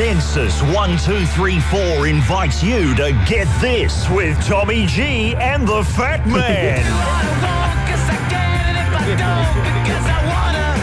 Sensis 0.00 0.62
1234 0.74 2.06
invites 2.06 2.62
you 2.62 2.94
to 2.94 3.12
get 3.28 3.46
this 3.60 4.08
with 4.08 4.34
Tommy 4.46 4.86
G 4.86 5.34
and 5.36 5.68
the 5.68 5.84
Fat 5.84 6.26
Man. 6.26 6.80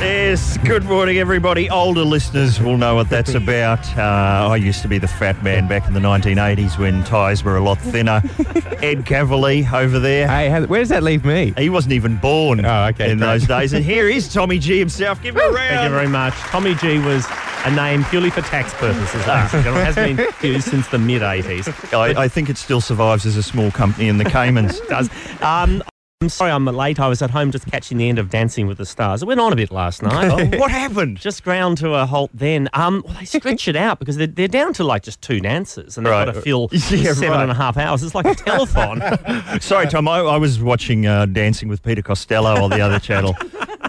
Yes, 0.03 0.59
good 0.59 0.83
morning, 0.83 1.17
everybody. 1.17 1.67
Older 1.67 2.03
listeners 2.03 2.61
will 2.61 2.77
know 2.77 2.93
what 2.93 3.09
that's 3.09 3.33
about. 3.33 3.79
Uh, 3.97 4.49
I 4.51 4.55
used 4.57 4.83
to 4.83 4.87
be 4.87 4.99
the 4.99 5.07
fat 5.07 5.41
man 5.43 5.67
back 5.67 5.87
in 5.87 5.95
the 5.95 5.99
1980s 5.99 6.77
when 6.77 7.03
ties 7.03 7.43
were 7.43 7.57
a 7.57 7.63
lot 7.63 7.79
thinner. 7.79 8.21
Ed 8.83 9.03
Kavalee 9.05 9.73
over 9.73 9.97
there. 9.97 10.27
Hey, 10.27 10.49
how, 10.49 10.63
where 10.67 10.81
does 10.81 10.89
that 10.89 11.01
leave 11.01 11.25
me? 11.25 11.55
He 11.57 11.69
wasn't 11.71 11.93
even 11.93 12.17
born 12.17 12.63
Oh, 12.63 12.85
okay, 12.89 13.09
in 13.09 13.17
great. 13.17 13.25
those 13.25 13.47
days. 13.47 13.73
And 13.73 13.83
here 13.83 14.07
is 14.07 14.31
Tommy 14.31 14.59
G 14.59 14.77
himself. 14.77 15.23
Give 15.23 15.35
him 15.35 15.41
a 15.41 15.45
round. 15.45 15.55
Thank 15.69 15.83
you 15.85 15.95
very 15.95 16.07
much. 16.07 16.35
Tommy 16.35 16.75
G 16.75 16.99
was 16.99 17.25
a 17.65 17.71
name 17.75 18.03
purely 18.05 18.29
for 18.29 18.41
tax 18.41 18.73
purposes. 18.75 19.21
it 19.21 19.63
has 19.63 19.95
been 19.95 20.17
used 20.41 20.67
since 20.69 20.87
the 20.89 20.97
mid 20.99 21.21
80s. 21.21 21.93
I, 21.93 22.23
I 22.23 22.27
think 22.27 22.49
it 22.49 22.57
still 22.57 22.81
survives 22.81 23.25
as 23.25 23.35
a 23.37 23.43
small 23.43 23.71
company 23.71 24.07
in 24.07 24.17
the 24.17 24.25
Caymans. 24.25 24.79
does. 24.89 25.09
Um, 25.41 25.83
I'm 26.19 26.29
sorry 26.29 26.49
I'm 26.49 26.65
late. 26.65 26.99
I 26.99 27.07
was 27.07 27.21
at 27.21 27.29
home 27.29 27.51
just 27.51 27.67
catching 27.67 27.99
the 27.99 28.09
end 28.09 28.17
of 28.17 28.31
Dancing 28.31 28.65
with 28.65 28.79
the 28.79 28.87
Stars. 28.87 29.21
It 29.21 29.27
went 29.27 29.39
on 29.39 29.53
a 29.53 29.55
bit 29.55 29.69
last 29.69 30.01
night. 30.01 30.31
Oh, 30.55 30.57
what 30.57 30.71
happened? 30.71 31.17
Just 31.17 31.43
ground 31.43 31.77
to 31.77 31.93
a 31.93 32.07
halt 32.07 32.31
then. 32.33 32.69
Um, 32.73 33.03
well, 33.05 33.15
they 33.19 33.25
stretch 33.25 33.67
it 33.67 33.75
out 33.75 33.99
because 33.99 34.17
they're, 34.17 34.25
they're 34.25 34.47
down 34.47 34.73
to 34.73 34.83
like 34.83 35.03
just 35.03 35.21
two 35.21 35.39
dancers 35.39 35.95
and 35.95 36.05
they've 36.07 36.11
Right. 36.11 36.25
got 36.25 36.33
to 36.33 36.41
fill 36.41 36.69
Yeah, 36.89 37.13
seven 37.13 37.29
right. 37.29 37.41
and 37.43 37.51
a 37.51 37.53
half 37.53 37.77
hours. 37.77 38.01
It's 38.01 38.15
like 38.15 38.25
a 38.25 38.29
telethon. 38.33 39.61
Sorry, 39.61 39.85
Tom. 39.85 40.07
I, 40.07 40.17
I 40.21 40.37
was 40.37 40.59
watching 40.59 41.05
uh, 41.05 41.27
Dancing 41.27 41.69
with 41.69 41.83
Peter 41.83 42.01
Costello 42.01 42.63
on 42.63 42.71
the 42.71 42.81
other 42.81 42.97
channel. 42.99 43.35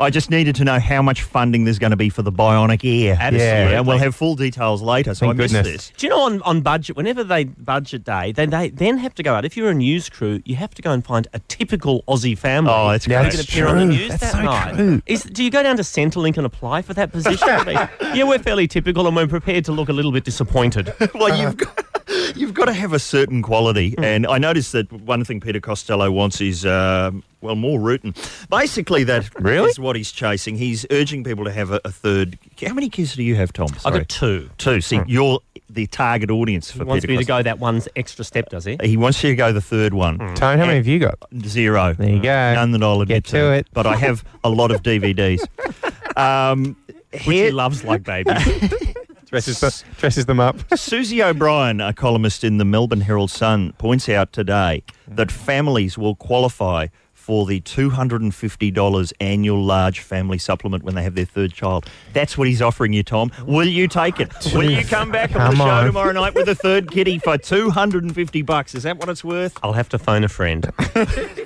I 0.00 0.10
just 0.10 0.30
needed 0.30 0.54
to 0.56 0.64
know 0.64 0.78
how 0.78 1.02
much 1.02 1.22
funding 1.22 1.64
there's 1.64 1.78
going 1.78 1.90
to 1.90 1.96
be 1.96 2.08
for 2.08 2.22
the 2.22 2.32
bionic 2.32 2.84
ear. 2.84 3.12
Absolutely. 3.18 3.38
Yeah, 3.46 3.78
and 3.78 3.86
we'll 3.86 3.98
have 3.98 4.14
full 4.14 4.34
details 4.36 4.80
later. 4.82 5.14
So 5.14 5.26
Thank 5.26 5.40
I 5.40 5.42
missed 5.42 5.54
goodness. 5.54 5.72
this. 5.88 5.92
Do 5.96 6.06
you 6.06 6.10
know 6.10 6.20
on, 6.22 6.42
on 6.42 6.60
budget, 6.60 6.96
whenever 6.96 7.24
they 7.24 7.44
budget 7.44 8.04
day, 8.04 8.32
they, 8.32 8.46
they 8.46 8.68
then 8.70 8.98
have 8.98 9.14
to 9.16 9.22
go 9.22 9.34
out. 9.34 9.44
If 9.44 9.56
you're 9.56 9.70
a 9.70 9.74
news 9.74 10.08
crew, 10.08 10.40
you 10.44 10.56
have 10.56 10.74
to 10.74 10.82
go 10.82 10.92
and 10.92 11.04
find 11.04 11.26
a 11.32 11.38
typical 11.40 12.02
Aussie 12.08 12.36
family. 12.38 12.72
Oh, 12.74 12.90
that's 12.90 13.06
Yeah, 13.06 13.22
great. 13.22 13.32
That's 13.34 13.46
can 13.46 13.52
appear 13.64 13.66
on 13.68 13.76
the 13.78 13.84
true. 13.84 13.94
news 13.96 14.08
That's 14.10 14.20
that 14.22 14.32
so 14.32 14.42
night. 14.42 14.74
true. 14.76 15.02
Is, 15.06 15.22
do 15.24 15.42
you 15.44 15.50
go 15.50 15.62
down 15.62 15.76
to 15.76 15.82
Centrelink 15.82 16.36
and 16.36 16.46
apply 16.46 16.82
for 16.82 16.94
that 16.94 17.10
position? 17.12 17.48
I 17.48 17.64
mean, 17.64 17.88
yeah, 18.16 18.24
we're 18.24 18.38
fairly 18.38 18.68
typical 18.68 19.06
and 19.06 19.16
we're 19.16 19.26
prepared 19.26 19.64
to 19.66 19.72
look 19.72 19.88
a 19.88 19.92
little 19.92 20.12
bit 20.12 20.24
disappointed. 20.24 20.92
well, 21.14 21.36
you've 21.36 21.56
got, 21.56 22.36
you've 22.36 22.54
got 22.54 22.66
to 22.66 22.72
have 22.72 22.92
a 22.92 22.98
certain 22.98 23.42
quality. 23.42 23.94
And 23.98 24.26
I 24.26 24.38
noticed 24.38 24.72
that 24.72 24.92
one 24.92 25.24
thing 25.24 25.40
Peter 25.40 25.60
Costello 25.60 26.10
wants 26.10 26.40
is, 26.40 26.64
um, 26.64 27.22
well, 27.40 27.54
more 27.54 27.78
rootin'. 27.78 28.14
Basically, 28.50 29.04
that 29.04 29.22
is 29.24 29.30
Really? 29.38 29.72
what 29.78 29.96
he's 29.96 30.12
chasing. 30.12 30.56
He's 30.56 30.84
urging 30.90 31.24
people 31.24 31.44
to 31.44 31.52
have 31.52 31.70
a, 31.70 31.80
a 31.84 31.90
third. 31.90 32.38
How 32.66 32.74
many 32.74 32.88
kids 32.88 33.14
do 33.14 33.22
you 33.22 33.34
have, 33.36 33.52
Tom? 33.52 33.68
I've 33.84 33.92
got 33.92 34.08
two. 34.08 34.50
two. 34.58 34.80
See, 34.80 35.00
you're 35.06 35.40
the 35.70 35.86
target 35.86 36.30
audience 36.30 36.70
for 36.70 36.78
He 36.78 36.84
wants 36.84 37.04
Peter 37.04 37.12
me 37.12 37.18
to 37.18 37.26
go 37.26 37.42
that 37.42 37.58
one 37.58 37.82
extra 37.94 38.24
step, 38.24 38.48
does 38.48 38.64
he? 38.64 38.78
He 38.82 38.96
wants 38.96 39.22
you 39.22 39.30
to 39.30 39.36
go 39.36 39.52
the 39.52 39.60
third 39.60 39.92
one. 39.94 40.18
Tone, 40.34 40.58
how 40.58 40.64
many 40.66 40.76
have 40.76 40.86
you 40.86 40.98
got? 40.98 41.18
Zero. 41.44 41.92
There 41.92 42.08
you 42.08 42.22
go. 42.22 42.54
None 42.54 42.72
that 42.72 42.82
I'll 42.82 43.00
admit 43.02 43.24
Get 43.24 43.30
to 43.32 43.52
it. 43.52 43.66
But 43.72 43.86
I 43.86 43.96
have 43.96 44.24
a 44.44 44.48
lot 44.48 44.70
of 44.70 44.82
DVDs. 44.82 45.46
Um, 46.16 46.74
Which 47.12 47.22
he 47.22 47.50
loves 47.52 47.84
like 47.84 48.02
babies. 48.02 48.34
Dresses, 49.30 49.60
the, 49.60 49.84
dresses 49.98 50.26
them 50.26 50.40
up. 50.40 50.56
Susie 50.76 51.22
O'Brien, 51.22 51.80
a 51.80 51.92
columnist 51.92 52.42
in 52.42 52.56
the 52.58 52.64
Melbourne 52.64 53.02
Herald 53.02 53.30
Sun, 53.30 53.74
points 53.74 54.08
out 54.08 54.32
today 54.32 54.82
that 55.06 55.30
families 55.30 55.96
will 55.96 56.16
qualify 56.16 56.88
for 57.28 57.44
the 57.44 57.60
$250 57.60 59.12
annual 59.20 59.62
large 59.62 60.00
family 60.00 60.38
supplement 60.38 60.82
when 60.82 60.94
they 60.94 61.02
have 61.02 61.14
their 61.14 61.26
third 61.26 61.52
child. 61.52 61.84
That's 62.14 62.38
what 62.38 62.48
he's 62.48 62.62
offering 62.62 62.94
you, 62.94 63.02
Tom. 63.02 63.30
Will 63.44 63.68
you 63.68 63.86
take 63.86 64.18
it? 64.18 64.32
Will 64.54 64.70
you 64.70 64.82
come 64.82 65.10
back 65.12 65.36
on 65.36 65.40
the 65.42 65.46
Come 65.48 65.56
show 65.56 65.62
on. 65.68 65.84
tomorrow 65.84 66.12
night 66.12 66.34
with 66.34 66.48
a 66.48 66.54
third 66.54 66.90
kitty 66.90 67.18
for 67.18 67.36
250 67.36 68.40
bucks? 68.40 68.74
Is 68.74 68.84
that 68.84 68.96
what 68.96 69.10
it's 69.10 69.22
worth? 69.22 69.58
I'll 69.62 69.74
have 69.74 69.90
to 69.90 69.98
phone 69.98 70.24
a 70.24 70.28
friend. 70.28 70.72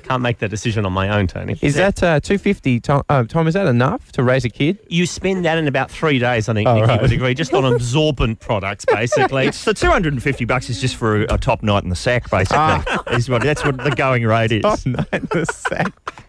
Can't 0.05 0.23
make 0.23 0.39
that 0.39 0.51
decision 0.51 0.87
on 0.87 0.93
my 0.93 1.09
own, 1.09 1.27
Tony. 1.27 1.59
Is 1.61 1.75
that 1.75 2.01
uh, 2.01 2.21
250, 2.21 2.79
Tom, 2.79 3.03
uh, 3.09 3.25
Tom, 3.25 3.49
is 3.49 3.55
that 3.55 3.67
enough 3.67 4.13
to 4.13 4.23
raise 4.23 4.45
a 4.45 4.51
kid? 4.51 4.79
You 4.89 5.05
spend 5.05 5.45
that 5.47 5.59
in 5.59 5.67
about 5.67 5.91
three 5.91 6.21
days, 6.21 6.49
I 6.49 6.55
think, 6.55 6.69
Oh, 6.69 6.75
Nikki 6.77 6.87
right. 6.87 7.03
would 7.03 7.11
agree, 7.11 7.35
just 7.35 7.53
on 7.55 7.65
absorbent 7.65 8.39
products, 8.39 8.85
basically. 8.85 9.49
It's 9.53 9.65
the 9.65 9.75
250 9.75 10.45
bucks 10.45 10.71
is 10.71 10.81
just 10.81 10.95
for 10.95 11.23
a, 11.25 11.35
a 11.35 11.39
top 11.39 11.65
night 11.65 11.83
in 11.83 11.89
the 11.89 11.97
sack, 11.97 12.31
basically. 12.31 12.85
Is 13.17 13.29
what, 13.29 13.43
that's 13.43 13.65
what 13.65 13.77
the 13.83 13.91
going 13.91 14.25
rate 14.25 14.53
is. 14.53 14.63
Oh, 14.65 14.77
no, 14.87 15.03
the 15.11 15.45
sack. 15.47 15.72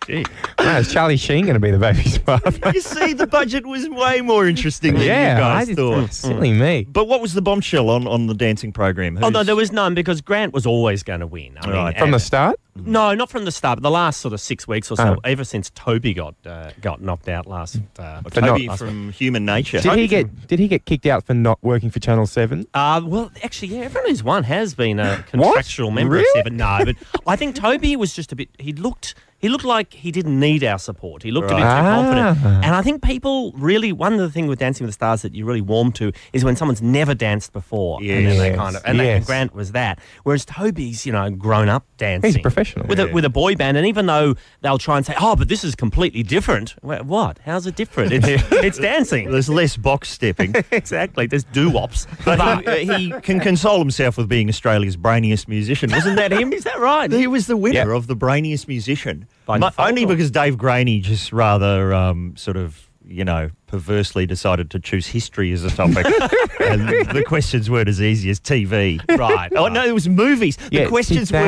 Gee. 0.06 0.26
Wow, 0.59 0.80
is 0.80 0.92
Charlie 0.92 1.16
Sheen 1.18 1.46
going 1.46 1.54
to 1.54 1.59
be 1.62 1.72
the 1.72 1.78
baby's 1.78 2.18
father? 2.26 2.52
You 2.74 2.81
see, 2.81 3.14
the 3.14 3.28
budget 3.28 3.66
was 3.66 3.88
way 3.90 4.20
more 4.22 4.48
interesting 4.48 4.96
than 4.96 5.04
yeah, 5.04 5.36
you 5.36 5.42
guys 5.42 5.62
I 5.62 5.66
did, 5.66 5.76
thought. 5.78 6.14
silly 6.14 6.52
me. 6.52 6.86
But 6.90 7.08
what 7.08 7.22
was 7.22 7.34
the 7.34 7.42
bombshell 7.42 7.90
on, 7.90 8.06
on 8.08 8.28
the 8.28 8.34
dancing 8.34 8.74
program? 8.74 9.18
Oh, 9.24 9.30
no, 9.30 9.44
there 9.44 9.56
was 9.56 9.72
none 9.72 9.94
because 9.96 10.20
Grant 10.22 10.54
was 10.54 10.66
always 10.66 11.04
going 11.04 11.22
to 11.22 11.28
win. 11.28 11.58
I 11.62 11.68
mean, 11.68 11.76
Right. 11.76 11.98
From 11.98 12.12
the 12.12 12.20
start? 12.20 12.59
No, 12.76 13.14
not 13.14 13.30
from 13.30 13.46
the 13.46 13.52
start, 13.52 13.78
but 13.78 13.84
the 13.84 13.92
last 13.92 14.20
sort 14.20 14.34
of 14.34 14.42
six 14.42 14.68
weeks 14.68 14.90
or 14.92 14.98
so, 14.98 15.14
Oh. 15.16 15.20
ever 15.24 15.44
since 15.44 15.70
Toby 15.70 16.14
got 16.16 16.34
uh, 16.44 16.72
got 16.81 17.02
knocked 17.02 17.30
out 17.30 17.46
last. 17.46 17.80
Uh, 18.00 18.22
For 18.24 18.31
Toby 18.31 18.66
not- 18.68 18.80
from 18.80 19.12
Human 19.12 19.46
Nature. 19.46 19.80
Did 19.80 20.00
he 20.00 20.08
get 20.08 20.48
Did 20.48 20.58
he 20.58 20.68
get 20.68 20.86
kicked 20.86 21.06
out 21.06 21.24
for 21.24 21.36
not 21.36 21.60
working 21.62 21.92
for 21.92 22.00
Channel 22.00 22.25
7? 22.25 22.66
Uh, 22.74 23.02
well, 23.06 23.31
actually, 23.44 23.68
yeah, 23.75 23.81
everyone 23.84 24.10
who's 24.10 24.24
won 24.24 24.44
has 24.44 24.74
been 24.74 25.00
a 25.00 25.24
contractual 25.30 25.92
member 25.92 26.16
Really? 26.16 26.24
of 26.40 26.44
Seven. 26.46 26.58
No, 26.58 26.80
but 26.84 26.96
I 27.28 27.36
think 27.36 27.56
Toby 27.56 27.96
was 27.96 28.14
just 28.16 28.31
a 28.31 28.36
bit. 28.36 28.50
He 28.58 28.74
looked. 28.74 29.14
He 29.44 29.50
looked 29.50 29.66
like 29.66 29.94
he 29.94 30.09
didn't 30.09 30.40
need 30.40 30.64
our 30.64 30.80
support. 30.80 31.22
He 31.22 31.30
looked 31.30 31.52
a 31.52 31.56
bit 31.56 31.59
too 31.59 31.66
confident. 31.68 32.38
Ah. 32.44 32.62
And 32.64 32.74
I 32.74 32.81
think 32.81 33.04
people 33.04 33.52
really 33.58 33.92
one 33.92 34.14
of 34.14 34.20
the 34.20 34.30
things 34.31 34.48
with 34.48 34.58
Dancing 34.58 34.86
with 34.86 34.90
the 34.90 34.94
Stars 34.94 35.22
that 35.22 35.36
you 35.36 35.46
really 35.46 35.62
warm 35.62 35.92
to 36.00 36.12
is 36.31 36.46
when 36.46 36.56
someone's 36.56 36.81
never 36.81 37.14
danced 37.14 37.52
before. 37.54 38.00
And 38.00 38.09
then 38.09 38.38
they 38.38 38.48
Yes. 38.52 38.56
kind 38.58 38.76
of 38.78 38.81
and, 38.86 39.00
they- 39.00 39.12
and 39.18 39.26
Grant 39.26 39.54
was 39.54 39.74
that. 39.74 40.00
Whereas 40.24 40.46
Toby's, 40.46 41.06
you 41.06 41.12
know, 41.12 41.30
grown 41.30 41.68
up 41.68 41.86
dancing. 41.98 42.30
He's 42.30 42.38
a 42.38 42.40
professional. 42.40 42.88
with 42.88 43.00
Yeah. 43.00 43.06
a 43.06 43.14
with 43.14 43.26
a 43.26 43.30
boy 43.30 43.56
band, 43.56 43.76
and 43.78 43.86
even 43.86 44.06
though 44.06 44.36
they'll 44.62 44.78
try 44.78 44.96
and 44.98 45.06
say, 45.06 45.14
"Oh, 45.20 45.36
but 45.36 45.50
this 45.50 45.64
is 45.66 45.75
completely 45.75 46.24
different," 46.24 46.75
Well, 46.81 47.04
what? 47.04 47.40
How's 47.46 47.68
it 47.68 47.75
different? 47.75 48.14
It's, 48.14 48.25
it's 48.52 48.78
dancing. 48.80 49.30
There's 49.30 49.50
less 49.50 49.75
box 49.75 50.10
stepping. 50.10 50.56
exactly. 50.72 51.28
There's 51.28 51.44
doo 51.44 51.70
wops. 51.70 52.08
But 52.25 52.40
he, 52.40 52.90
uh, 52.90 52.98
he 52.98 53.14
can 53.22 53.42
console 53.42 53.80
himself 53.80 54.18
with 54.18 54.30
being 54.30 54.48
Australia's 54.48 54.96
brainiest 54.96 55.50
musician. 55.50 55.92
Wasn't 55.92 56.16
that 56.16 56.31
him? 56.31 56.54
Is 56.54 56.64
that 56.64 56.80
right? 56.80 57.12
He 57.12 57.28
was 57.28 57.48
the 57.48 57.58
winner 57.58 57.90
Yeah. 57.92 57.98
of 57.98 58.08
the 58.08 58.16
brainiest 58.16 58.70
musician. 58.70 59.28
By 59.46 59.58
Mu- 59.59 59.68
default, 59.68 59.90
only 59.90 60.06
or- 60.06 60.08
because 60.08 60.31
Dave 60.31 60.58
Graney 60.58 61.00
just 61.00 61.34
rather 61.34 61.94
um, 61.94 62.36
sort 62.38 62.58
of, 62.58 62.90
you 63.06 63.26
know, 63.26 63.50
perversely 63.68 64.26
decided 64.26 64.70
to 64.72 64.80
choose 64.80 65.08
history 65.08 65.52
as 65.52 65.64
a 65.64 65.70
topic. 65.70 66.06
and 66.62 66.88
the 67.09 67.24
questions 67.28 67.70
weren't 67.70 67.90
as 67.90 68.02
easy 68.02 68.30
as 68.30 68.40
TV. 68.40 69.00
Right. 69.18 69.52
Oh, 69.56 69.68
no, 69.68 69.84
it 69.86 69.94
was 69.94 70.08
movies. 70.08 70.56
The 70.58 70.70
Yeah, 70.72 70.84
see, 70.84 70.90
questions 70.90 71.31
were. 71.31 71.40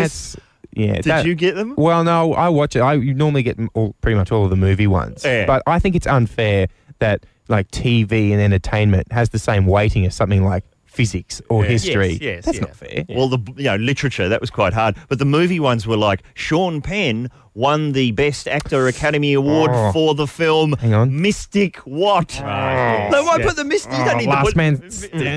yeah. 0.74 0.94
Did 0.96 1.04
that- 1.06 1.26
you 1.26 1.36
get 1.36 1.56
them? 1.56 1.74
Well, 1.78 2.04
no, 2.04 2.34
I 2.34 2.50
watch 2.50 2.76
it. 2.76 2.82
I 2.82 2.98
normally 2.98 3.44
get 3.44 3.58
all, 3.74 3.96
pretty 4.02 4.16
much 4.18 4.32
all 4.32 4.44
of 4.44 4.50
the 4.50 4.56
movie 4.58 4.88
ones. 4.88 5.24
Yeah. 5.24 5.46
But 5.46 5.64
I 5.68 5.80
think 5.80 5.96
it's 5.96 6.08
unfair 6.08 6.68
that 7.00 7.26
like 7.48 7.70
TV 7.72 8.32
and 8.32 8.42
entertainment 8.42 9.12
has 9.12 9.30
the 9.30 9.40
same 9.40 9.66
weighting 9.68 10.06
as 10.06 10.16
something 10.16 10.44
like 10.44 10.64
physics 10.96 11.42
or 11.50 11.64
Yeah. 11.64 11.70
history. 11.72 12.12
Yes, 12.14 12.22
yes, 12.22 12.46
That's 12.46 12.58
yeah. 12.58 12.62
not 12.66 12.76
fair. 12.76 13.06
Well, 13.10 13.28
the 13.28 13.40
you 13.58 13.66
know 13.66 13.76
literature 13.76 14.30
that 14.30 14.42
was 14.42 14.50
quite 14.50 14.74
hard, 14.74 14.96
but 15.10 15.20
the 15.20 15.26
movie 15.26 15.60
ones 15.60 15.86
were 15.86 15.98
like 15.98 16.24
Sean 16.34 16.82
Penn 16.82 17.30
won 17.54 17.94
the 17.94 18.12
Best 18.12 18.48
Actor 18.50 18.86
Academy 18.88 19.32
Award 19.34 19.72
Oh. 19.74 19.92
for 19.94 20.14
the 20.14 20.28
film 20.28 20.74
Hang 20.80 20.94
on. 20.94 21.22
Mystic 21.22 21.78
What? 21.86 22.38
No, 22.42 22.46
yes, 22.46 23.14
won't 23.26 23.40
yes. 23.40 23.48
put 23.48 23.56
the 23.56 23.64
Mystic. 23.64 23.94
you 23.94 23.98
Oh, 24.02 24.06
don't 24.06 24.18
need 24.18 24.26
to 24.26 24.30
last 24.32 24.46
put- 24.46 24.56
man. 24.58 24.74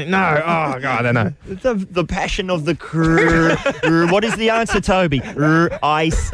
No. 0.11 0.43
Oh 0.45 0.81
God, 0.81 0.85
I 0.85 1.03
don't 1.03 1.15
know. 1.15 1.33
The, 1.63 1.75
the 1.75 2.05
passion 2.05 2.51
of 2.51 2.65
the 2.65 2.75
crew. 2.75 3.51
What 4.13 4.25
is 4.25 4.35
the 4.37 4.51
answer, 4.51 4.81
Toby? 4.81 5.21
Ice. 5.83 6.31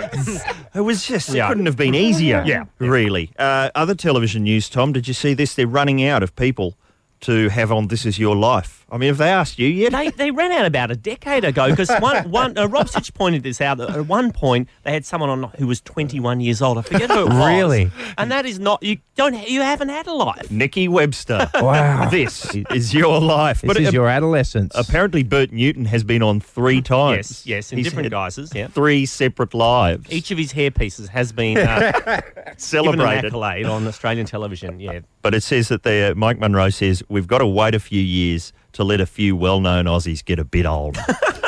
It 0.75 0.81
was 0.81 1.07
just, 1.07 1.35
it 1.35 1.47
couldn't 1.47 1.67
have 1.67 1.77
been 1.77 1.95
easier. 1.95 2.43
Yeah. 2.47 2.65
Really. 2.79 3.31
Uh, 3.39 3.71
other 3.75 3.95
television 3.95 4.43
news, 4.45 4.69
Tom, 4.71 4.93
did 4.93 5.07
you 5.07 5.15
see 5.15 5.35
this? 5.35 5.55
They're 5.55 5.67
running 5.67 6.03
out 6.05 6.23
of 6.23 6.35
people 6.37 6.75
to 7.21 7.49
have 7.51 7.71
on 7.73 7.89
This 7.89 8.05
Is 8.07 8.19
Your 8.19 8.37
Life. 8.37 8.84
I 8.95 8.97
mean, 8.97 9.09
have 9.09 9.19
they 9.19 9.29
asked 9.29 9.59
you 9.59 9.67
yet? 9.67 9.91
They, 9.91 10.11
they 10.11 10.31
ran 10.31 10.53
out 10.53 10.67
about 10.67 10.93
a 10.93 10.95
decade 10.95 11.45
ago 11.45 11.69
because 11.69 11.91
one, 11.99 12.31
one 12.31 12.57
uh, 12.57 12.69
Rob 12.69 12.89
Sitch 12.89 13.13
pointed 13.13 13.43
this 13.43 13.61
out. 13.61 13.79
that 13.79 13.91
At 13.91 14.07
one 14.07 14.31
point, 14.31 14.69
they 14.85 14.93
had 14.93 15.05
someone 15.05 15.31
on 15.31 15.51
who 15.59 15.67
was 15.67 15.81
21 15.81 16.39
years 16.41 16.63
old. 16.63 16.79
I 16.79 16.83
forget 16.83 17.11
who 17.11 17.23
it 17.23 17.29
was. 17.31 17.37
Really? 17.37 17.91
And 18.17 18.31
that 18.31 18.47
is 18.47 18.61
not 18.61 18.85
you 18.85 18.99
don't 19.17 19.35
you 19.49 19.63
haven't 19.63 19.89
had 19.89 20.07
a 20.07 20.13
life. 20.13 20.49
Nikki 20.49 20.87
Webster. 20.87 21.51
Wow. 21.55 22.09
this 22.09 22.55
is 22.71 22.95
your 22.95 23.21
life. 23.21 23.63
This 23.63 23.79
is 23.79 23.89
uh, 23.89 23.91
your 23.91 24.09
adolescence. 24.09 24.71
Apparently, 24.77 25.25
Bert 25.25 25.51
Newton 25.51 25.87
has 25.87 26.05
been 26.05 26.23
on 26.23 26.41
three 26.41 26.81
times. 26.81 27.17
Yes, 27.17 27.47
yes, 27.47 27.73
in 27.73 27.79
He's 27.79 27.87
different 27.87 28.05
had 28.05 28.13
guises. 28.13 28.53
Yeah. 28.55 28.69
Three 28.69 29.07
separate 29.07 29.55
lives. 29.55 30.07
Each 30.13 30.31
of 30.31 30.39
his 30.39 30.53
hair 30.53 30.71
pieces 30.71 31.09
has 31.09 31.33
been 31.33 31.59
uh, 31.59 31.91
given 31.93 32.23
an 32.47 32.59
celebrated. 32.59 33.25
accolade 33.27 33.67
on 33.67 33.89
Australian 33.89 34.27
television. 34.27 34.79
Yeah. 34.79 35.01
But 35.23 35.35
it 35.35 35.43
says 35.43 35.69
that 35.69 35.83
there, 35.83 36.15
Mike 36.15 36.39
Munro 36.39 36.69
says, 36.71 37.03
we've 37.09 37.27
got 37.27 37.39
to 37.39 37.47
wait 37.47 37.75
a 37.75 37.81
few 37.81 38.01
years 38.01 38.53
to 38.75 38.85
let 38.85 39.01
a 39.01 39.07
few 39.07 39.35
well 39.35 39.61
known 39.61 39.87
Aussies 39.87 40.25
get 40.25 40.39
a 40.39 40.45
bit 40.45 40.67
old. 40.67 40.97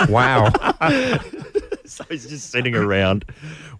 wow. 0.09 0.51
so 1.89 2.05
he's 2.09 2.27
just 2.27 2.51
sitting 2.55 2.75
around 2.75 3.25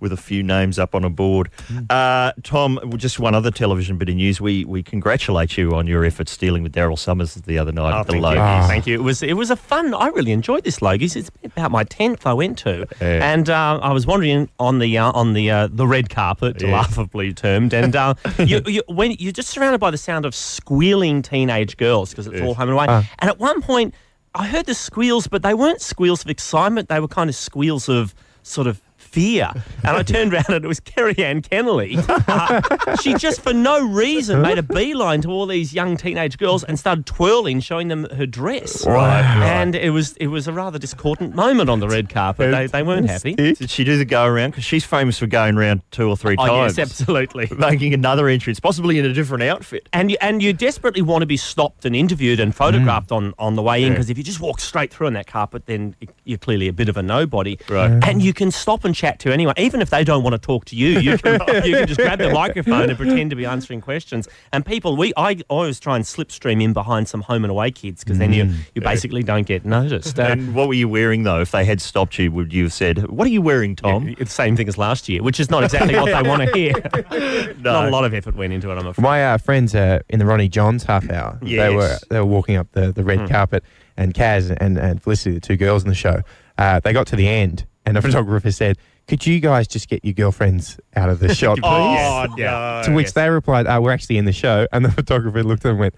with 0.01 0.13
a 0.13 0.17
few 0.17 0.43
names 0.43 0.79
up 0.79 0.95
on 0.95 1.05
a 1.05 1.11
board. 1.11 1.51
Uh, 1.91 2.33
Tom, 2.43 2.79
just 2.97 3.19
one 3.19 3.35
other 3.35 3.51
television 3.51 3.97
bit 3.99 4.09
of 4.09 4.15
news. 4.17 4.41
We 4.41 4.65
we 4.65 4.83
congratulate 4.83 5.57
you 5.57 5.75
on 5.75 5.87
your 5.87 6.05
efforts 6.05 6.37
dealing 6.37 6.63
with 6.63 6.73
Daryl 6.73 6.99
Somers 6.99 7.35
the 7.35 7.59
other 7.59 7.73
night 7.73 7.95
Oh, 7.95 8.01
at 8.01 8.07
the 8.07 8.13
thank 8.13 8.25
Logies. 8.25 8.35
you. 8.35 8.41
Ah. 8.41 8.67
Thank 8.69 8.87
you. 8.87 8.95
It 8.95 9.03
was 9.03 9.23
it 9.23 9.35
was 9.35 9.51
a 9.51 9.57
fun. 9.57 9.95
I 9.95 10.09
really 10.09 10.33
enjoyed 10.33 10.65
this 10.65 10.81
Logies. 10.81 11.17
It's 11.17 11.31
about 11.45 11.71
my 11.71 11.85
tenth 11.85 12.27
I 12.27 12.33
went 12.33 12.59
to, 12.59 12.87
Yeah. 13.01 13.33
and 13.33 13.49
uh, 13.51 13.79
I 13.83 13.93
was 13.93 14.07
wandering 14.07 14.49
on 14.59 14.79
the 14.79 14.99
uh, 14.99 15.13
on 15.13 15.33
the 15.33 15.51
uh, 15.51 15.69
the 15.71 15.87
red 15.87 16.11
carpet, 16.11 16.61
Yeah. 16.63 16.73
laughably 16.73 17.33
termed, 17.33 17.73
and 17.73 17.95
uh, 17.97 18.15
you, 18.39 18.61
you, 18.67 18.83
when 18.89 19.13
you're 19.13 19.33
just 19.33 19.49
surrounded 19.51 19.79
by 19.79 19.91
the 19.91 19.99
sound 19.99 20.25
of 20.25 20.35
squealing 20.35 21.23
teenage 21.23 21.77
girls 21.77 22.11
because 22.11 22.27
it's 22.27 22.41
all 22.41 22.55
home 22.55 22.69
and 22.69 22.73
away, 22.77 22.87
Ah. 22.89 23.09
and 23.21 23.31
at 23.31 23.39
one 23.39 23.63
point 23.63 23.95
I 24.37 24.47
heard 24.47 24.67
the 24.67 24.75
squeals, 24.75 25.27
but 25.29 25.43
they 25.43 25.55
weren't 25.55 25.81
squeals 25.81 26.23
of 26.23 26.29
excitement. 26.31 26.91
They 26.91 27.01
were 27.01 27.09
kind 27.09 27.31
of 27.31 27.37
squeals 27.37 27.89
of 27.89 28.15
sort 28.43 28.67
of. 28.67 28.83
Fear, 29.17 29.51
and 29.83 29.97
I 29.97 30.03
turned 30.03 30.35
around 30.35 30.45
and 30.51 30.63
it 30.63 30.69
was 30.69 30.79
Kerry-Anne 30.79 31.41
Kennerley. 31.41 31.97
Uh, 32.37 32.97
she 32.97 33.15
just, 33.15 33.41
for 33.41 33.53
no 33.55 33.87
reason, 33.89 34.43
made 34.43 34.59
a 34.59 34.63
beeline 34.63 35.23
to 35.23 35.29
all 35.31 35.47
these 35.47 35.73
young 35.73 35.97
teenage 35.97 36.37
girls 36.39 36.65
and 36.65 36.79
started 36.79 37.07
twirling, 37.07 37.61
showing 37.61 37.89
them 37.89 38.07
her 38.17 38.27
dress. 38.27 38.85
Right. 38.87 39.23
And 39.23 39.75
it 39.75 39.91
was 39.91 40.13
it 40.19 40.27
was 40.27 40.47
a 40.49 40.53
rather 40.53 40.79
discordant 40.79 41.35
moment 41.35 41.71
on 41.71 41.81
the 41.81 41.89
red 41.89 42.09
carpet. 42.11 42.51
They, 42.53 42.67
they 42.67 42.83
weren't 42.83 43.09
happy. 43.09 43.35
Did 43.35 43.71
she 43.71 43.85
do 43.85 43.97
the 43.97 44.05
go 44.05 44.25
around? 44.27 44.51
Because 44.51 44.65
she's 44.65 44.85
famous 44.85 45.19
for 45.19 45.27
going 45.27 45.57
around 45.57 45.81
two 45.93 46.09
or 46.09 46.17
three 46.17 46.37
Oh 46.39 46.47
times. 46.47 46.77
yes, 46.77 46.91
absolutely. 46.91 47.49
Making 47.57 47.95
another 47.95 48.29
entrance, 48.29 48.61
possibly 48.61 48.99
in 48.99 49.05
a 49.07 49.13
different 49.13 49.45
outfit. 49.45 49.89
And 49.93 50.11
you, 50.11 50.17
and 50.21 50.43
you 50.43 50.53
desperately 50.53 51.03
want 51.03 51.23
to 51.23 51.27
be 51.27 51.37
stopped 51.39 51.85
and 51.85 51.95
interviewed 51.97 52.39
and 52.41 52.55
photographed 52.55 53.11
Mm. 53.11 53.17
on, 53.17 53.35
on 53.39 53.55
the 53.55 53.63
way 53.63 53.83
in 53.85 53.93
because 53.93 54.11
if 54.11 54.19
you 54.19 54.25
just 54.25 54.41
walk 54.41 54.61
straight 54.61 54.93
through 54.93 55.07
on 55.07 55.13
that 55.15 55.27
carpet, 55.27 55.67
then 55.67 55.95
you're 56.25 56.39
clearly 56.39 56.69
a 56.69 56.73
bit 56.73 56.89
of 56.89 56.97
a 56.97 57.03
nobody. 57.03 57.59
Right. 57.69 57.91
And 58.07 58.21
you 58.21 58.33
can 58.35 58.51
stop 58.51 58.85
and 58.85 58.95
chat 58.95 59.06
to 59.21 59.33
anyone, 59.33 59.55
even 59.57 59.81
if 59.81 59.91
they 59.91 60.05
don't 60.05 60.23
want 60.23 60.35
to 60.35 60.39
talk 60.39 60.65
to 60.67 60.77
you. 60.77 60.99
You 61.01 61.19
can 61.19 61.35
you 61.65 61.77
can 61.77 61.87
just 61.87 62.01
grab 62.01 62.19
the 62.19 62.31
microphone 62.31 62.89
and 62.91 62.99
pretend 62.99 63.31
to 63.31 63.37
be 63.37 63.47
answering 63.47 63.81
questions. 63.81 64.29
And 64.53 64.65
people, 64.65 64.97
we 64.97 65.13
I 65.17 65.39
always 65.49 65.81
try 65.81 65.97
and 65.97 66.05
slipstream 66.05 66.63
in 66.63 66.73
behind 66.73 67.09
some 67.09 67.23
home 67.23 67.45
and 67.45 67.51
away 67.51 67.71
kids 67.71 68.05
because 68.05 68.19
then 68.19 68.33
you 68.33 68.53
you 68.75 68.83
basically 68.83 69.23
don't 69.23 69.47
get 69.47 69.65
noticed. 69.65 70.19
Uh, 70.19 70.27
Mm. 70.27 70.33
And 70.33 70.55
what 70.57 70.67
were 70.67 70.75
you 70.75 70.89
wearing 70.89 71.23
though? 71.23 71.41
If 71.41 71.53
they 71.53 71.65
had 71.65 71.81
stopped 71.81 72.19
you, 72.19 72.33
would 72.33 72.53
you 72.53 72.65
have 72.65 72.73
said, 72.73 73.07
"What 73.09 73.27
are 73.27 73.31
you 73.31 73.41
wearing, 73.41 73.77
Tom?" 73.77 74.09
It's 74.09 74.31
the 74.31 74.43
same 74.43 74.57
thing 74.57 74.67
as 74.67 74.77
last 74.77 75.09
year, 75.09 75.23
which 75.23 75.39
is 75.39 75.51
not 75.51 75.63
exactly 75.63 75.95
what 75.95 76.07
they 76.07 76.29
want 76.29 76.43
to 76.43 76.53
hear. 76.53 76.73
Not 77.61 77.87
a 77.87 77.91
lot 77.91 78.05
of 78.05 78.13
effort 78.13 78.35
went 78.35 78.53
into 78.53 78.71
it, 78.71 78.75
I'm 78.79 78.87
afraid. 78.87 79.03
My 79.03 79.25
uh, 79.25 79.39
friends 79.39 79.75
uh, 79.75 80.01
in 80.09 80.19
the 80.19 80.27
Ronnie 80.27 80.49
Johns 80.49 80.83
half 80.85 81.09
hour, 81.11 81.39
they 81.43 81.75
were 81.75 81.97
they 82.11 82.19
were 82.19 82.27
walking 82.27 82.57
up 82.57 82.73
the, 82.73 82.93
the 82.93 83.05
red 83.05 83.29
carpet, 83.31 83.63
and 83.97 84.15
Kaz 84.15 84.55
and, 84.61 84.79
and 84.79 85.01
Felicity, 85.03 85.35
the 85.35 85.41
two 85.41 85.57
girls 85.57 85.83
in 85.85 85.89
the 85.89 85.95
show, 85.95 86.23
uh, 86.59 86.81
they 86.81 86.93
got 86.93 87.07
to 87.09 87.17
the 87.17 87.29
end, 87.29 87.67
and 87.85 87.97
the 87.97 88.03
photographer 88.03 88.51
said, 88.51 88.79
"Could 89.09 89.27
you 89.27 89.41
guys 89.41 89.67
just 89.69 89.89
get 89.89 90.05
your 90.05 90.15
girlfriends 90.15 90.79
out 90.95 91.09
of 91.09 91.19
the 91.21 91.35
shot, 91.35 91.59
please?" 91.59 91.65
Oh, 91.65 92.27
no. 92.37 92.83
to 92.85 92.93
which 92.93 93.13
they 93.13 93.29
replied, 93.31 93.67
uh, 93.67 93.79
"We're 93.83 93.93
actually 93.93 94.19
in 94.19 94.25
the 94.25 94.33
show," 94.33 94.67
and 94.73 94.85
the 94.85 94.91
photographer 95.01 95.43
looked 95.43 95.61
at 95.61 95.69
them 95.69 95.71
and 95.73 95.81
went, 95.81 95.95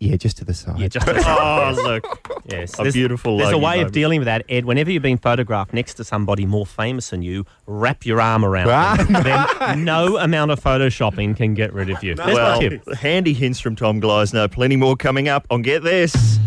"Yeah, 0.00 0.16
just 0.16 0.38
to 0.38 0.44
the 0.44 0.54
side." 0.54 0.78
Yeah, 0.78 0.88
just 0.88 1.06
Oh, 1.08 1.72
look. 1.84 2.42
yes. 2.50 2.74
A 2.74 2.76
There's- 2.78 2.94
beautiful 2.94 3.36
There's 3.38 3.52
a 3.52 3.58
way 3.58 3.62
moment. 3.76 3.86
of 3.86 3.92
dealing 3.92 4.20
with 4.20 4.26
that, 4.26 4.44
Ed. 4.48 4.64
Whenever 4.64 4.90
you're 4.90 5.00
being 5.00 5.18
photographed 5.18 5.72
next 5.74 5.94
to 5.94 6.04
somebody 6.04 6.46
more 6.46 6.64
famous 6.66 7.10
than 7.10 7.20
you, 7.22 7.44
wrap 7.66 8.06
your 8.06 8.20
arm 8.20 8.44
around 8.44 8.68
them. 9.08 9.22
then 9.24 9.84
no 9.84 10.16
amount 10.16 10.50
of 10.52 10.60
photoshopping 10.60 11.36
can 11.36 11.54
get 11.54 11.72
rid 11.72 11.90
of 11.90 12.02
you. 12.02 12.14
There's 12.14 12.28
my 12.28 12.34
well, 12.34 12.60
tip. 12.60 12.86
handy 12.94 13.34
hints 13.34 13.60
from 13.60 13.76
Tom 13.76 14.00
Gleisner. 14.00 14.50
Plenty 14.50 14.76
more 14.76 14.96
coming 14.96 15.28
up 15.28 15.46
on 15.50 15.62
Get 15.62 15.82
This. 15.82 16.38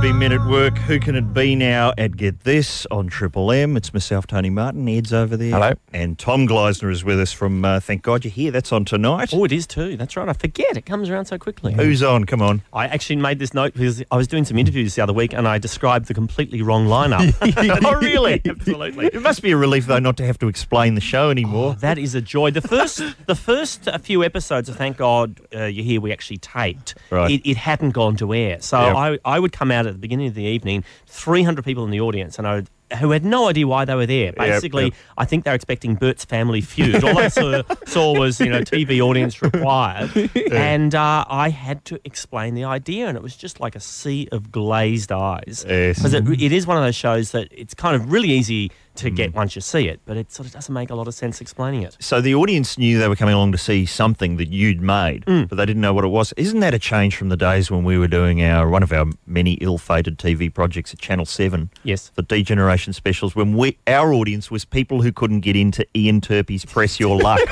Be 0.00 0.12
Men 0.14 0.32
at 0.32 0.46
Work. 0.46 0.78
Who 0.78 0.98
can 0.98 1.14
it 1.14 1.34
be 1.34 1.54
now 1.54 1.92
at 1.98 2.16
Get 2.16 2.40
This 2.40 2.86
on 2.86 3.08
Triple 3.08 3.52
M? 3.52 3.76
It's 3.76 3.92
myself, 3.92 4.26
Tony 4.26 4.48
Martin. 4.48 4.88
Ed's 4.88 5.12
over 5.12 5.36
there. 5.36 5.50
Hello. 5.50 5.72
And 5.92 6.18
Tom 6.18 6.48
Gleisner 6.48 6.90
is 6.90 7.04
with 7.04 7.20
us 7.20 7.32
from 7.32 7.64
uh, 7.66 7.80
Thank 7.80 8.02
God 8.02 8.24
You're 8.24 8.30
Here. 8.32 8.50
That's 8.50 8.72
on 8.72 8.86
tonight. 8.86 9.30
Oh, 9.34 9.44
it 9.44 9.52
is 9.52 9.66
too. 9.66 9.98
That's 9.98 10.16
right. 10.16 10.26
I 10.26 10.32
forget. 10.32 10.76
It 10.78 10.86
comes 10.86 11.10
around 11.10 11.26
so 11.26 11.36
quickly. 11.38 11.74
Who's 11.74 12.02
on? 12.02 12.24
Come 12.24 12.40
on. 12.40 12.62
I 12.72 12.86
actually 12.86 13.16
made 13.16 13.38
this 13.38 13.52
note 13.52 13.74
because 13.74 14.02
I 14.10 14.16
was 14.16 14.26
doing 14.26 14.44
some 14.46 14.56
interviews 14.56 14.94
the 14.94 15.02
other 15.02 15.12
week 15.12 15.34
and 15.34 15.46
I 15.46 15.58
described 15.58 16.06
the 16.06 16.14
completely 16.14 16.62
wrong 16.62 16.86
lineup. 16.86 17.34
oh, 17.84 17.94
really? 18.00 18.40
Absolutely. 18.44 19.06
It 19.06 19.20
must 19.20 19.42
be 19.42 19.50
a 19.50 19.56
relief, 19.56 19.86
though, 19.86 19.98
not 19.98 20.16
to 20.16 20.24
have 20.24 20.38
to 20.38 20.48
explain 20.48 20.94
the 20.94 21.02
show 21.02 21.28
anymore. 21.30 21.74
That 21.74 21.98
is 21.98 22.14
a 22.14 22.22
joy. 22.22 22.52
The 22.52 22.62
first, 22.62 23.02
the 23.26 23.34
first 23.34 23.86
uh, 23.86 23.98
few 23.98 24.24
episodes 24.24 24.70
of 24.70 24.76
Thank 24.76 24.96
God 24.96 25.40
uh, 25.54 25.64
You're 25.64 25.84
Here, 25.84 26.00
we 26.00 26.10
actually 26.10 26.38
taped. 26.38 26.94
Right. 27.10 27.30
It, 27.32 27.50
it 27.50 27.56
hadn't 27.58 27.90
gone 27.90 28.16
to 28.16 28.32
air, 28.32 28.60
so 28.62 28.80
Yep. 28.80 28.96
I, 28.96 29.18
I 29.26 29.38
would 29.38 29.52
come 29.52 29.70
out 29.70 29.89
at 29.90 29.94
the 29.96 30.00
beginning 30.00 30.28
of 30.28 30.34
the 30.34 30.44
evening, 30.44 30.84
300 31.06 31.64
people 31.64 31.84
in 31.84 31.90
the 31.90 32.00
audience, 32.00 32.38
and 32.38 32.46
I 32.46 32.62
who 32.98 33.12
had 33.12 33.24
no 33.24 33.48
idea 33.48 33.66
why 33.66 33.84
they 33.84 33.94
were 33.94 34.06
there. 34.06 34.32
Basically, 34.32 34.84
yep. 34.84 34.94
I 35.16 35.24
think 35.24 35.44
they 35.44 35.50
were 35.50 35.54
expecting 35.54 35.94
Bert's 35.94 36.24
Family 36.24 36.60
Feud. 36.60 37.04
All 37.04 37.18
I 37.18 37.28
saw, 37.28 37.62
saw 37.86 38.18
was 38.18 38.40
you 38.40 38.50
know 38.50 38.60
TV 38.60 39.00
audience 39.00 39.42
required, 39.42 40.10
and 40.52 40.94
uh, 40.94 41.24
I 41.28 41.50
had 41.50 41.84
to 41.86 42.00
explain 42.04 42.54
the 42.54 42.64
idea, 42.64 43.06
and 43.06 43.16
it 43.16 43.22
was 43.22 43.36
just 43.36 43.60
like 43.60 43.76
a 43.76 43.80
sea 43.80 44.28
of 44.32 44.50
glazed 44.50 45.12
eyes. 45.12 45.64
Yes. 45.68 45.98
Because 45.98 46.14
it, 46.14 46.28
it 46.28 46.52
is 46.52 46.66
one 46.66 46.76
of 46.76 46.82
those 46.82 46.96
shows 46.96 47.32
that 47.32 47.48
it's 47.50 47.74
kind 47.74 47.94
of 47.94 48.10
really 48.10 48.30
easy 48.30 48.70
to 49.00 49.10
get 49.10 49.34
once 49.34 49.54
you 49.54 49.60
see 49.62 49.88
it, 49.88 50.00
but 50.06 50.16
it 50.16 50.32
sort 50.32 50.46
of 50.46 50.52
doesn't 50.52 50.72
make 50.72 50.90
a 50.90 50.94
lot 50.94 51.06
of 51.08 51.14
sense 51.14 51.40
explaining 51.40 51.82
it. 51.82 51.96
So 52.00 52.20
the 52.20 52.34
audience 52.34 52.78
knew 52.78 52.98
they 52.98 53.08
were 53.08 53.16
coming 53.16 53.34
along 53.34 53.52
to 53.52 53.58
see 53.58 53.84
something 53.86 54.36
that 54.36 54.48
you'd 54.48 54.80
made, 54.80 55.24
Mm. 55.26 55.48
but 55.48 55.56
they 55.56 55.66
didn't 55.66 55.82
know 55.82 55.92
what 55.94 56.04
it 56.04 56.08
was. 56.08 56.32
Isn't 56.36 56.60
that 56.60 56.74
a 56.74 56.78
change 56.78 57.16
from 57.16 57.28
the 57.28 57.36
days 57.36 57.70
when 57.70 57.84
we 57.84 57.98
were 57.98 58.08
doing 58.08 58.42
our 58.42 58.68
one 58.68 58.82
of 58.82 58.92
our 58.92 59.06
many 59.26 59.54
ill-fated 59.54 60.18
TV 60.18 60.48
projects 60.52 60.92
at 60.94 61.00
Channel 61.00 61.26
Seven, 61.26 61.70
Yes. 61.84 62.10
the 62.14 62.22
Degeneration 62.22 62.92
specials, 62.92 63.34
when 63.34 63.56
we 63.56 63.76
our 63.86 64.12
audience 64.12 64.50
was 64.50 64.64
people 64.64 65.02
who 65.02 65.12
couldn't 65.12 65.40
get 65.40 65.56
into 65.56 65.84
Ian 65.96 66.20
Turpie's 66.20 66.64
Press 66.64 66.98
Your 67.00 67.16
Luck. 67.20 67.40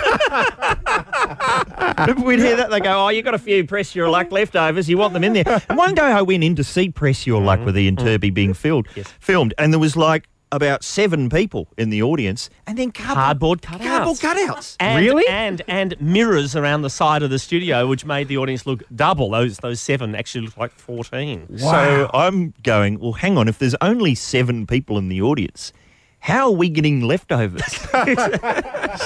We'd 2.25 2.39
hear 2.41 2.57
that 2.57 2.69
they 2.71 2.81
go, 2.81 3.07
"Oh, 3.07 3.09
you 3.09 3.23
got 3.23 3.35
a 3.35 3.39
few 3.39 3.65
Press 3.65 3.95
Your 3.95 4.09
Luck 4.09 4.31
leftovers. 4.31 4.89
You 4.89 4.99
want 4.99 5.15
them 5.15 5.25
in 5.25 5.33
there?" 5.33 5.63
And 5.69 5.77
one 5.79 5.95
day 5.95 6.03
I 6.03 6.23
went 6.23 6.45
in 6.45 6.55
to 6.57 6.65
see 6.65 6.91
Press 6.91 7.27
Your 7.27 7.41
Luck 7.43 7.65
with 7.65 7.77
Ian 7.77 7.97
Turpie 7.97 8.33
being 8.33 8.55
filmed, 8.55 8.87
Mm-hmm. 8.89 9.01
Yes. 9.01 9.15
filmed, 9.21 9.55
and 9.59 9.73
there 9.73 9.81
was 9.81 9.97
like 9.97 10.29
about 10.53 10.83
seven 10.85 11.29
people 11.29 11.69
in 11.77 11.91
the 11.91 12.03
audience, 12.03 12.51
and 12.67 12.79
then 12.79 12.91
cardboard, 12.91 13.63
Cardboard 13.63 13.63
cutouts. 13.63 13.87
cardboard 13.89 14.17
cutouts. 14.19 14.77
And, 14.81 15.05
Really? 15.05 15.25
And 15.29 15.63
and 15.69 15.95
mirrors 16.01 16.57
around 16.57 16.83
the 16.83 16.91
side 16.91 17.23
of 17.23 17.31
the 17.31 17.39
studio, 17.39 17.87
which 17.87 18.05
made 18.05 18.29
the 18.29 18.39
audience 18.39 18.67
look 18.67 18.83
double. 18.95 19.31
Those 19.31 19.59
those 19.59 19.81
seven 19.81 20.15
actually 20.15 20.47
looked 20.47 20.59
like 20.59 20.73
fourteen. 20.73 21.59
So 21.59 22.11
I'm 22.15 22.55
going, 22.63 22.99
well, 22.99 23.13
hang 23.13 23.37
on, 23.39 23.49
if 23.49 23.59
there's 23.59 23.77
only 23.81 24.15
seven 24.15 24.67
people 24.67 24.99
in 24.99 25.09
the 25.09 25.21
audience, 25.23 25.73
how 26.21 26.47
are 26.47 26.53
we 26.53 26.69
getting 26.69 27.03
leftovers? 27.03 27.63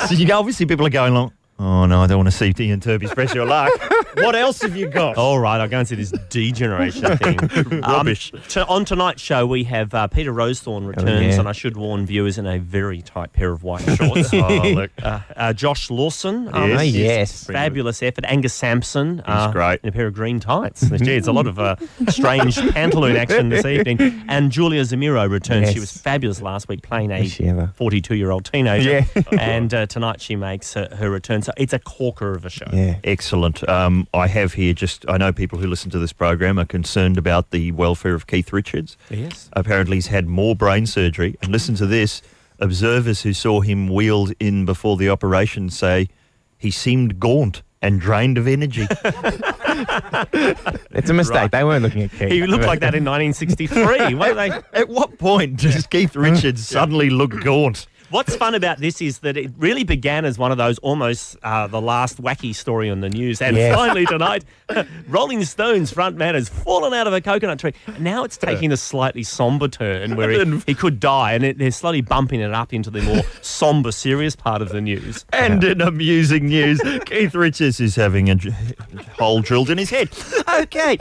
so, 0.08 0.14
you 0.14 0.26
know, 0.26 0.38
obviously 0.38 0.66
people 0.66 0.86
are 0.86 0.90
going 0.90 1.12
along, 1.12 1.32
oh, 1.58 1.86
no, 1.86 2.02
I 2.02 2.06
don't 2.06 2.18
want 2.18 2.30
to 2.30 2.36
see 2.36 2.52
Ian 2.64 2.80
Turpie's 2.80 3.12
Press 3.12 3.34
Your 3.34 3.46
Luck. 3.46 3.70
what 4.14 4.34
else 4.34 4.62
have 4.62 4.76
you 4.76 4.88
got? 4.88 5.16
All 5.16 5.38
right, 5.38 5.60
I'll 5.60 5.68
go 5.68 5.78
and 5.78 5.88
see 5.88 5.94
this 5.94 6.12
degeneration 6.28 7.16
thing. 7.18 7.38
Rubbish. 7.80 8.32
Um, 8.34 8.40
to, 8.48 8.66
on 8.66 8.84
tonight's 8.84 9.22
show, 9.22 9.46
we 9.46 9.64
have 9.64 9.94
uh, 9.94 10.06
Peter 10.08 10.32
Rowsthorn 10.32 10.86
returns, 10.86 11.34
yeah. 11.34 11.38
and 11.38 11.48
I 11.48 11.52
should 11.52 11.76
warn 11.76 12.04
viewers 12.06 12.38
in 12.38 12.46
a 12.46 12.58
very 12.58 13.00
tight 13.02 13.32
pair 13.32 13.52
of 13.52 13.62
white 13.62 13.82
shorts. 13.96 14.30
Oh, 14.42 14.70
look. 14.70 14.90
Uh, 15.02 15.20
uh, 15.36 15.52
Josh 15.52 15.88
Lawson, 15.90 16.48
um, 16.52 16.70
Yes. 16.70 16.78
Oh, 16.80 16.82
yes. 16.82 17.44
fabulous 17.44 18.02
effort. 18.02 18.24
Angus 18.26 18.52
Sampson, 18.54 19.22
uh, 19.24 19.52
great. 19.52 19.80
in 19.82 19.88
a 19.88 19.92
pair 19.92 20.06
of 20.08 20.14
green 20.14 20.40
tights. 20.40 20.80
Gee, 20.88 21.12
it's 21.12 21.28
a 21.28 21.32
lot 21.32 21.46
of 21.46 21.58
uh, 21.58 21.76
strange 22.08 22.56
pantaloon 22.56 23.16
action 23.16 23.50
this 23.50 23.64
evening. 23.64 24.24
And 24.28 24.50
Julia 24.50 24.82
Zemiro 24.82 25.30
returns. 25.30 25.72
She 25.72 25.78
was 25.80 25.92
fabulous 25.96 26.42
last 26.42 26.66
week, 26.68 26.82
playing 26.82 27.12
a 27.12 27.20
Was 27.20 27.32
she 27.32 27.46
ever? 27.46 27.72
42-year-old 27.78 28.44
teenager. 28.44 29.04
Yeah. 29.14 29.22
and 29.38 29.72
uh, 29.72 29.86
tonight 29.86 30.20
she 30.20 30.34
makes 30.34 30.76
uh, 30.76 30.94
her 30.98 31.10
return. 31.10 31.41
So 31.42 31.52
it's 31.56 31.72
a 31.72 31.78
corker 31.78 32.32
of 32.32 32.44
a 32.44 32.50
show. 32.50 32.66
Yeah. 32.72 32.96
Excellent. 33.04 33.68
Um, 33.68 34.06
I 34.14 34.26
have 34.28 34.54
here 34.54 34.72
just, 34.72 35.04
I 35.08 35.16
know 35.16 35.32
people 35.32 35.58
who 35.58 35.66
listen 35.66 35.90
to 35.90 35.98
this 35.98 36.12
program 36.12 36.58
are 36.58 36.64
concerned 36.64 37.18
about 37.18 37.50
the 37.50 37.72
welfare 37.72 38.14
of 38.14 38.26
Keith 38.26 38.52
Richards. 38.52 38.96
Yes. 39.10 39.50
Apparently, 39.52 39.96
he's 39.96 40.06
had 40.08 40.26
more 40.26 40.54
brain 40.56 40.86
surgery. 40.86 41.36
And 41.42 41.50
listen 41.52 41.74
to 41.76 41.86
this 41.86 42.22
observers 42.58 43.22
who 43.22 43.32
saw 43.32 43.60
him 43.60 43.88
wheeled 43.88 44.32
in 44.38 44.64
before 44.64 44.96
the 44.96 45.08
operation 45.08 45.68
say 45.70 46.08
he 46.58 46.70
seemed 46.70 47.18
gaunt 47.18 47.62
and 47.80 48.00
drained 48.00 48.38
of 48.38 48.46
energy. 48.46 48.86
It's 50.92 51.10
a 51.10 51.14
mistake. 51.14 51.34
Right. 51.36 51.50
They 51.50 51.64
weren't 51.64 51.82
looking 51.82 52.02
at 52.02 52.12
Keith. 52.12 52.30
He 52.30 52.46
looked 52.46 52.64
like 52.64 52.80
that 52.80 52.94
in 52.94 53.04
1963. 53.04 54.14
What 54.14 54.30
are 54.30 54.34
they? 54.34 54.50
At 54.72 54.88
what 54.88 55.18
point 55.18 55.56
does 55.56 55.86
Keith 55.88 56.14
Richards 56.14 56.66
suddenly 56.68 57.10
look 57.10 57.32
gaunt? 57.42 57.86
What's 58.12 58.36
fun 58.36 58.54
about 58.54 58.76
this 58.78 59.00
is 59.00 59.20
that 59.20 59.38
it 59.38 59.50
really 59.56 59.84
began 59.84 60.26
as 60.26 60.36
one 60.38 60.52
of 60.52 60.58
those 60.58 60.78
almost 60.80 61.36
uh, 61.42 61.66
the 61.66 61.80
last 61.80 62.22
wacky 62.22 62.54
story 62.54 62.90
on 62.90 63.00
the 63.00 63.08
news, 63.08 63.40
and 63.40 63.56
Yes. 63.56 63.74
finally 63.74 64.04
tonight, 64.04 64.44
Rolling 65.08 65.42
Stones 65.44 65.90
frontman 65.92 66.34
has 66.34 66.48
fallen 66.50 66.92
out 66.92 67.06
of 67.06 67.14
a 67.14 67.22
coconut 67.22 67.58
tree. 67.58 67.72
Now 67.98 68.24
it's 68.24 68.36
taking 68.36 68.70
a 68.70 68.76
slightly 68.76 69.22
somber 69.22 69.66
turn 69.66 70.14
where 70.14 70.28
he, 70.30 70.58
he 70.66 70.74
could 70.74 71.00
die, 71.00 71.32
and 71.32 71.42
it, 71.42 71.56
they're 71.56 71.70
slowly 71.70 72.02
bumping 72.02 72.40
it 72.40 72.52
up 72.52 72.74
into 72.74 72.90
the 72.90 73.00
more 73.00 73.22
somber, 73.40 73.90
serious 73.90 74.36
part 74.36 74.60
of 74.60 74.68
the 74.68 74.82
news. 74.82 75.24
And 75.32 75.64
in 75.64 75.80
amusing 75.80 76.46
news, 76.48 76.82
Keith 77.06 77.34
Richards 77.34 77.80
is 77.80 77.96
having 77.96 78.28
a 78.28 78.36
hole 79.18 79.40
drilled 79.40 79.70
in 79.70 79.78
his 79.78 79.88
head. 79.88 80.10
Okay. 80.60 80.98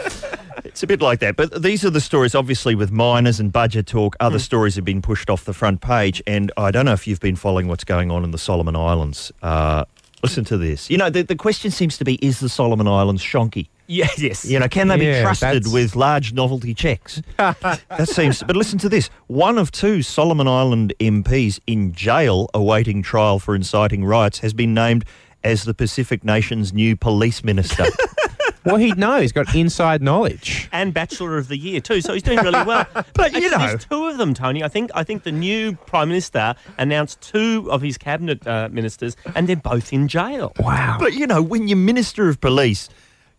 It's 0.72 0.84
a 0.84 0.88
bit 0.88 1.02
like 1.02 1.20
that. 1.20 1.36
But 1.36 1.62
these 1.62 1.86
are 1.86 1.90
the 1.90 2.02
stories, 2.02 2.34
obviously, 2.34 2.76
with 2.76 2.92
miners 2.92 3.40
and 3.40 3.52
budget 3.52 3.88
talk. 3.88 4.16
Other 4.20 4.40
stories 4.40 4.76
have 4.76 4.86
been 4.86 5.02
pushed 5.02 5.30
off 5.30 5.46
the 5.46 5.54
front 5.54 5.82
page. 5.82 6.24
And 6.26 6.52
I 6.58 6.72
don't 6.72 6.86
know 6.86 6.94
if 6.94 7.06
you've 7.08 7.20
been 7.20 7.36
following 7.36 7.68
what's 7.68 7.84
going 7.84 8.10
on 8.10 8.24
in 8.24 8.32
the 8.32 8.38
Solomon 8.38 8.76
Islands. 8.76 9.32
Uh, 9.42 9.84
listen 10.24 10.44
to 10.46 10.58
this. 10.58 10.90
You 10.90 10.98
know, 10.98 11.10
the, 11.10 11.24
the 11.24 11.36
question 11.36 11.72
seems 11.72 11.98
to 11.98 12.06
be 12.06 12.16
is 12.26 12.40
the 12.40 12.50
Solomon 12.50 12.88
Islands 12.88 13.22
shonky? 13.22 13.68
Yeah, 13.88 14.08
yes. 14.18 14.46
You 14.46 14.58
know, 14.60 14.70
can 14.70 14.88
they 14.88 14.96
Yeah, 15.06 15.20
be 15.20 15.22
trusted 15.24 15.50
that's- 15.64 15.74
with 15.74 15.98
large 15.98 16.32
novelty 16.32 16.74
checks? 16.74 17.22
that 17.38 18.08
seems. 18.08 18.42
But 18.42 18.56
listen 18.56 18.80
to 18.80 18.88
this: 18.90 19.10
one 19.28 19.58
of 19.58 19.72
two 19.72 20.02
Solomon 20.02 20.48
Island 20.48 20.94
MPs 21.02 21.60
in 21.68 21.92
jail 21.92 22.50
awaiting 22.54 23.04
trial 23.04 23.38
for 23.40 23.54
inciting 23.54 24.06
riots 24.06 24.40
has 24.40 24.54
been 24.54 24.74
named 24.74 25.04
as 25.44 25.66
the 25.66 25.74
Pacific 25.74 26.24
nation's 26.24 26.72
new 26.72 26.96
police 26.96 27.44
minister. 27.44 27.84
Well, 28.64 28.76
he'd 28.78 28.98
know. 28.98 29.20
He's 29.20 29.32
got 29.32 29.54
inside 29.56 30.02
knowledge. 30.02 30.70
and 30.72 30.94
Bachelor 30.94 31.38
of 31.38 31.48
the 31.48 31.58
Year 31.58 31.80
too. 31.82 32.00
So 32.02 32.14
he's 32.14 32.24
doing 32.24 32.38
really 32.40 32.64
well. 32.66 32.86
But, 32.94 33.32
you 33.32 33.38
Actually, 33.38 33.50
know- 33.50 33.58
there's 33.58 33.86
two 33.86 34.06
of 34.08 34.18
them, 34.18 34.34
Tony. 34.34 34.64
I 34.64 34.68
think 34.68 34.92
I 34.94 35.04
think 35.04 35.24
the 35.24 35.32
new 35.32 35.74
Prime 35.88 36.10
Minister 36.10 36.56
announced 36.78 37.22
two 37.22 37.68
of 37.72 37.82
his 37.82 37.98
cabinet 37.98 38.46
uh, 38.46 38.70
ministers, 38.72 39.16
and 39.36 39.48
they're 39.50 39.56
both 39.56 39.92
in 39.92 40.08
jail. 40.08 40.54
Wow. 40.60 40.98
but 41.00 41.14
you 41.14 41.26
know, 41.28 41.42
when 41.42 41.68
your 41.68 41.78
minister 41.78 42.30
of 42.30 42.40
police 42.40 42.88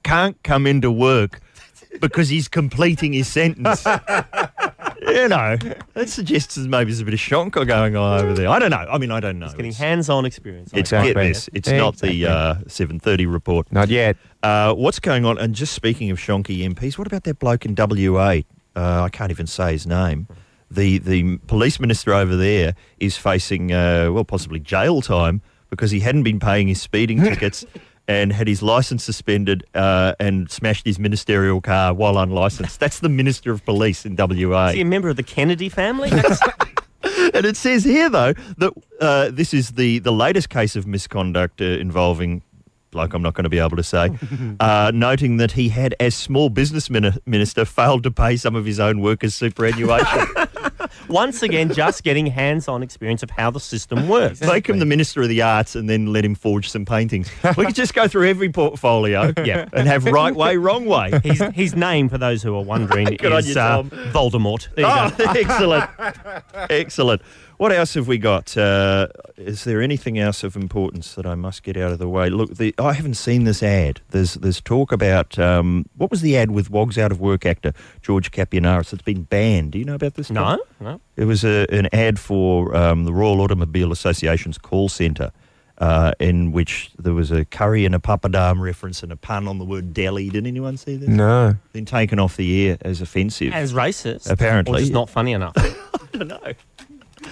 can't 0.02 0.36
come 0.42 0.66
into 0.66 0.90
work 0.90 1.40
because 2.00 2.28
he's 2.28 2.48
completing 2.48 3.12
his 3.12 3.28
sentence. 3.28 3.84
You 5.06 5.28
know, 5.28 5.56
that 5.94 6.08
suggests 6.08 6.54
there's 6.54 6.68
maybe 6.68 6.90
there's 6.90 7.00
a 7.00 7.04
bit 7.04 7.14
of 7.14 7.20
shonker 7.20 7.66
going 7.66 7.96
on 7.96 8.20
over 8.20 8.32
there. 8.34 8.48
I 8.48 8.58
don't 8.58 8.70
know. 8.70 8.76
I 8.90 8.98
mean, 8.98 9.10
I 9.10 9.20
don't 9.20 9.38
know. 9.38 9.46
It's 9.46 9.54
getting 9.54 9.70
It's- 9.70 9.80
hands-on 9.80 10.24
experience. 10.24 10.70
It's 10.72 10.92
Exactly. 10.92 11.12
this. 11.14 11.48
It's 11.52 11.70
not 11.70 11.98
the 11.98 12.26
uh, 12.26 12.54
7:30 12.68 13.26
report. 13.32 13.66
Not 13.72 13.88
yet. 13.88 14.16
Uh, 14.42 14.74
what's 14.74 15.00
going 15.00 15.24
on? 15.24 15.38
And 15.38 15.54
just 15.54 15.72
speaking 15.72 16.10
of 16.10 16.18
shonky 16.18 16.60
MPs, 16.68 16.98
what 16.98 17.06
about 17.06 17.24
that 17.24 17.38
bloke 17.38 17.64
in 17.64 17.74
WA? 17.76 18.42
Uh, 18.76 19.02
I 19.02 19.08
can't 19.10 19.30
even 19.30 19.46
say 19.46 19.72
his 19.72 19.86
name. 19.86 20.28
The 20.70 20.98
the 20.98 21.38
police 21.46 21.78
minister 21.80 22.14
over 22.14 22.36
there 22.36 22.74
is 22.98 23.16
facing 23.16 23.72
uh, 23.72 24.10
well 24.12 24.24
possibly 24.24 24.60
jail 24.60 25.02
time 25.02 25.42
because 25.68 25.90
he 25.90 26.00
hadn't 26.00 26.22
been 26.22 26.38
paying 26.38 26.68
his 26.68 26.80
speeding 26.80 27.20
tickets 27.22 27.64
and 28.12 28.32
had 28.32 28.46
his 28.46 28.62
license 28.62 29.04
suspended 29.04 29.64
uh, 29.74 30.14
and 30.20 30.50
smashed 30.50 30.86
his 30.86 30.98
ministerial 30.98 31.60
car 31.60 31.94
while 31.94 32.18
unlicensed. 32.18 32.78
That's 32.78 33.00
the 33.00 33.08
minister 33.08 33.52
of 33.52 33.64
police 33.64 34.04
in 34.04 34.16
WA. 34.16 34.68
Is 34.68 34.74
he 34.74 34.80
a 34.82 34.84
member 34.84 35.08
of 35.08 35.16
the 35.16 35.22
Kennedy 35.22 35.68
family? 35.68 36.10
And 37.34 37.46
it 37.46 37.56
says 37.56 37.84
here, 37.84 38.08
though, 38.08 38.34
that 38.58 38.72
uh, 39.00 39.30
this 39.32 39.54
is 39.54 39.72
the, 39.72 39.98
the 40.00 40.12
latest 40.12 40.50
case 40.50 40.76
of 40.76 40.86
misconduct 40.86 41.60
uh, 41.60 41.64
involving, 41.64 42.42
like 42.92 43.14
I'm 43.14 43.22
not 43.22 43.34
going 43.34 43.44
to 43.44 43.50
be 43.50 43.58
able 43.58 43.76
to 43.76 43.82
say, 43.82 44.10
uh, 44.60 44.92
noting 44.94 45.38
that 45.38 45.52
he 45.52 45.68
had, 45.68 45.94
as 45.98 46.14
small 46.14 46.48
business 46.48 46.90
minister, 46.90 47.64
failed 47.64 48.02
to 48.04 48.10
pay 48.10 48.36
some 48.36 48.54
of 48.54 48.64
his 48.64 48.78
own 48.78 49.00
workers' 49.00 49.34
superannuation. 49.34 50.26
Once 51.08 51.42
again, 51.42 51.72
just 51.72 52.02
getting 52.04 52.26
hands-on 52.26 52.82
experience 52.82 53.22
of 53.22 53.30
how 53.30 53.50
the 53.50 53.60
system 53.60 54.08
works. 54.08 54.40
Make 54.40 54.68
him 54.68 54.78
the 54.78 54.86
minister 54.86 55.22
of 55.22 55.28
the 55.28 55.42
arts 55.42 55.74
and 55.76 55.88
then 55.88 56.06
let 56.12 56.24
him 56.24 56.34
forge 56.34 56.68
some 56.70 56.84
paintings. 56.84 57.30
We 57.56 57.66
could 57.66 57.74
just 57.74 57.94
go 57.94 58.08
through 58.08 58.28
every 58.28 58.50
portfolio 58.50 59.32
Yeah. 59.44 59.68
and 59.72 59.86
have 59.88 60.04
right 60.04 60.34
way, 60.34 60.56
wrong 60.56 60.84
way. 60.86 61.18
His, 61.24 61.40
his 61.54 61.74
name, 61.76 62.08
for 62.08 62.18
those 62.18 62.42
who 62.42 62.54
are 62.56 62.62
wondering, 62.64 63.08
is 63.22 63.54
you, 63.54 63.60
uh, 63.60 63.82
Voldemort. 64.12 64.68
There 64.74 64.86
you 64.86 64.92
Oh, 64.92 65.10
go. 65.16 65.24
excellent. 65.40 65.90
excellent. 66.70 67.22
What 67.62 67.70
else 67.70 67.94
have 67.94 68.08
we 68.08 68.18
got? 68.18 68.56
Uh, 68.56 69.06
is 69.36 69.62
there 69.62 69.80
anything 69.80 70.18
else 70.18 70.42
of 70.42 70.56
importance 70.56 71.14
that 71.14 71.24
I 71.24 71.36
must 71.36 71.62
get 71.62 71.76
out 71.76 71.92
of 71.92 72.00
the 72.00 72.08
way? 72.08 72.28
Look, 72.28 72.56
the, 72.56 72.74
I 72.76 72.92
haven't 72.92 73.14
seen 73.14 73.44
this 73.44 73.62
ad. 73.62 74.00
There's 74.10 74.34
there's 74.34 74.60
talk 74.60 74.90
about 74.90 75.38
um, 75.38 75.86
what 75.96 76.10
was 76.10 76.22
the 76.22 76.36
ad 76.36 76.50
with 76.50 76.72
Wogs 76.72 76.98
out 76.98 77.12
of 77.12 77.20
work 77.20 77.46
actor 77.46 77.72
George 78.00 78.32
Kapiniaris? 78.32 78.92
It's 78.92 79.02
been 79.02 79.22
banned. 79.22 79.70
Do 79.70 79.78
you 79.78 79.84
know 79.84 79.94
about 79.94 80.14
this? 80.14 80.26
Tom? 80.26 80.58
No, 80.80 80.90
no. 80.90 81.00
It 81.14 81.26
was 81.26 81.44
a, 81.44 81.72
an 81.72 81.88
ad 81.92 82.18
for 82.18 82.74
um, 82.74 83.04
the 83.04 83.12
Royal 83.12 83.40
Automobile 83.40 83.92
Association's 83.92 84.58
call 84.58 84.88
centre. 84.88 85.30
Uh, 85.78 86.12
in 86.20 86.52
which 86.52 86.92
there 86.98 87.14
was 87.14 87.32
a 87.32 87.44
curry 87.44 87.84
and 87.84 87.94
a 87.94 87.98
papadam 87.98 88.60
reference 88.60 89.02
and 89.02 89.10
a 89.10 89.16
pun 89.16 89.48
on 89.48 89.58
the 89.58 89.64
word 89.64 89.92
deli. 89.92 90.30
Did 90.30 90.46
anyone 90.46 90.76
see 90.76 90.96
this? 90.96 91.08
No. 91.08 91.56
Been 91.72 91.86
taken 91.86 92.20
off 92.20 92.36
the 92.36 92.68
air 92.68 92.78
as 92.82 93.00
offensive. 93.00 93.52
As 93.52 93.72
racist, 93.72 94.30
Apparently. 94.30 94.76
or 94.76 94.80
just 94.80 94.92
not 94.92 95.10
funny 95.10 95.32
enough. 95.32 95.54
I 95.56 96.18
don't 96.18 96.28
know. 96.28 96.52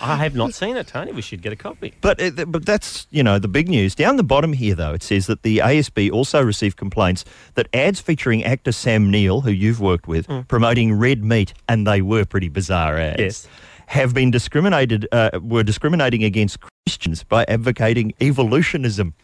I 0.02 0.16
have 0.16 0.34
not 0.34 0.54
seen 0.54 0.76
it, 0.76 0.86
Tony. 0.86 1.12
We 1.12 1.22
should 1.22 1.42
get 1.42 1.52
a 1.52 1.56
copy. 1.56 1.94
But 2.00 2.20
it, 2.20 2.50
but 2.50 2.64
that's 2.64 3.06
you 3.10 3.22
know 3.22 3.38
the 3.38 3.48
big 3.48 3.68
news. 3.68 3.94
Down 3.94 4.16
the 4.16 4.22
bottom 4.22 4.52
here, 4.52 4.74
though, 4.74 4.94
it 4.94 5.02
says 5.02 5.26
that 5.26 5.42
the 5.42 5.58
ASB 5.58 6.10
also 6.10 6.42
received 6.42 6.76
complaints 6.76 7.24
that 7.54 7.68
ads 7.74 8.00
featuring 8.00 8.44
actor 8.44 8.72
Sam 8.72 9.10
Neill, 9.10 9.42
who 9.42 9.50
you've 9.50 9.80
worked 9.80 10.08
with, 10.08 10.26
promoting 10.48 10.94
red 10.94 11.22
meat, 11.24 11.54
and 11.68 11.86
they 11.86 12.02
were 12.02 12.24
pretty 12.24 12.48
bizarre 12.48 12.98
ads. 12.98 13.20
Yes. 13.20 13.48
Have 13.86 14.14
been 14.14 14.30
discriminated, 14.30 15.08
uh, 15.10 15.30
were 15.42 15.64
discriminating 15.64 16.22
against 16.22 16.58
Christians 16.86 17.24
by 17.24 17.44
advocating 17.48 18.12
evolutionism. 18.20 19.14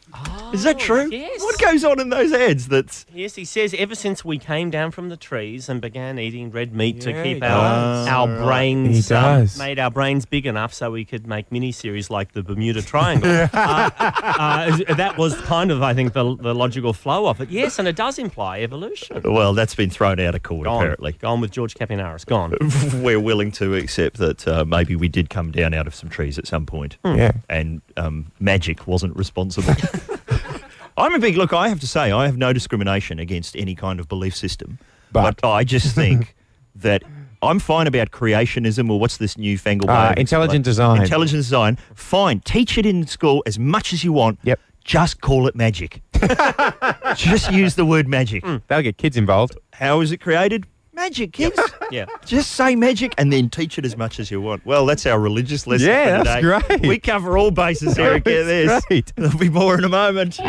Is 0.53 0.63
that 0.63 0.79
true? 0.79 1.03
Oh, 1.07 1.07
yes. 1.15 1.43
What 1.43 1.59
goes 1.61 1.85
on 1.85 2.01
in 2.01 2.09
those 2.09 2.33
ads? 2.33 2.69
That's 2.69 3.05
Yes, 3.13 3.35
he 3.35 3.45
says 3.45 3.75
ever 3.77 3.95
since 3.97 4.25
we 4.25 4.39
came 4.39 4.71
down 4.71 4.93
from 4.93 5.09
the 5.09 5.17
trees 5.17 5.69
and 5.69 5.81
began 5.81 6.19
eating 6.21 6.51
red 6.51 6.73
meat 6.73 6.97
Yeah, 6.97 7.03
to 7.13 7.25
he 7.25 7.35
keep 7.35 7.43
our, 7.43 7.49
does. 7.51 8.07
our 8.09 8.29
Right. 8.29 8.45
brains 8.47 9.09
He 9.09 9.15
um, 9.15 9.41
does. 9.41 9.59
made 9.59 9.79
our 9.81 9.91
brains 9.91 10.25
big 10.25 10.47
enough 10.47 10.73
so 10.73 10.91
we 10.93 11.05
could 11.05 11.27
make 11.27 11.51
miniseries 11.51 12.11
like 12.11 12.33
the 12.33 12.43
Bermuda 12.45 12.81
Triangle. 12.83 13.29
uh, 13.53 13.91
uh, 13.99 14.95
that 14.95 15.17
was 15.19 15.35
kind 15.43 15.71
of, 15.71 15.83
I 15.83 15.95
think, 15.95 16.13
the, 16.13 16.37
the 16.37 16.55
logical 16.55 16.93
flow 16.93 17.27
of 17.27 17.41
it. 17.41 17.51
Yes, 17.51 17.79
and 17.79 17.89
it 17.89 17.97
does 17.97 18.19
imply 18.19 18.61
evolution. 18.61 19.23
well, 19.25 19.53
that's 19.53 19.75
been 19.75 19.91
thrown 19.91 20.21
out 20.21 20.35
of 20.35 20.43
court 20.43 20.65
Gone. 20.65 20.77
apparently. 20.81 21.13
Gone 21.13 21.41
with 21.41 21.51
George 21.51 21.75
Kapiniaris. 21.75 22.25
Gone. 22.25 22.55
We're 23.03 23.21
willing 23.21 23.51
to 23.53 23.75
accept 23.75 24.19
that 24.19 24.47
uh, 24.47 24.65
maybe 24.65 24.95
we 24.97 25.09
did 25.09 25.29
come 25.29 25.51
down 25.51 25.75
out 25.75 25.87
of 25.87 25.95
some 25.95 26.09
trees 26.09 26.39
at 26.39 26.47
some 26.47 26.67
point. 26.67 26.99
Yeah. 27.05 27.33
and 27.49 27.83
um, 27.97 28.31
magic 28.41 28.87
wasn't 28.87 29.17
responsible. 29.17 29.75
I'm 30.99 31.15
a 31.15 31.19
big 31.19 31.37
look. 31.37 31.53
I 31.53 31.69
have 31.69 31.81
to 31.81 31.87
say, 31.87 32.11
I 32.11 32.25
have 32.27 32.37
no 32.39 32.53
discrimination 32.53 33.19
against 33.19 33.55
any 33.57 33.75
kind 33.75 34.01
of 34.01 34.09
belief 34.09 34.35
system, 34.35 34.79
but, 35.13 35.41
But- 35.43 35.49
I 35.51 35.65
just 35.65 35.95
think 35.95 36.35
that 36.75 37.03
I'm 37.43 37.59
fine 37.59 37.87
about 37.87 38.11
creationism 38.11 38.91
or 38.91 38.99
what's 38.99 39.19
this 39.19 39.37
newfangled 39.37 39.91
Uh, 39.91 40.15
intelligent 40.17 40.27
explaining- 40.27 40.63
design. 40.63 41.03
Intelligent 41.03 41.39
design. 41.39 41.79
Fine, 41.95 42.41
teach 42.41 42.79
it 42.79 42.87
in 42.87 43.07
school 43.07 43.43
as 43.47 43.59
much 43.59 43.93
as 43.93 44.03
you 44.05 44.13
want. 44.13 44.39
Yep. 44.43 44.59
Just 44.85 45.21
call 45.21 45.47
it 45.49 45.57
magic. 45.57 46.01
just 47.17 47.51
use 47.51 47.75
the 47.75 47.85
word 47.85 48.07
magic. 48.09 48.45
That'll 48.69 48.83
get 48.83 48.97
kids 48.99 49.17
involved. 49.17 49.57
How 49.73 50.01
is 50.01 50.13
it 50.13 50.19
created? 50.19 50.65
Magic, 50.97 51.33
kids. 51.33 51.61
Yeah. 51.93 52.07
Just 52.25 52.53
say 52.53 52.75
magic 52.75 53.15
and 53.17 53.33
then 53.33 53.49
teach 53.49 53.79
it 53.79 53.85
as 53.85 53.97
much 53.97 54.19
as 54.19 54.29
you 54.29 54.41
want. 54.41 54.67
Well, 54.67 54.87
that's 54.87 55.07
our 55.07 55.21
religious 55.21 55.69
lesson. 55.69 55.87
Yeah, 55.87 56.19
for 56.19 56.25
that's 56.25 56.43
today. 56.43 56.79
great. 56.79 56.89
We 56.89 56.99
cover 56.99 57.39
all 57.39 57.53
bases, 57.53 57.97
Eric. 57.97 58.25
Get 58.25 58.43
this. 58.43 58.85
Great. 58.87 59.13
There'll 59.17 59.39
be 59.39 59.49
more 59.49 59.79
in 59.79 59.85
a 59.85 59.89
moment. 59.89 60.41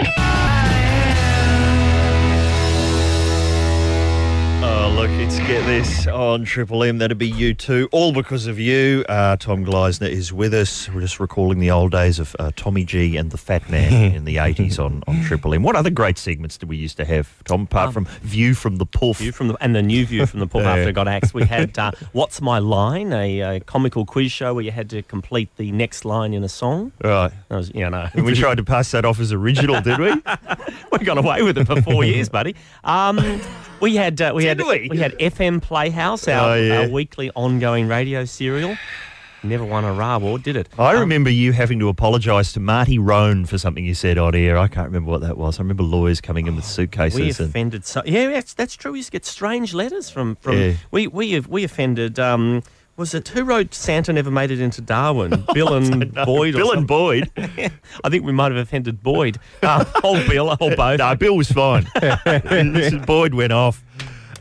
Get 5.47 5.65
this 5.65 6.07
on 6.07 6.43
Triple 6.43 6.83
M. 6.83 6.97
That'd 6.97 7.17
be 7.17 7.27
you 7.29 7.53
too. 7.53 7.87
All 7.93 8.11
because 8.11 8.47
of 8.47 8.59
you. 8.59 9.05
Uh, 9.07 9.37
Tom 9.37 9.63
Gleisner 9.65 10.09
is 10.09 10.33
with 10.33 10.53
us. 10.53 10.89
We're 10.89 10.99
just 11.01 11.21
recalling 11.21 11.59
the 11.59 11.71
old 11.71 11.91
days 11.93 12.19
of 12.19 12.35
uh, 12.37 12.51
Tommy 12.57 12.83
G 12.83 13.15
and 13.15 13.31
the 13.31 13.37
Fat 13.37 13.69
Man 13.69 13.93
in 14.15 14.25
the 14.25 14.35
80s 14.37 14.77
on, 14.77 15.03
on 15.07 15.21
Triple 15.23 15.53
M. 15.53 15.63
What 15.63 15.77
other 15.77 15.89
great 15.89 16.17
segments 16.17 16.57
did 16.57 16.67
we 16.67 16.75
used 16.75 16.97
to 16.97 17.05
have, 17.05 17.41
Tom, 17.45 17.61
apart 17.61 17.93
from 17.93 18.05
View 18.23 18.55
from 18.55 18.75
the 18.75 18.85
Puff? 18.85 19.19
View 19.19 19.31
from 19.31 19.47
the, 19.47 19.57
and 19.61 19.73
the 19.73 19.81
new 19.81 20.05
view 20.05 20.25
from 20.25 20.41
the 20.41 20.47
pub 20.47 20.61
Yeah. 20.63 20.75
after 20.75 20.89
it 20.89 20.93
got 20.93 21.07
axed. 21.07 21.33
We 21.33 21.43
had 21.45 21.77
uh, 21.79 21.91
What's 22.11 22.41
My 22.41 22.59
Line, 22.59 23.13
a, 23.13 23.41
uh 23.41 23.59
comical 23.61 24.05
quiz 24.05 24.31
show 24.31 24.53
where 24.53 24.63
you 24.65 24.71
had 24.71 24.89
to 24.89 25.01
complete 25.03 25.49
the 25.55 25.71
next 25.71 26.03
line 26.03 26.33
in 26.33 26.43
a 26.43 26.49
song. 26.49 26.91
Right. 27.01 27.31
That 27.47 27.55
was, 27.55 27.71
you 27.73 27.89
know, 27.89 28.09
And 28.13 28.25
we 28.25 28.33
tried 28.35 28.55
to 28.57 28.63
pass 28.65 28.91
that 28.91 29.05
off 29.05 29.19
as 29.21 29.31
original, 29.31 29.79
did 29.81 29.97
we? 29.99 30.11
we 30.91 31.05
got 31.05 31.17
away 31.17 31.41
with 31.41 31.57
it 31.57 31.65
for 31.67 31.81
four 31.81 32.03
years, 32.03 32.27
buddy. 32.27 32.55
Um, 32.83 33.39
we 33.79 33.95
had 33.95 34.19
uh, 34.21 34.31
we 34.35 34.45
had 34.45 34.57
Did 34.57 34.89
we? 34.89 34.97
had 34.97 35.15
FM 35.38 35.62
Playhouse, 35.62 36.27
our, 36.27 36.51
Oh, 36.51 36.56
yeah. 36.56 36.82
our 36.82 36.89
weekly 36.89 37.29
ongoing 37.36 37.88
radio 37.88 38.25
serial. 38.25 38.75
Never 39.44 39.63
won 39.63 39.84
a 39.84 39.94
RA 39.94 40.15
award, 40.15 40.41
did 40.44 40.56
it? 40.56 40.67
I 40.79 40.96
Um, 40.96 41.01
remember 41.01 41.29
you 41.29 41.51
having 41.53 41.77
to 41.79 41.89
apologise 41.89 42.51
to 42.53 42.60
Marty 42.60 42.98
Rhone 42.98 43.46
for 43.46 43.58
something 43.60 43.86
you 43.86 43.94
said 43.94 44.17
on 44.17 44.34
air. 44.34 44.58
I 44.58 44.67
can't 44.67 44.88
remember 44.88 45.12
what 45.12 45.22
that 45.22 45.38
was. 45.38 45.60
I 45.60 45.62
remember 45.62 45.84
lawyers 45.84 46.20
coming 46.22 46.48
in 46.48 46.56
with 46.56 46.65
we 46.65 46.70
suitcases 46.70 47.39
and 47.39 47.50
offended. 47.50 47.86
So, 47.86 48.01
yeah, 48.06 48.29
that's, 48.32 48.56
that's 48.56 48.75
true. 48.75 48.94
We 48.94 49.00
used 49.00 49.10
to 49.10 49.12
get 49.12 49.25
strange 49.27 49.74
letters 49.75 50.10
from 50.10 50.38
from. 50.38 50.58
Yeah. 50.58 50.74
We 50.89 51.06
we 51.08 51.39
we 51.41 51.63
offended. 51.63 52.17
Um, 52.20 52.63
was 52.98 53.13
it 53.13 53.27
who 53.27 53.44
wrote 53.44 53.75
Santa 53.75 54.12
never 54.12 54.32
made 54.32 54.50
it 54.50 54.60
into 54.60 54.82
Darwin? 54.82 55.46
Bill 55.53 55.75
and 55.75 56.12
Boyd. 56.15 56.56
or 56.56 56.58
Bill 56.58 56.72
and? 56.72 56.88
Boyd. 56.88 57.29
I 57.38 58.10
think 58.10 58.25
we 58.25 58.32
might 58.32 58.51
have 58.51 58.58
offended 58.60 59.03
Boyd. 59.03 59.38
Um, 59.62 59.86
or 60.03 60.20
Bill, 60.27 60.58
or 60.60 60.75
both. 60.75 60.98
no, 60.98 61.15
Bill 61.15 61.38
was 61.38 61.51
fine. 61.51 61.86
Boyd 63.06 63.36
went 63.36 63.53
off. 63.53 63.84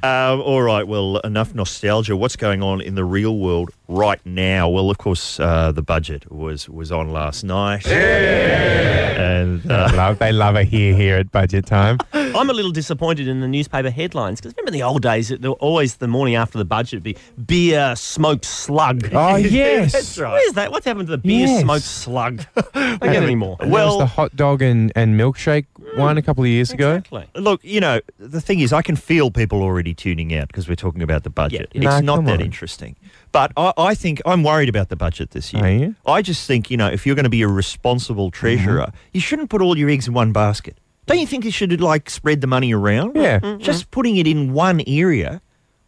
Um, 0.07 0.41
all 0.41 0.63
right, 0.63 0.87
well, 0.87 1.19
enough 1.19 1.53
nostalgia. 1.53 2.17
What's 2.17 2.37
going 2.37 2.63
on 2.63 2.81
in 2.81 2.95
the 2.95 3.05
real 3.05 3.37
world 3.39 3.71
right 3.89 4.21
now? 4.25 4.69
Well, 4.69 4.89
of 4.89 4.99
course, 4.99 5.41
uh, 5.41 5.73
the 5.73 5.83
budget 5.83 6.31
was 6.31 6.69
was 6.69 6.93
on 6.93 7.11
last 7.13 7.43
night, 7.43 7.87
and 7.89 9.69
uh, 9.71 9.91
Love, 9.95 10.19
they 10.21 10.31
love 10.31 10.55
a 10.55 10.63
here 10.63 10.95
here 10.95 11.17
at 11.17 11.33
budget 11.33 11.67
time. 11.67 11.99
I'm 12.13 12.51
a 12.51 12.53
little 12.53 12.71
disappointed 12.71 13.27
in 13.27 13.41
the 13.41 13.49
newspaper 13.49 13.91
headlines 13.91 14.41
because 14.41 14.55
remember 14.57 14.69
in 14.69 14.75
the 14.75 14.83
old 14.85 15.03
days, 15.03 15.31
it, 15.31 15.41
there 15.41 15.51
were 15.53 15.57
always 15.57 15.97
the 15.97 16.07
morning 16.09 16.35
after 16.37 16.59
the 16.59 16.65
budget 16.67 16.99
would 16.99 17.03
be 17.03 17.17
beer, 17.47 17.97
smoked 17.97 18.45
slug. 18.45 19.09
Oh, 19.13 19.37
yes. 19.61 19.93
That's 19.93 20.19
right. 20.19 20.33
Where's 20.33 20.53
that? 20.53 20.71
What's 20.71 20.85
happened 20.87 21.07
to 21.09 21.13
the 21.13 21.19
beer, 21.19 21.47
Yes. 21.47 21.63
smoked 21.63 21.85
slug? 21.85 22.45
Don't 22.75 23.01
get 23.01 23.23
any 23.23 23.35
more. 23.35 23.57
And 23.61 23.73
there 23.73 23.85
was 23.85 23.89
Well- 23.97 23.99
the 23.99 24.07
hot 24.07 24.37
dog 24.37 24.61
and, 24.63 24.93
and 24.95 25.19
milkshake 25.19 25.67
one 25.97 26.19
a 26.19 26.23
couple 26.23 26.45
of 26.45 26.49
years 26.51 26.71
ago. 26.73 26.97
Exactly. 26.97 27.27
Look, 27.37 27.65
you 27.65 27.81
know, 27.81 28.01
the 28.19 28.41
thing 28.43 28.61
is, 28.61 28.71
I 28.75 28.83
can 28.83 28.97
feel 28.97 29.31
people 29.31 29.63
already 29.63 29.95
tuning 29.97 30.35
out 30.35 30.49
because 30.49 30.69
we're 30.69 30.75
talking 30.77 31.03
about 31.03 31.25
the 31.25 31.31
budget. 31.31 31.71
Yeah. 31.73 31.97
It's 31.97 32.03
No, 32.05 32.17
not 32.17 32.25
that 32.27 32.35
on. 32.35 32.41
interesting. 32.41 32.97
But 33.33 33.53
I, 33.57 33.73
I 33.77 33.95
think 33.95 34.21
I'm 34.27 34.43
worried 34.43 34.69
about 34.69 34.89
the 34.89 34.97
budget 34.97 35.31
this 35.33 35.53
year. 35.53 35.65
Are 35.65 35.71
you? 35.71 35.95
I 36.07 36.23
just 36.23 36.47
think, 36.47 36.71
you 36.71 36.77
know, 36.77 36.87
if 36.89 37.07
you're 37.07 37.15
going 37.17 37.25
to 37.25 37.31
be 37.31 37.43
a 37.43 37.49
responsible 37.49 38.31
treasurer, 38.31 38.87
Mm-hmm. 38.87 38.97
you 39.13 39.21
shouldn't 39.21 39.51
put 39.51 39.61
all 39.63 39.77
your 39.77 39.89
eggs 39.91 40.07
in 40.09 40.15
one 40.15 40.33
basket. 40.33 40.79
Don't 41.07 41.19
you 41.21 41.27
think 41.27 41.45
you 41.45 41.51
should, 41.51 41.81
like, 41.81 42.11
spread 42.11 42.41
the 42.41 42.47
money 42.49 42.75
around? 42.75 43.15
Yeah. 43.17 43.57
Just 43.59 43.91
putting 43.93 44.17
it 44.17 44.27
in 44.27 44.53
one 44.53 44.83
area, 44.89 45.41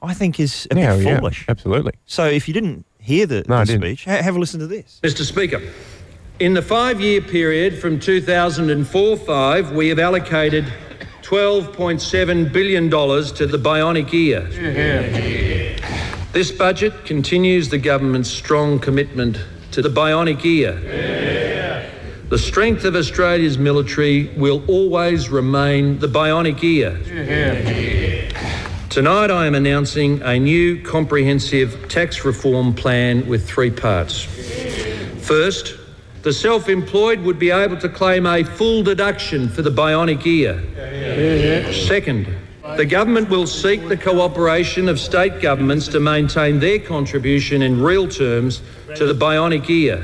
I 0.03 0.15
think, 0.15 0.39
is 0.39 0.69
a 0.71 0.77
Yeah, 0.79 0.95
bit 0.97 1.05
yeah, 1.05 1.19
foolish. 1.19 1.45
absolutely. 1.49 1.93
So 2.07 2.25
if 2.27 2.47
you 2.47 2.55
didn't 2.55 2.85
hear 3.01 3.27
the, 3.27 3.45
No, 3.49 3.65
the 3.65 3.75
speech, 3.79 4.05
ha- 4.05 4.23
have 4.23 4.37
a 4.37 4.39
listen 4.39 4.61
to 4.61 4.67
this. 4.69 5.01
Mr. 5.03 5.25
Speaker, 5.25 5.61
in 6.39 6.55
the 6.55 6.63
five 6.63 7.01
year 7.01 7.21
period 7.21 7.81
from 7.81 7.99
2004 7.99 9.17
5, 9.17 9.73
we 9.73 9.89
have 9.89 9.99
allocated 9.99 10.73
$12.7 11.29 12.51
billion 12.55 12.89
to 12.89 13.47
the 13.47 13.59
bionic 13.59 14.15
ear. 14.15 14.49
This 16.33 16.51
budget 16.51 17.05
continues 17.05 17.69
the 17.69 17.77
government's 17.77 18.31
strong 18.31 18.79
commitment 18.79 19.37
to 19.73 19.83
the 19.83 19.91
bionic 19.91 20.43
ear. 20.47 20.73
The 22.31 22.39
strength 22.39 22.87
of 22.87 22.97
Australia's 22.97 23.59
military 23.59 24.29
will 24.39 24.65
always 24.69 25.29
remain 25.29 25.99
the 25.99 26.07
bionic 26.07 26.65
ear. 26.65 26.97
Tonight, 28.89 29.31
I 29.31 29.45
am 29.45 29.55
announcing 29.55 30.23
a 30.23 30.39
new 30.39 30.83
comprehensive 30.83 31.91
tax 31.91 32.25
reform 32.25 32.73
plan 32.73 33.29
with 33.29 33.47
three 33.47 33.71
parts. 33.71 34.23
First, 35.27 35.75
the 36.23 36.33
self 36.33 36.69
employed 36.69 37.21
would 37.21 37.39
be 37.39 37.51
able 37.51 37.77
to 37.79 37.89
claim 37.89 38.27
a 38.27 38.43
full 38.43 38.83
deduction 38.83 39.49
for 39.49 39.63
the 39.63 39.71
bionic 39.71 40.27
ear. 40.27 41.73
Second, 41.73 42.27
the 42.77 42.85
government 42.85 43.31
will 43.31 43.47
seek 43.47 43.89
the 43.89 43.97
cooperation 43.97 44.89
of 44.89 45.01
state 45.01 45.41
governments 45.41 45.89
to 45.89 46.01
maintain 46.01 46.61
their 46.61 46.79
contribution 46.79 47.63
in 47.63 47.81
real 47.81 48.07
terms 48.09 48.61
to 48.97 49.07
the 49.07 49.15
bionic 49.15 49.69
ear. 49.71 49.97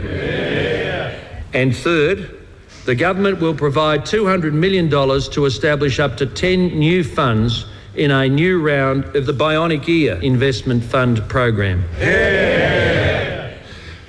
And 1.53 1.77
third, 1.77 2.41
the 2.85 2.95
government 2.95 3.41
will 3.41 3.55
provide 3.55 4.03
$200 4.03 4.53
million 4.53 4.91
to 4.91 5.45
establish 5.47 6.01
up 6.01 6.17
to 6.19 6.27
10 6.27 6.79
new 6.79 7.03
funds 7.03 7.67
in 7.95 8.11
a 8.11 8.29
new 8.29 8.61
round 8.61 9.05
of 9.17 9.25
the 9.27 9.33
Bionic 9.33 9.89
Ear 9.89 10.21
Investment 10.21 10.83
Fund 10.83 11.27
program. 11.29 11.85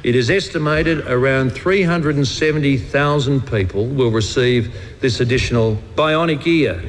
It 0.05 0.15
is 0.15 0.29
estimated 0.29 1.07
around 1.07 1.53
370,000 1.53 3.47
people 3.47 3.88
will 3.88 4.12
receive 4.12 4.71
this 5.00 5.19
additional 5.19 5.79
bionic 5.95 6.45
ear. 6.45 6.79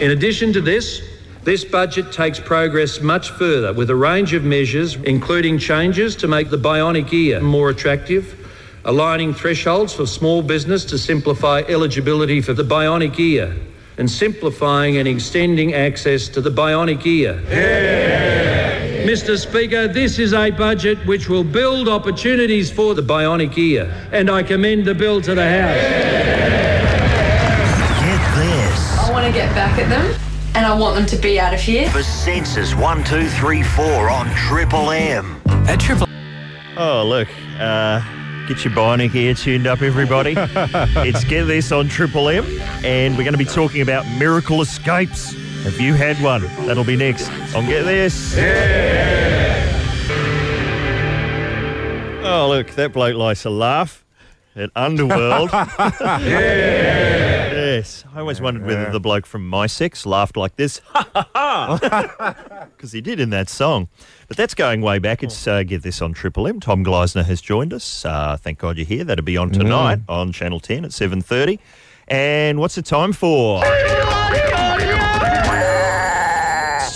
In 0.00 0.12
addition 0.12 0.52
to 0.52 0.60
this, 0.60 1.02
this 1.42 1.64
budget 1.64 2.12
takes 2.12 2.38
progress 2.38 3.00
much 3.00 3.30
further 3.30 3.72
with 3.72 3.90
a 3.90 3.96
range 3.96 4.32
of 4.32 4.44
measures, 4.44 4.94
including 4.94 5.58
changes 5.58 6.14
to 6.14 6.28
make 6.28 6.50
the 6.50 6.56
bionic 6.56 7.12
ear 7.12 7.40
more 7.40 7.70
attractive, 7.70 8.48
aligning 8.84 9.34
thresholds 9.34 9.92
for 9.92 10.06
small 10.06 10.40
business 10.40 10.84
to 10.84 10.98
simplify 10.98 11.62
eligibility 11.66 12.40
for 12.40 12.52
the 12.52 12.62
bionic 12.62 13.18
ear, 13.18 13.56
and 13.96 14.08
simplifying 14.08 14.98
and 14.98 15.08
extending 15.08 15.74
access 15.74 16.28
to 16.28 16.40
the 16.40 16.50
bionic 16.50 17.04
ear. 17.04 18.57
Mr. 19.08 19.38
Speaker, 19.38 19.88
this 19.88 20.18
is 20.18 20.34
a 20.34 20.50
budget 20.50 20.98
which 21.06 21.30
will 21.30 21.42
build 21.42 21.88
opportunities 21.88 22.70
for 22.70 22.94
the 22.94 23.00
bionic 23.00 23.56
ear, 23.56 23.90
and 24.12 24.28
I 24.28 24.42
commend 24.42 24.84
the 24.84 24.94
bill 24.94 25.22
to 25.22 25.34
the 25.34 25.48
House. 25.48 25.80
Get 28.04 28.20
this. 28.36 28.98
I 28.98 29.10
want 29.10 29.24
to 29.24 29.32
get 29.32 29.48
back 29.54 29.78
at 29.78 29.88
them 29.88 30.14
and 30.54 30.66
I 30.66 30.78
want 30.78 30.96
them 30.96 31.06
to 31.06 31.16
be 31.16 31.40
out 31.40 31.54
of 31.54 31.60
here. 31.60 31.88
For 31.88 32.02
Sensis 32.02 32.74
1234 32.78 34.10
on 34.10 34.28
Triple 34.34 34.90
M. 34.90 35.40
At 35.46 35.80
Triple 35.80 36.06
Oh, 36.76 37.02
look. 37.06 37.28
Uh, 37.58 38.02
get 38.46 38.62
your 38.62 38.74
bionic 38.74 39.14
ear 39.14 39.32
tuned 39.32 39.66
up, 39.66 39.80
everybody. 39.80 40.34
it's 40.36 41.24
Get 41.24 41.46
This 41.46 41.72
on 41.72 41.88
Triple 41.88 42.28
M, 42.28 42.44
and 42.84 43.16
we're 43.16 43.24
going 43.24 43.32
to 43.32 43.38
be 43.38 43.46
talking 43.46 43.80
about 43.80 44.06
miracle 44.18 44.60
escapes. 44.60 45.34
Have 45.64 45.80
you 45.80 45.94
had 45.94 46.16
one? 46.22 46.42
That'll 46.66 46.84
be 46.84 46.96
next 46.96 47.28
on 47.54 47.66
Get 47.66 47.84
This. 47.84 48.34
Oh, 52.24 52.48
look, 52.48 52.70
that 52.72 52.92
bloke 52.92 53.16
likes 53.16 53.42
to 53.42 53.50
laugh 53.50 54.04
at 54.56 54.70
Underworld. 54.76 55.50
Yes. 57.68 58.04
I 58.14 58.20
always 58.20 58.40
wondered 58.40 58.64
whether 58.64 58.90
the 58.90 58.98
bloke 58.98 59.26
from 59.26 59.48
Mi-Sex 59.48 60.06
laughed 60.06 60.36
like 60.36 60.56
this. 60.56 60.80
Because 62.76 62.92
he 62.92 63.00
did 63.00 63.20
in 63.20 63.30
that 63.30 63.48
song. 63.48 63.88
But 64.26 64.36
that's 64.36 64.54
going 64.54 64.80
way 64.80 64.98
back. 64.98 65.22
It's 65.22 65.46
uh, 65.46 65.62
Get 65.64 65.82
This 65.82 66.00
on 66.00 66.12
Triple 66.12 66.46
M. 66.48 66.60
Tom 66.60 66.84
Gleisner 66.84 67.24
has 67.24 67.40
joined 67.40 67.72
us. 67.74 68.04
Uh, 68.04 68.36
thank 68.40 68.58
God 68.58 68.76
you're 68.78 68.86
here. 68.86 69.04
That'll 69.04 69.24
be 69.24 69.36
on 69.36 69.50
tonight 69.50 70.00
on 70.08 70.32
Channel 70.32 70.60
10 70.60 70.84
at 70.86 70.92
7.30. 70.92 71.58
And 72.08 72.58
what's 72.58 72.74
the 72.76 72.82
time 72.82 73.12
for? 73.12 73.62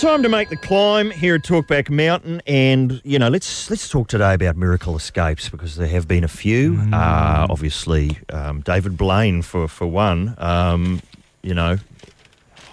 Time 0.03 0.21
to 0.21 0.27
make 0.27 0.49
the 0.49 0.57
climb 0.57 1.11
here 1.11 1.35
at 1.35 1.43
Talkback 1.43 1.89
Mountain, 1.89 2.41
and 2.45 3.01
you 3.05 3.17
know, 3.17 3.29
let's 3.29 3.69
let's 3.69 3.87
talk 3.87 4.09
today 4.09 4.33
about 4.33 4.57
miracle 4.57 4.97
escapes 4.97 5.47
because 5.47 5.77
there 5.77 5.87
have 5.87 6.09
been 6.09 6.25
a 6.25 6.27
few. 6.27 6.77
Uh, 6.91 7.47
obviously, 7.49 8.17
um, 8.33 8.59
David 8.59 8.97
Blaine 8.97 9.41
for 9.41 9.69
for 9.69 9.87
one. 9.87 10.35
Um, 10.39 11.01
you 11.41 11.53
know, 11.53 11.77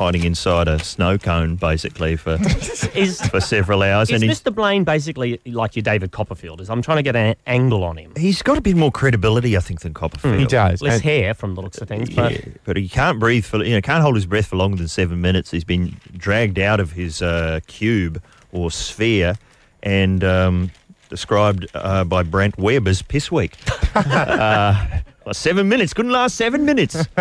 hiding 0.01 0.25
inside 0.25 0.67
a 0.67 0.79
snow 0.79 1.19
cone 1.19 1.57
basically 1.57 2.17
for 2.17 2.39
Is, 2.95 3.21
for 3.29 3.39
several 3.39 3.83
hours, 3.83 4.09
is 4.09 4.15
and 4.15 4.23
he's, 4.23 4.41
Mr. 4.41 4.53
Blaine 4.55 4.83
basically 4.83 5.39
like 5.45 5.77
your 5.77 5.83
David 5.83 6.11
Copperfield? 6.11 6.63
Is 6.63 6.71
I'm 6.71 6.81
trying 6.81 6.97
to 6.97 7.03
get 7.03 7.15
an 7.17 7.37
angle 7.47 7.85
on 7.85 7.99
him. 7.99 8.15
he's 8.17 8.41
got 8.41 8.57
a 8.57 8.63
bit 8.63 8.77
more 8.77 8.91
credibility, 8.91 9.59
I 9.59 9.61
think, 9.61 9.81
than 9.83 9.93
Copperfield. 9.93 10.39
He 10.39 10.47
does. 10.47 10.81
Less 10.81 10.95
And- 10.95 11.03
hair 11.03 11.35
from 11.35 11.55
the 11.55 11.61
looks 11.61 11.79
of 11.83 11.89
things, 11.89 12.09
but 12.09 12.33
Yeah, 12.33 12.41
but 12.65 12.79
he 12.79 12.89
can't 12.89 13.21
breathe 13.21 13.45
for 13.45 13.63
you 13.63 13.75
know 13.75 13.83
can't 13.83 14.03
hold 14.03 14.15
his 14.15 14.25
breath 14.25 14.47
for 14.47 14.57
longer 14.57 14.79
than 14.79 14.89
seven 14.89 15.21
minutes. 15.21 15.51
He's 15.51 15.65
been 15.65 15.97
dragged 16.17 16.59
out 16.59 16.81
of 16.81 16.93
his 16.93 17.21
uh, 17.21 17.61
cube 17.67 18.23
or 18.53 18.71
sphere 18.71 19.35
and 19.83 20.25
um, 20.25 20.71
described 21.11 21.67
uh, 21.75 22.05
by 22.05 22.23
Brant 22.23 22.57
Webb 22.57 22.89
as 22.89 23.03
piss 23.03 23.31
weak. 23.31 23.55
uh, 23.95 25.01
well, 25.31 25.35
seven 25.35 25.69
minutes 25.69 25.95
couldn't 25.95 26.11
last 26.11 26.35
seven 26.35 26.65
minutes. 26.65 26.97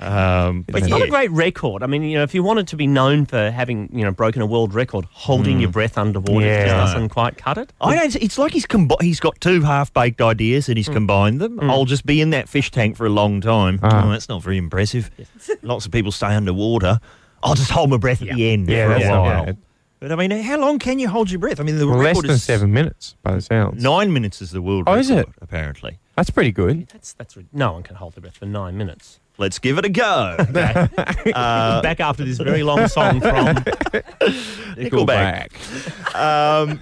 um, 0.00 0.62
but 0.66 0.80
it's 0.82 0.88
not 0.88 1.00
a 1.02 1.06
great 1.06 1.30
record. 1.30 1.84
I 1.84 1.86
mean, 1.86 2.02
you 2.02 2.16
know, 2.18 2.24
if 2.24 2.34
you 2.34 2.42
wanted 2.42 2.66
to 2.68 2.76
be 2.76 2.88
known 2.88 3.24
for 3.24 3.52
having, 3.52 3.88
you 3.96 4.04
know, 4.04 4.10
broken 4.10 4.42
a 4.42 4.46
world 4.46 4.74
record, 4.74 5.04
holding 5.12 5.60
your 5.60 5.70
breath 5.70 5.96
underwater 5.96 6.44
Yeah. 6.44 6.64
just 6.66 6.94
doesn't 6.94 7.10
quite 7.10 7.36
cut 7.36 7.56
it. 7.56 7.72
I 7.80 7.94
don't. 7.94 8.16
It's 8.16 8.36
like 8.36 8.52
he's 8.52 8.66
combi- 8.66 9.00
he's 9.00 9.20
got 9.20 9.40
two 9.40 9.62
half 9.62 9.92
baked 9.92 10.20
ideas 10.20 10.68
and 10.68 10.76
he's 10.76 10.88
combined 10.88 11.40
them. 11.40 11.60
I'll 11.60 11.84
just 11.84 12.04
be 12.04 12.20
in 12.20 12.30
that 12.30 12.48
fish 12.48 12.72
tank 12.72 12.96
for 12.96 13.06
a 13.06 13.10
long 13.10 13.40
time. 13.40 13.78
Ah. 13.84 14.06
Oh, 14.06 14.10
that's 14.10 14.28
not 14.28 14.42
very 14.42 14.58
impressive. 14.58 15.08
Lots 15.62 15.86
of 15.86 15.92
people 15.92 16.10
stay 16.10 16.34
underwater. 16.34 16.98
I'll 17.44 17.54
just 17.54 17.70
hold 17.70 17.90
my 17.90 17.96
breath 17.96 18.22
at 18.22 18.34
the 18.34 18.50
end 18.50 18.68
Yeah, 18.68 18.88
for 18.98 19.04
a 19.06 19.08
while. 19.10 19.44
bad. 19.44 19.58
But 20.00 20.10
I 20.10 20.16
mean, 20.16 20.32
how 20.32 20.58
long 20.58 20.80
can 20.80 20.98
you 20.98 21.08
hold 21.08 21.30
your 21.30 21.38
breath? 21.38 21.60
I 21.60 21.62
mean, 21.62 21.78
the 21.78 21.86
Well, 21.86 21.98
less 21.98 22.16
record 22.16 22.28
than 22.28 22.34
is 22.36 22.42
seven 22.42 22.72
minutes 22.72 23.14
by 23.22 23.36
the 23.36 23.40
sounds. 23.40 23.80
Nine 23.82 24.12
minutes 24.12 24.42
is 24.42 24.50
the 24.50 24.60
world 24.60 24.84
Oh, 24.88 24.92
record, 24.94 25.00
is 25.00 25.10
it? 25.10 25.28
apparently. 25.40 26.00
That's 26.16 26.30
pretty 26.30 26.52
good. 26.52 26.88
That's 26.88 27.12
that's 27.14 27.36
re- 27.36 27.46
no 27.52 27.72
one 27.72 27.82
can 27.82 27.96
hold 27.96 28.14
their 28.14 28.22
breath 28.22 28.36
for 28.36 28.46
nine 28.46 28.76
minutes. 28.76 29.20
Let's 29.36 29.58
give 29.58 29.78
it 29.78 29.84
a 29.84 29.88
go. 29.88 30.36
Back 30.52 31.98
after 31.98 32.24
this 32.24 32.38
very 32.38 32.62
long 32.62 32.86
song 32.86 33.20
from 33.20 33.56
Nickelback. 34.76 35.50
um, 36.14 36.78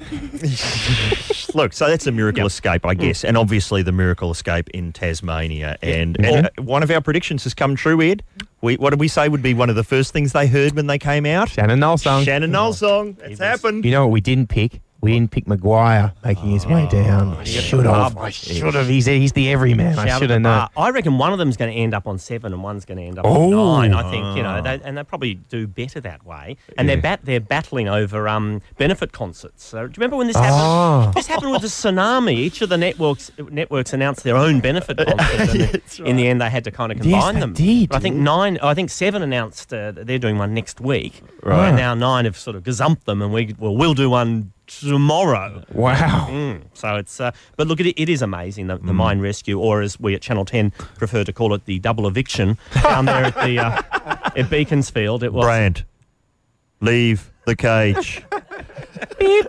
look, 1.55 1.73
so 1.73 1.88
that's 1.88 2.07
a 2.07 2.12
miracle 2.12 2.45
escape, 2.45 2.85
I 2.85 2.92
guess, 2.92 3.25
and 3.25 3.38
obviously 3.38 3.83
the 3.83 3.92
miracle 3.92 4.31
escape 4.31 4.68
in 4.71 4.92
Tasmania. 4.92 5.79
And, 5.81 6.23
and 6.23 6.47
uh, 6.47 6.51
one 6.62 6.83
of 6.83 6.90
our 6.90 7.01
predictions 7.01 7.45
has 7.45 7.55
come 7.55 7.75
true, 7.75 8.03
Ed. 8.03 8.23
We, 8.61 8.77
what 8.77 8.90
did 8.90 9.01
we 9.01 9.09
say 9.09 9.31
would 9.31 9.42
be 9.42 9.55
one 9.55 9.71
of 9.71 9.77
the 9.77 9.85
first 9.85 10.12
things 10.12 10.33
they 10.33 10.47
heard 10.47 10.75
when 10.75 10.88
they 10.88 10.99
came 10.99 11.25
out? 11.25 11.49
Shannon 11.49 11.81
Noll 11.81 11.97
song. 11.97 12.23
Shannon 12.25 12.51
Noll 12.51 12.75
song. 12.75 13.16
It's 13.23 13.40
happened. 13.40 13.87
You 13.87 13.92
know 13.92 14.03
what 14.07 14.12
we 14.12 14.21
didn't 14.21 14.49
pick? 14.51 14.83
We 15.03 15.15
didn't 15.15 15.33
pick 15.33 15.47
McGuire 15.47 16.12
making 16.25 16.51
his 16.51 16.65
way 16.65 16.87
down. 16.88 17.37
I 17.37 17.43
should 17.43 17.85
have. 17.87 18.17
I 18.17 18.31
should 18.31 18.75
have. 18.75 18.87
He's, 18.87 19.07
he's 19.07 19.33
the 19.33 19.51
everyman. 19.51 19.99
I 19.99 20.17
should 20.17 20.31
have 20.31 20.41
known. 20.41 20.69
I 20.77 20.91
reckon 20.91 21.19
one 21.19 21.33
of 21.33 21.41
them's 21.41 21.57
going 21.57 21.73
to 21.73 21.77
end 21.77 21.93
up 21.93 22.07
on 22.07 22.19
seven 22.19 22.53
and 22.53 22.62
one's 22.62 22.85
going 22.85 22.99
to 22.99 23.03
end 23.05 23.19
up 23.19 23.25
Oh. 23.27 23.53
on 23.59 23.91
nine. 23.91 23.95
I 23.95 24.09
think 24.12 24.37
you 24.37 24.45
know, 24.45 24.62
they, 24.62 24.81
and 24.85 24.97
they 24.97 25.03
probably 25.03 25.35
do 25.35 25.67
better 25.67 26.01
that 26.03 26.25
way. 26.25 26.57
And 26.79 26.88
they're 26.88 27.03
bat- 27.03 27.21
they're 27.25 27.41
battling 27.41 27.88
over 27.88 28.29
um, 28.29 28.62
benefit 28.79 29.11
concerts. 29.11 29.65
So, 29.65 29.79
do 29.88 29.91
you 29.91 29.95
remember 29.97 30.17
when 30.19 30.29
this 30.29 30.37
Oh. 30.37 30.41
happened? 30.43 31.15
This 31.15 31.27
happened 31.27 31.51
with 31.51 31.62
the 31.62 31.69
tsunami. 31.69 32.35
Each 32.35 32.62
of 32.62 32.69
the 32.69 32.79
networks 32.79 33.33
networks 33.51 33.93
announced 33.93 34.23
their 34.23 34.37
own 34.37 34.61
benefit 34.61 34.99
concert. 35.19 35.99
and 35.99 36.07
In 36.09 36.17
the 36.17 36.29
end, 36.29 36.41
they 36.41 36.49
had 36.49 36.62
to 36.62 36.71
kind 36.71 36.93
of 36.93 36.99
Yes, 37.05 37.07
combine 37.25 37.35
they 37.35 37.41
them. 37.41 37.53
did. 37.55 37.88
But 37.88 37.97
I 37.97 37.99
think 37.99 38.15
nine. 38.17 38.57
I 38.62 38.73
think 38.75 38.88
seven 38.88 39.21
announced 39.23 39.75
uh, 39.75 39.91
that 39.91 40.07
they're 40.07 40.21
doing 40.21 40.38
one 40.38 40.55
next 40.55 40.81
week. 40.81 41.23
Right. 41.43 41.67
And 41.69 41.77
now 41.77 41.95
nine 41.95 42.25
have 42.25 42.38
sort 42.38 42.55
of 42.55 42.62
gazumped 42.62 43.03
them, 43.05 43.21
and 43.21 43.33
we 43.33 43.57
well 43.59 43.77
we'll 43.77 43.95
do 43.95 44.09
one 44.09 44.53
tomorrow. 44.66 45.64
Wow. 45.72 46.29
Mm, 46.31 46.62
so 46.75 46.96
it's, 46.96 47.20
uh, 47.20 47.33
but 47.57 47.66
look, 47.66 47.81
it, 47.81 48.01
it 48.01 48.09
is 48.09 48.22
amazing 48.22 48.66
the, 48.68 48.79
the 48.79 48.92
mine 48.92 49.20
rescue, 49.20 49.59
or 49.59 49.83
as 49.83 49.98
we 49.98 50.14
at 50.14 50.22
Channel 50.22 50.44
Ten 50.44 50.70
prefer 50.96 51.25
to 51.25 51.33
call 51.33 51.55
it, 51.55 51.64
the 51.64 51.79
double 51.79 52.07
eviction 52.07 52.59
down 52.83 53.07
there 53.07 53.25
at 53.25 53.35
the 53.35 53.59
uh, 53.59 53.83
at 54.37 54.51
Beaconsfield. 54.51 55.22
It 55.22 55.33
was 55.33 55.44
Brant, 55.44 55.85
leave 56.81 57.31
the 57.44 57.57
cage. 57.57 58.22
beep, 59.18 59.46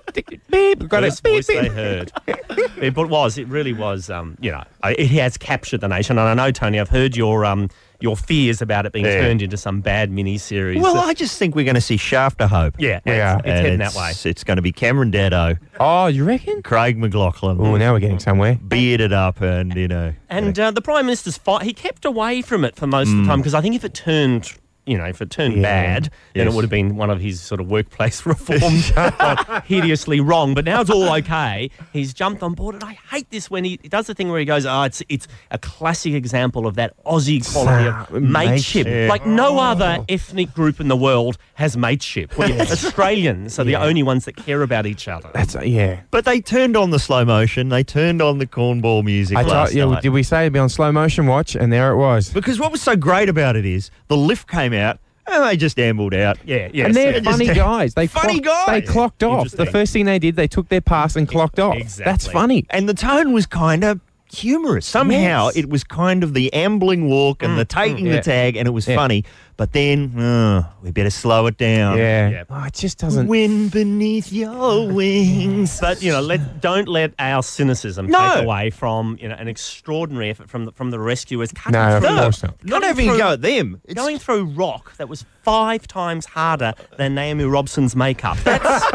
beep. 0.49 0.87
Got 0.87 1.03
first 1.03 1.19
it. 1.19 1.23
Beep, 1.23 1.33
voice 1.33 1.47
they 1.47 1.69
heard. 1.69 2.11
it 2.27 2.93
but 2.93 3.09
was 3.09 3.37
it 3.37 3.47
really 3.47 3.73
was? 3.73 4.09
Um, 4.09 4.37
you 4.41 4.51
know, 4.51 4.63
it 4.83 5.07
has 5.11 5.37
captured 5.37 5.81
the 5.81 5.87
nation, 5.87 6.17
and 6.17 6.27
I 6.27 6.33
know 6.33 6.51
Tony, 6.51 6.79
I've 6.79 6.89
heard 6.89 7.15
your 7.15 7.45
um 7.45 7.69
your 8.03 8.17
fears 8.17 8.61
about 8.61 8.85
it 8.85 8.91
being 8.91 9.05
Yeah. 9.05 9.21
turned 9.21 9.41
into 9.41 9.55
some 9.55 9.79
bad 9.79 10.11
mini 10.11 10.37
series. 10.37 10.81
Well, 10.81 10.97
I 10.97 11.13
just 11.13 11.39
think 11.39 11.55
we're 11.55 11.63
going 11.63 11.75
to 11.75 11.81
see 11.81 11.95
Shaft 11.95 12.41
of 12.41 12.49
Hope. 12.49 12.75
yeah, 12.77 12.99
Yeah. 13.05 13.37
it's, 13.37 13.39
it's 13.39 13.47
And 13.47 13.57
heading 13.65 13.81
it's, 13.81 13.93
that 13.95 13.99
way. 13.99 14.29
It's 14.29 14.43
going 14.43 14.57
to 14.57 14.61
be 14.61 14.73
Cameron 14.73 15.09
Daddo, 15.11 15.57
Oh, 15.79 16.07
you 16.07 16.25
reckon? 16.25 16.61
Craig 16.61 16.99
McLachlan, 16.99 17.59
Oh, 17.65 17.77
now 17.77 17.93
we're 17.93 17.99
getting 17.99 18.19
somewhere. 18.19 18.55
bearded 18.67 19.13
up, 19.13 19.39
and 19.41 19.73
you 19.75 19.87
know. 19.87 20.13
And 20.29 20.59
uh, 20.59 20.71
the 20.71 20.81
Prime 20.81 21.05
Minister's 21.05 21.37
fight, 21.37 21.63
he 21.63 21.71
kept 21.73 22.03
away 22.03 22.41
from 22.41 22.65
it 22.65 22.75
for 22.75 22.87
most 22.87 23.09
of 23.09 23.17
the 23.19 23.25
time 23.25 23.39
because 23.39 23.53
I 23.53 23.61
think 23.61 23.73
if 23.75 23.85
it 23.85 23.93
turned, 23.93 24.51
you 24.85 24.97
know, 24.97 25.05
if 25.05 25.21
it 25.21 25.29
turned 25.29 25.55
Yeah. 25.55 25.61
bad, 25.61 26.09
then 26.33 26.47
it 26.47 26.53
would 26.53 26.63
have 26.63 26.69
been 26.71 26.95
one 26.97 27.09
of 27.09 27.19
his 27.21 27.39
sort 27.41 27.61
of 27.61 27.67
workplace 27.69 28.25
reforms 28.25 28.91
gone 29.17 29.61
hideously 29.65 30.19
wrong. 30.19 30.53
But 30.53 30.65
now 30.65 30.81
it's 30.81 30.89
all 30.89 31.11
okay. 31.17 31.69
He's 31.93 32.13
jumped 32.13 32.43
on 32.43 32.53
board, 32.53 32.75
and 32.75 32.83
I 32.83 32.93
hate 33.11 33.29
this 33.29 33.49
when 33.49 33.63
he, 33.63 33.79
he 33.81 33.87
does 33.89 34.07
the 34.07 34.13
thing 34.13 34.29
where 34.29 34.39
he 34.39 34.45
goes, 34.45 34.65
"Oh, 34.65 34.83
it's 34.83 35.01
it's 35.09 35.27
a 35.51 35.57
classic 35.57 36.13
example 36.13 36.67
of 36.67 36.75
that 36.75 36.93
Aussie 37.05 37.41
quality 37.51 37.89
Ah, 37.89 38.07
of 38.09 38.21
mateship. 38.21 38.85
mateship. 38.87 39.09
Like 39.09 39.25
no 39.25 39.59
other 39.59 40.03
ethnic 40.09 40.53
group 40.53 40.79
in 40.79 40.87
the 40.87 40.97
world 40.97 41.37
has 41.55 41.77
mateship. 41.77 42.37
We- 42.37 42.59
Australians 42.61 43.57
are 43.59 43.63
the 43.63 43.75
only 43.75 44.03
ones 44.03 44.25
that 44.25 44.35
care 44.35 44.61
about 44.61 44.85
each 44.85 45.07
other. 45.07 45.29
That's 45.33 45.55
yeah. 45.63 46.01
But 46.11 46.25
they 46.25 46.41
turned 46.41 46.75
on 46.75 46.89
the 46.91 46.99
slow 46.99 47.23
motion. 47.25 47.69
They 47.69 47.83
turned 47.83 48.21
on 48.21 48.37
the 48.39 48.45
cornball 48.47 49.03
music 49.03 49.37
I 49.37 49.41
last 49.43 49.69
told, 49.69 49.77
yeah, 49.77 49.85
night. 49.85 50.03
did 50.03 50.09
we 50.09 50.23
say 50.23 50.41
it'd 50.41 50.53
be 50.53 50.59
on 50.59 50.69
slow 50.69 50.91
motion 50.91 51.27
watch? 51.27 51.55
And 51.55 51.71
there 51.71 51.91
it 51.91 51.97
was. 51.97 52.29
Because 52.33 52.59
what 52.59 52.71
was 52.71 52.81
so 52.81 52.95
great 52.95 53.29
about 53.29 53.55
it 53.55 53.65
is 53.65 53.89
the 54.07 54.17
lift 54.17 54.47
came 54.49 54.72
out 54.73 54.99
and 55.25 55.43
they 55.43 55.55
just 55.55 55.79
ambled 55.79 56.13
out. 56.13 56.37
yeah, 56.45 56.69
yeah. 56.73 56.85
and 56.85 56.93
they're 56.95 57.19
Just- 57.19 57.25
funny 57.25 57.45
guys. 57.53 57.93
They 57.93 58.07
Funny 58.07 58.41
clocked, 58.41 58.69
They 58.69 58.81
clocked 58.81 59.23
off. 59.23 59.51
The 59.51 59.65
first 59.65 59.93
thing 59.93 60.05
they 60.05 60.19
did, 60.19 60.35
they 60.35 60.47
took 60.47 60.67
their 60.69 60.81
pass 60.81 61.15
and 61.15 61.27
clocked 61.27 61.59
off. 61.59 61.75
Exactly. 61.77 62.11
That's 62.11 62.27
funny. 62.27 62.65
And 62.69 62.89
the 62.89 62.93
tone 62.93 63.31
was 63.31 63.45
kind 63.45 63.83
of 63.83 64.01
humorous. 64.33 64.85
Somehow 64.85 65.45
Yes. 65.47 65.55
it 65.57 65.69
was 65.69 65.83
kind 65.83 66.23
of 66.23 66.33
the 66.33 66.51
ambling 66.53 67.07
walk 67.09 67.43
and 67.43 67.57
the 67.57 67.65
taking 67.65 68.07
yeah. 68.07 68.15
the 68.17 68.21
tag, 68.21 68.55
and 68.55 68.67
it 68.67 68.71
was 68.71 68.87
Yeah. 68.87 68.95
funny. 68.95 69.23
But 69.55 69.71
then, 69.73 70.17
uh, 70.19 70.63
we 70.81 70.89
better 70.89 71.11
slow 71.11 71.45
it 71.45 71.57
down. 71.57 71.97
Yeah. 71.99 72.29
Yeah. 72.29 72.43
Oh, 72.49 72.63
it 72.63 72.73
just 72.73 72.97
doesn't. 72.97 73.27
Wind 73.27 73.69
beneath 73.71 74.31
your 74.33 74.91
wings. 74.91 75.79
But 75.79 76.01
you 76.01 76.11
know, 76.11 76.21
let 76.21 76.59
don't 76.59 76.87
let 76.87 77.13
our 77.19 77.43
cynicism 77.43 78.07
No. 78.07 78.17
take 78.35 78.43
away 78.45 78.69
from 78.71 79.17
you 79.21 79.29
know 79.29 79.35
an 79.35 79.47
extraordinary 79.47 80.31
effort 80.31 80.49
from 80.49 80.65
the, 80.65 80.71
from 80.71 80.89
the 80.89 80.99
rescuers 80.99 81.51
cutting 81.51 81.73
No, 81.79 81.97
of 81.97 82.03
through, 82.03 82.17
course 82.17 82.43
not. 82.43 82.55
Not 82.63 82.83
having 82.83 83.09
a 83.11 83.17
go 83.17 83.33
at 83.33 83.41
them. 83.43 83.79
It's 83.85 83.93
going 83.93 84.17
through 84.17 84.45
rock 84.45 84.97
that 84.97 85.07
was 85.07 85.23
five 85.43 85.85
times 85.87 86.25
harder 86.25 86.73
than 86.97 87.13
Naomi 87.15 87.43
Robson's 87.43 87.95
makeup. 87.95 88.37
That's, 88.43 88.91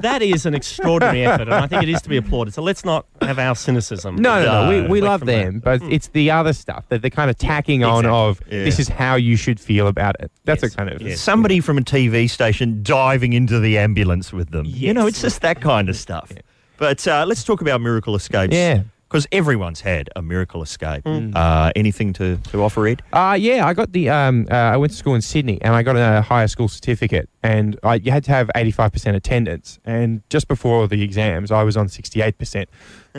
that 0.00 0.22
is 0.22 0.46
an 0.46 0.54
extraordinary 0.54 1.24
effort, 1.24 1.42
and 1.42 1.54
I 1.54 1.66
think 1.66 1.82
it 1.82 1.88
is 1.88 2.02
to 2.02 2.08
be 2.08 2.16
applauded. 2.16 2.54
So 2.54 2.62
let's 2.62 2.84
not 2.84 3.06
have 3.20 3.38
our 3.38 3.54
cynicism. 3.54 4.16
No, 4.16 4.42
no, 4.42 4.70
no. 4.70 4.82
We, 4.82 4.88
we 4.88 5.00
love 5.00 5.20
from 5.20 5.26
that. 5.28 5.44
them, 5.44 5.60
but 5.60 5.82
it's 5.82 6.08
the 6.08 6.30
other 6.30 6.52
stuff 6.52 6.84
that 6.88 7.02
they're 7.02 7.10
kind 7.10 7.30
of 7.30 7.38
tacking 7.38 7.84
on 7.84 8.06
of 8.06 8.40
Yeah. 8.50 8.64
this 8.64 8.78
is 8.78 8.88
how 8.88 9.14
you 9.16 9.36
should 9.36 9.60
feel 9.60 9.86
about 9.86 10.16
it. 10.20 10.30
That's 10.44 10.62
Yes. 10.62 10.72
a 10.72 10.76
kind 10.76 10.90
of. 10.90 11.02
Yes. 11.02 11.20
somebody 11.20 11.60
from 11.60 11.78
a 11.78 11.82
TV 11.82 12.28
station 12.28 12.82
diving 12.82 13.32
into 13.32 13.60
the 13.60 13.78
ambulance 13.78 14.32
with 14.32 14.50
them. 14.50 14.64
You 14.66 14.94
know, 14.94 15.06
it's 15.06 15.20
just 15.20 15.40
that 15.42 15.60
kind 15.60 15.88
of 15.88 15.96
stuff. 15.96 16.32
But 16.78 17.06
uh, 17.06 17.24
let's 17.28 17.44
talk 17.44 17.60
about 17.60 17.80
miracle 17.80 18.16
escapes. 18.16 18.54
Yeah. 18.54 18.82
Because 19.12 19.26
everyone's 19.30 19.82
had 19.82 20.08
a 20.16 20.22
miracle 20.22 20.62
escape. 20.62 21.02
Uh, 21.06 21.70
anything 21.76 22.14
to, 22.14 22.38
to 22.38 22.62
offer, 22.62 22.86
Ed? 22.86 23.02
Uh, 23.12 23.36
yeah, 23.38 23.66
I 23.66 23.74
got 23.74 23.92
the. 23.92 24.08
Um, 24.08 24.48
uh, 24.50 24.54
I 24.54 24.78
went 24.78 24.90
to 24.92 24.96
school 24.96 25.14
in 25.14 25.20
Sydney, 25.20 25.60
and 25.60 25.74
I 25.74 25.82
got 25.82 25.96
a 25.96 26.22
higher 26.22 26.48
school 26.48 26.66
certificate, 26.66 27.28
and 27.42 27.78
I, 27.82 27.96
you 27.96 28.10
had 28.10 28.24
to 28.24 28.30
have 28.30 28.50
eighty 28.54 28.70
five 28.70 28.90
percent 28.90 29.14
attendance. 29.14 29.78
And 29.84 30.22
just 30.30 30.48
before 30.48 30.88
the 30.88 31.02
exams, 31.02 31.50
I 31.50 31.62
was 31.62 31.76
on 31.76 31.90
sixty 31.90 32.22
eight 32.22 32.38
percent, 32.38 32.70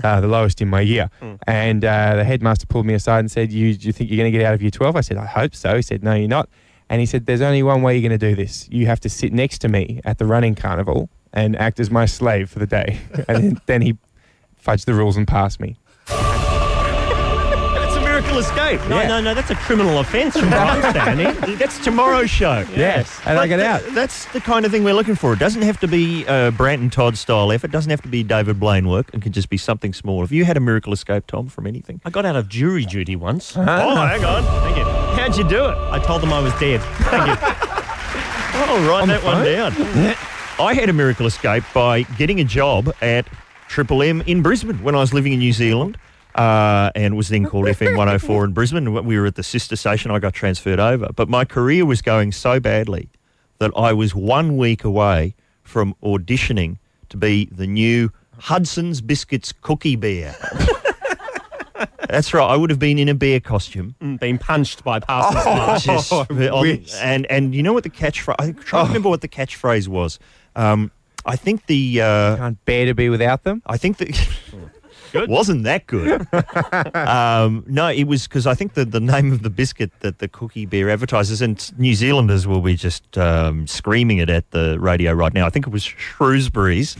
uh, 0.04 0.20
the 0.20 0.28
lowest 0.28 0.62
in 0.62 0.68
my 0.68 0.82
year. 0.82 1.12
And 1.46 1.86
uh, 1.86 2.16
the 2.16 2.24
headmaster 2.24 2.66
pulled 2.66 2.88
me 2.88 2.96
aside 2.96 3.20
and 3.20 3.30
said, 3.32 3.52
"You, 3.52 3.76
do 3.76 3.86
you 3.86 3.94
think 3.94 4.10
you're 4.10 4.18
going 4.18 4.32
to 4.32 4.38
get 4.38 4.46
out 4.48 4.56
of 4.56 4.62
year 4.62 4.72
12? 4.72 4.96
I 4.96 5.02
said, 5.02 5.18
"I 5.18 5.28
hope 5.28 5.54
so." 5.54 5.76
He 5.76 5.84
said, 5.84 6.04
"No, 6.04 6.16
you're 6.16 6.28
not." 6.28 6.50
And 6.90 7.00
he 7.02 7.06
said, 7.06 7.28
"There's 7.28 7.42
only 7.42 7.62
one 7.62 7.84
way 7.84 7.96
you're 7.96 8.10
going 8.10 8.18
to 8.20 8.30
do 8.30 8.36
this. 8.36 8.68
You 8.72 8.88
have 8.88 9.00
to 9.02 9.10
sit 9.10 9.32
next 9.32 9.60
to 9.60 9.70
me 9.70 10.02
at 10.06 10.18
the 10.18 10.26
running 10.26 10.56
carnival 10.56 11.10
and 11.34 11.56
act 11.58 11.80
as 11.80 11.92
my 11.92 12.08
slave 12.08 12.50
for 12.50 12.58
the 12.58 12.66
day." 12.66 13.00
and 13.28 13.44
then, 13.44 13.62
then 13.68 13.82
he 13.84 13.98
fudged 14.64 14.86
the 14.86 14.94
rules 14.94 15.18
and 15.18 15.28
passed 15.28 15.60
me. 15.60 15.78
Escape. 18.38 18.80
No, 18.90 19.00
Yeah. 19.00 19.08
no, 19.08 19.22
no. 19.22 19.34
That's 19.34 19.50
a 19.52 19.56
criminal 19.56 20.00
offence 20.00 20.38
from. 20.38 20.50
That's 21.58 21.78
tomorrow's 21.84 22.30
show. 22.30 22.66
Yes, 22.76 23.20
and 23.26 23.38
I 23.38 23.44
But 23.44 23.50
got 23.50 23.60
out. 23.60 23.82
th- 23.82 23.94
That's 23.94 24.26
the 24.34 24.42
kind 24.42 24.66
of 24.66 24.72
thing 24.72 24.84
we're 24.84 24.94
looking 24.94 25.16
for. 25.16 25.34
It 25.34 25.40
doesn't 25.40 25.62
have 25.62 25.80
to 25.82 25.88
be 25.88 26.26
a 26.26 26.48
uh, 26.48 26.52
Brant 26.52 26.82
and 26.82 26.92
Todd 26.92 27.18
style 27.18 27.52
effort. 27.52 27.68
It 27.70 27.74
doesn't 27.74 27.90
have 27.92 28.02
to 28.04 28.08
be 28.08 28.24
David 28.24 28.60
Blaine 28.60 28.88
work. 28.88 29.10
It 29.14 29.22
can 29.22 29.32
just 29.32 29.50
be 29.50 29.58
something 29.58 29.94
small. 29.94 30.22
Have 30.22 30.32
you 30.32 30.46
had 30.46 30.58
a 30.58 30.60
miracle 30.60 30.94
escape, 30.94 31.28
Tom, 31.28 31.48
from 31.50 31.68
anything? 31.68 32.02
I 32.06 32.10
got 32.10 32.26
out 32.26 32.36
of 32.36 32.48
jury 32.50 32.86
duty 32.86 33.16
once. 33.16 33.56
Oh, 33.58 33.62
hang 34.06 34.24
on. 34.26 34.44
Thank 34.64 34.78
you. 34.78 34.84
How'd 34.84 35.38
you 35.38 35.44
do 35.48 35.66
it? 35.66 35.76
I 35.92 36.00
told 36.00 36.22
them 36.22 36.32
I 36.34 36.40
was 36.40 36.54
dead. 36.60 36.82
Thank 36.82 37.28
you. 37.28 37.48
Oh, 38.56 38.88
write 38.88 39.08
that 39.08 39.24
one 39.24 39.44
down. 39.44 40.16
I 40.60 40.74
had 40.76 40.88
a 40.88 40.94
miracle 40.94 41.26
escape 41.26 41.64
by 41.74 42.04
getting 42.04 42.40
a 42.40 42.44
job 42.44 42.94
at 43.02 43.28
Triple 43.68 44.04
M 44.04 44.22
in 44.28 44.44
Brisbane 44.44 44.82
when 44.84 44.94
I 44.94 45.00
was 45.00 45.12
living 45.14 45.34
in 45.34 45.40
New 45.40 45.54
Zealand. 45.54 45.98
Uh, 46.36 46.90
and 46.96 47.16
was 47.16 47.30
then 47.30 47.46
called 47.46 47.66
FM 47.68 47.96
104 47.96 48.46
in 48.46 48.54
Brisbane. 48.54 49.06
We 49.06 49.20
were 49.20 49.26
at 49.28 49.36
the 49.36 49.44
sister 49.44 49.76
station. 49.76 50.10
I 50.12 50.20
got 50.20 50.34
transferred 50.34 50.80
over. 50.80 51.10
But 51.16 51.30
my 51.30 51.46
career 51.46 51.86
was 51.86 52.02
going 52.02 52.32
so 52.32 52.60
badly 52.60 53.10
that 53.60 53.72
I 53.76 53.94
was 53.94 54.16
one 54.16 54.58
week 54.58 54.84
away 54.84 55.36
from 55.62 55.96
auditioning 56.04 56.78
to 57.10 57.18
be 57.18 57.46
the 57.52 57.68
new 57.68 58.12
Hudson's 58.40 59.00
Biscuits 59.00 59.54
cookie 59.62 59.96
bear. 59.96 60.36
That's 62.10 62.34
right. 62.34 62.46
I 62.46 62.56
would 62.56 62.70
have 62.70 62.80
been 62.80 62.98
in 63.00 63.10
a 63.10 63.14
bear 63.16 63.40
costume. 63.40 63.96
Mm, 64.02 64.20
Being 64.20 64.38
punched 64.38 64.84
by 64.84 65.00
passers 65.00 65.84
Just 65.86 66.12
on- 66.12 66.28
wish. 66.30 66.94
and 67.02 67.26
and 67.28 67.56
you 67.56 67.64
know 67.64 67.74
what 67.74 67.84
the 67.84 67.90
catchphrase? 67.90 68.36
I 68.40 68.52
try 68.52 68.82
to 68.82 68.88
remember 68.88 69.10
what 69.10 69.22
the 69.22 69.28
catchphrase 69.28 69.88
was. 69.88 70.20
Um, 70.56 70.92
I 71.26 71.36
think 71.36 71.66
the 71.68 72.02
uh, 72.02 72.38
Can't 72.38 72.66
bear 72.66 72.86
to 72.86 72.94
be 72.94 73.10
without 73.10 73.44
them. 73.44 73.62
I 73.66 73.78
think 73.78 73.98
the 75.14 75.26
wasn't 75.28 75.64
that 75.64 75.88
good. 75.88 76.28
um, 76.96 77.64
no, 77.68 77.88
it 77.88 78.04
was 78.04 78.28
because 78.28 78.46
I 78.46 78.54
think 78.54 78.74
the 78.74 78.84
the 78.84 79.00
name 79.00 79.32
of 79.32 79.44
the 79.44 79.50
biscuit 79.50 79.92
that 80.02 80.20
the 80.20 80.28
Cookie 80.28 80.66
bear 80.66 80.90
advertises, 80.90 81.42
and 81.42 81.72
New 81.80 81.94
Zealanders 81.94 82.46
will 82.46 82.62
be 82.62 82.76
just 82.76 83.18
um, 83.18 83.66
screaming 83.68 84.18
it 84.18 84.30
at 84.30 84.52
the 84.52 84.78
radio 84.80 85.14
right 85.14 85.34
now. 85.34 85.46
I 85.46 85.50
think 85.50 85.66
it 85.66 85.72
was 85.72 85.84
Shrewsbury's, 85.84 86.98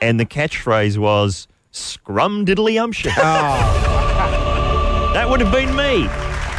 and 0.00 0.18
the 0.18 0.26
catchphrase 0.26 0.98
was 0.98 1.46
"Scrum 1.70 2.44
diddly 2.44 2.82
umptious." 2.82 3.14
That 5.14 5.30
would 5.30 5.40
have 5.40 5.52
been 5.52 5.76
me, 5.76 6.08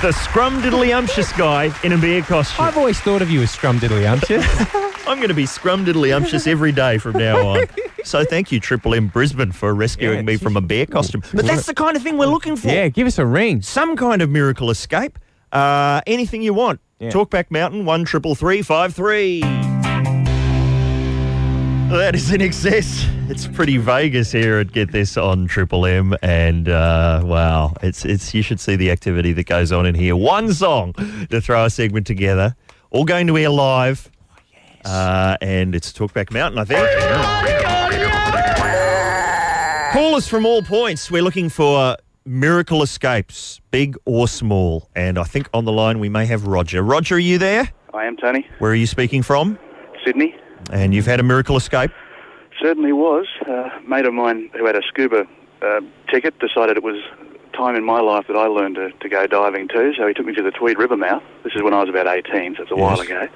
the 0.02 0.13
scrum 0.13 0.62
diddly 0.62 0.95
umptious 0.95 1.32
guy 1.34 1.74
in 1.84 1.91
a 1.91 1.98
beer 1.98 2.21
costume. 2.21 2.63
I've 2.63 2.78
always 2.78 3.00
thought 3.02 3.21
of 3.21 3.30
you 3.30 3.41
as 3.41 3.52
scrum 3.52 3.80
diddly 3.80 4.10
umptious. 4.10 4.45
I'm 5.08 5.18
going 5.18 5.30
to 5.30 5.34
be 5.36 5.46
scrum 5.46 5.86
umptious 5.86 6.48
every 6.48 6.72
day 6.72 6.98
from 6.98 7.18
now 7.18 7.48
on. 7.48 7.65
So 8.06 8.24
thank 8.24 8.52
you, 8.52 8.60
Triple 8.60 8.94
M 8.94 9.08
Brisbane, 9.08 9.52
for 9.52 9.74
rescuing 9.74 10.18
Yeah, 10.18 10.22
me 10.22 10.38
from 10.38 10.56
a 10.58 10.62
bear 10.62 10.86
costume. 10.86 11.24
But 11.34 11.48
that's 11.48 11.65
the 11.65 11.74
kind 11.74 11.98
of 11.98 12.04
thing 12.04 12.20
we're 12.20 12.28
looking 12.28 12.56
for. 12.56 12.68
yeah, 12.68 12.88
give 12.88 13.08
us 13.08 13.18
a 13.18 13.26
ring. 13.26 13.63
Some 13.63 13.96
kind 13.96 14.22
of 14.22 14.30
miracle 14.30 14.70
escape. 14.70 15.18
Uh, 15.52 16.02
anything 16.06 16.44
you 16.44 16.54
want. 16.54 16.80
Yeah. 17.00 17.10
Talkback 17.10 17.50
Mountain, 17.50 17.84
one 17.84 18.06
triple 18.06 18.36
three 18.36 18.62
five 18.62 18.94
three. 18.94 19.41
That 21.89 22.12
is 22.13 22.32
in 22.32 22.41
excess. 22.41 23.08
It's 23.28 23.48
pretty 23.48 23.78
Vegas 23.78 24.32
here 24.32 24.60
at 24.60 24.72
Get 24.72 24.91
This 24.91 25.18
on 25.18 25.48
Triple 25.48 25.86
M, 25.88 26.15
and 26.22 26.70
uh, 26.70 27.22
wow, 27.24 27.74
it's 27.82 28.06
it's 28.06 28.34
you 28.36 28.44
should 28.44 28.60
see 28.60 28.76
the 28.76 28.91
activity 28.91 29.34
that 29.34 29.46
goes 29.48 29.72
on 29.72 29.88
in 29.88 29.96
here. 29.96 30.15
One 30.15 30.54
song 30.54 30.94
to 31.32 31.41
throw 31.41 31.65
a 31.65 31.70
segment 31.72 32.06
together, 32.06 32.56
all 32.91 33.06
going 33.06 33.26
to 33.28 33.38
air 33.38 33.50
live, 33.50 34.12
uh, 34.86 35.38
and 35.41 35.76
it's 35.76 35.91
Talkback 35.91 36.32
Mountain, 36.32 36.60
I 36.60 36.65
think. 36.65 36.88
Callers 39.93 40.28
from 40.28 40.45
all 40.45 40.62
points. 40.62 41.10
We're 41.10 41.24
looking 41.24 41.50
for 41.50 41.98
miracle 42.26 42.84
escapes, 42.84 43.62
big 43.71 43.95
or 44.06 44.28
small. 44.28 44.89
And 44.95 45.17
I 45.17 45.24
think 45.24 45.50
on 45.54 45.65
the 45.65 45.71
line 45.71 46.00
we 46.00 46.10
may 46.10 46.26
have 46.26 46.48
Roger. 46.48 46.82
Roger, 46.84 47.15
are 47.15 47.19
you 47.19 47.38
there? 47.38 47.69
I 47.93 48.06
am 48.06 48.17
Tony, 48.17 48.45
Where 48.60 48.71
are 48.71 48.76
you 48.76 48.88
speaking 48.88 49.24
from? 49.24 49.58
Sydney. 50.04 50.36
And 50.69 50.93
you've 50.93 51.06
had 51.06 51.21
a 51.21 51.24
miracle 51.24 51.56
escape? 51.56 51.91
Certainly 52.62 52.91
was. 52.91 53.26
Uh, 53.48 53.52
a 53.52 53.82
mate 53.88 54.06
of 54.06 54.13
mine 54.13 54.50
who 54.54 54.65
had 54.65 54.76
a 54.76 54.82
scuba 54.82 55.26
uh, 55.62 55.80
ticket 56.12 56.38
decided 56.39 56.76
it 56.76 56.84
was 56.84 57.02
time 57.54 57.76
in 57.76 57.86
my 57.86 58.02
life 58.02 58.28
that 58.28 58.36
I 58.36 58.48
learned 58.48 58.76
to, 58.76 58.91
to 58.91 59.08
go 59.08 59.28
diving 59.28 59.69
too, 59.69 59.93
so 59.98 60.06
he 60.08 60.13
took 60.13 60.26
me 60.26 60.34
to 60.34 60.43
the 60.43 60.52
Tweed 60.52 60.78
River 60.78 60.98
mouth. 60.98 61.24
This 61.43 61.54
is 61.56 61.63
when 61.63 61.74
I 61.74 61.80
was 61.80 61.89
about 61.89 62.08
18, 62.08 62.56
so 62.58 62.63
it's 62.63 62.71
a 62.71 62.76
while 62.76 63.00
ago. 63.00 63.30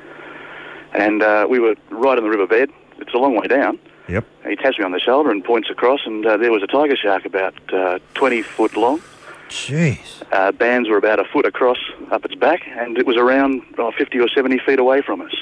And 0.94 1.22
uh, 1.22 1.48
we 1.50 1.60
were 1.60 1.76
right 1.90 2.18
on 2.18 2.24
the 2.24 2.30
riverbed. 2.30 2.72
It's 2.98 3.14
a 3.14 3.18
long 3.18 3.36
way 3.36 3.48
down. 3.48 3.80
Yep. 4.08 4.26
He 4.48 4.56
taps 4.56 4.78
me 4.80 4.84
on 4.86 4.92
the 4.92 5.00
shoulder 5.00 5.30
and 5.30 5.44
points 5.44 5.70
across, 5.70 6.00
and 6.06 6.26
uh, 6.26 6.38
there 6.38 6.52
was 6.52 6.64
a 6.64 6.68
tiger 6.68 6.96
shark 6.96 7.26
about 7.26 7.54
uh, 7.74 8.00
20 8.16 8.42
foot 8.42 8.76
long. 8.76 9.02
Jeez. 9.50 10.22
Uh, 10.32 10.52
bands 10.52 10.90
were 10.90 10.98
about 10.98 11.20
a 11.20 11.26
foot 11.26 11.46
across 11.46 11.78
up 12.12 12.26
its 12.26 12.36
back, 12.36 12.62
and 12.68 12.98
it 12.98 13.06
was 13.06 13.18
around 13.18 13.62
oh, 13.78 13.92
50 13.98 14.20
or 14.20 14.28
70 14.28 14.60
feet 14.66 14.80
away 14.80 15.02
from 15.02 15.22
us. 15.22 15.34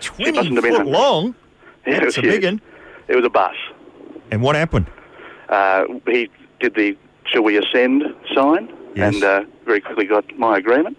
20 0.00 0.32
mustn't 0.32 0.54
have 0.54 0.62
been 0.64 0.72
foot 0.72 0.78
hungry. 0.78 0.92
long? 0.92 1.34
Yeah, 1.86 1.96
it 1.98 2.04
was 2.04 2.18
a 2.18 2.22
big 2.22 2.44
one. 2.44 2.60
It 3.08 3.16
was 3.16 3.24
a 3.24 3.30
bus. 3.30 3.54
And 4.30 4.42
what 4.42 4.56
happened? 4.56 4.86
Uh, 5.48 5.84
he 6.06 6.28
did 6.60 6.74
the 6.74 6.96
"Shall 7.26 7.42
we 7.44 7.56
ascend?" 7.56 8.02
sign, 8.34 8.72
Yes. 8.96 9.14
and 9.14 9.24
uh, 9.24 9.44
very 9.64 9.80
quickly 9.80 10.04
got 10.04 10.24
my 10.36 10.58
agreement. 10.58 10.96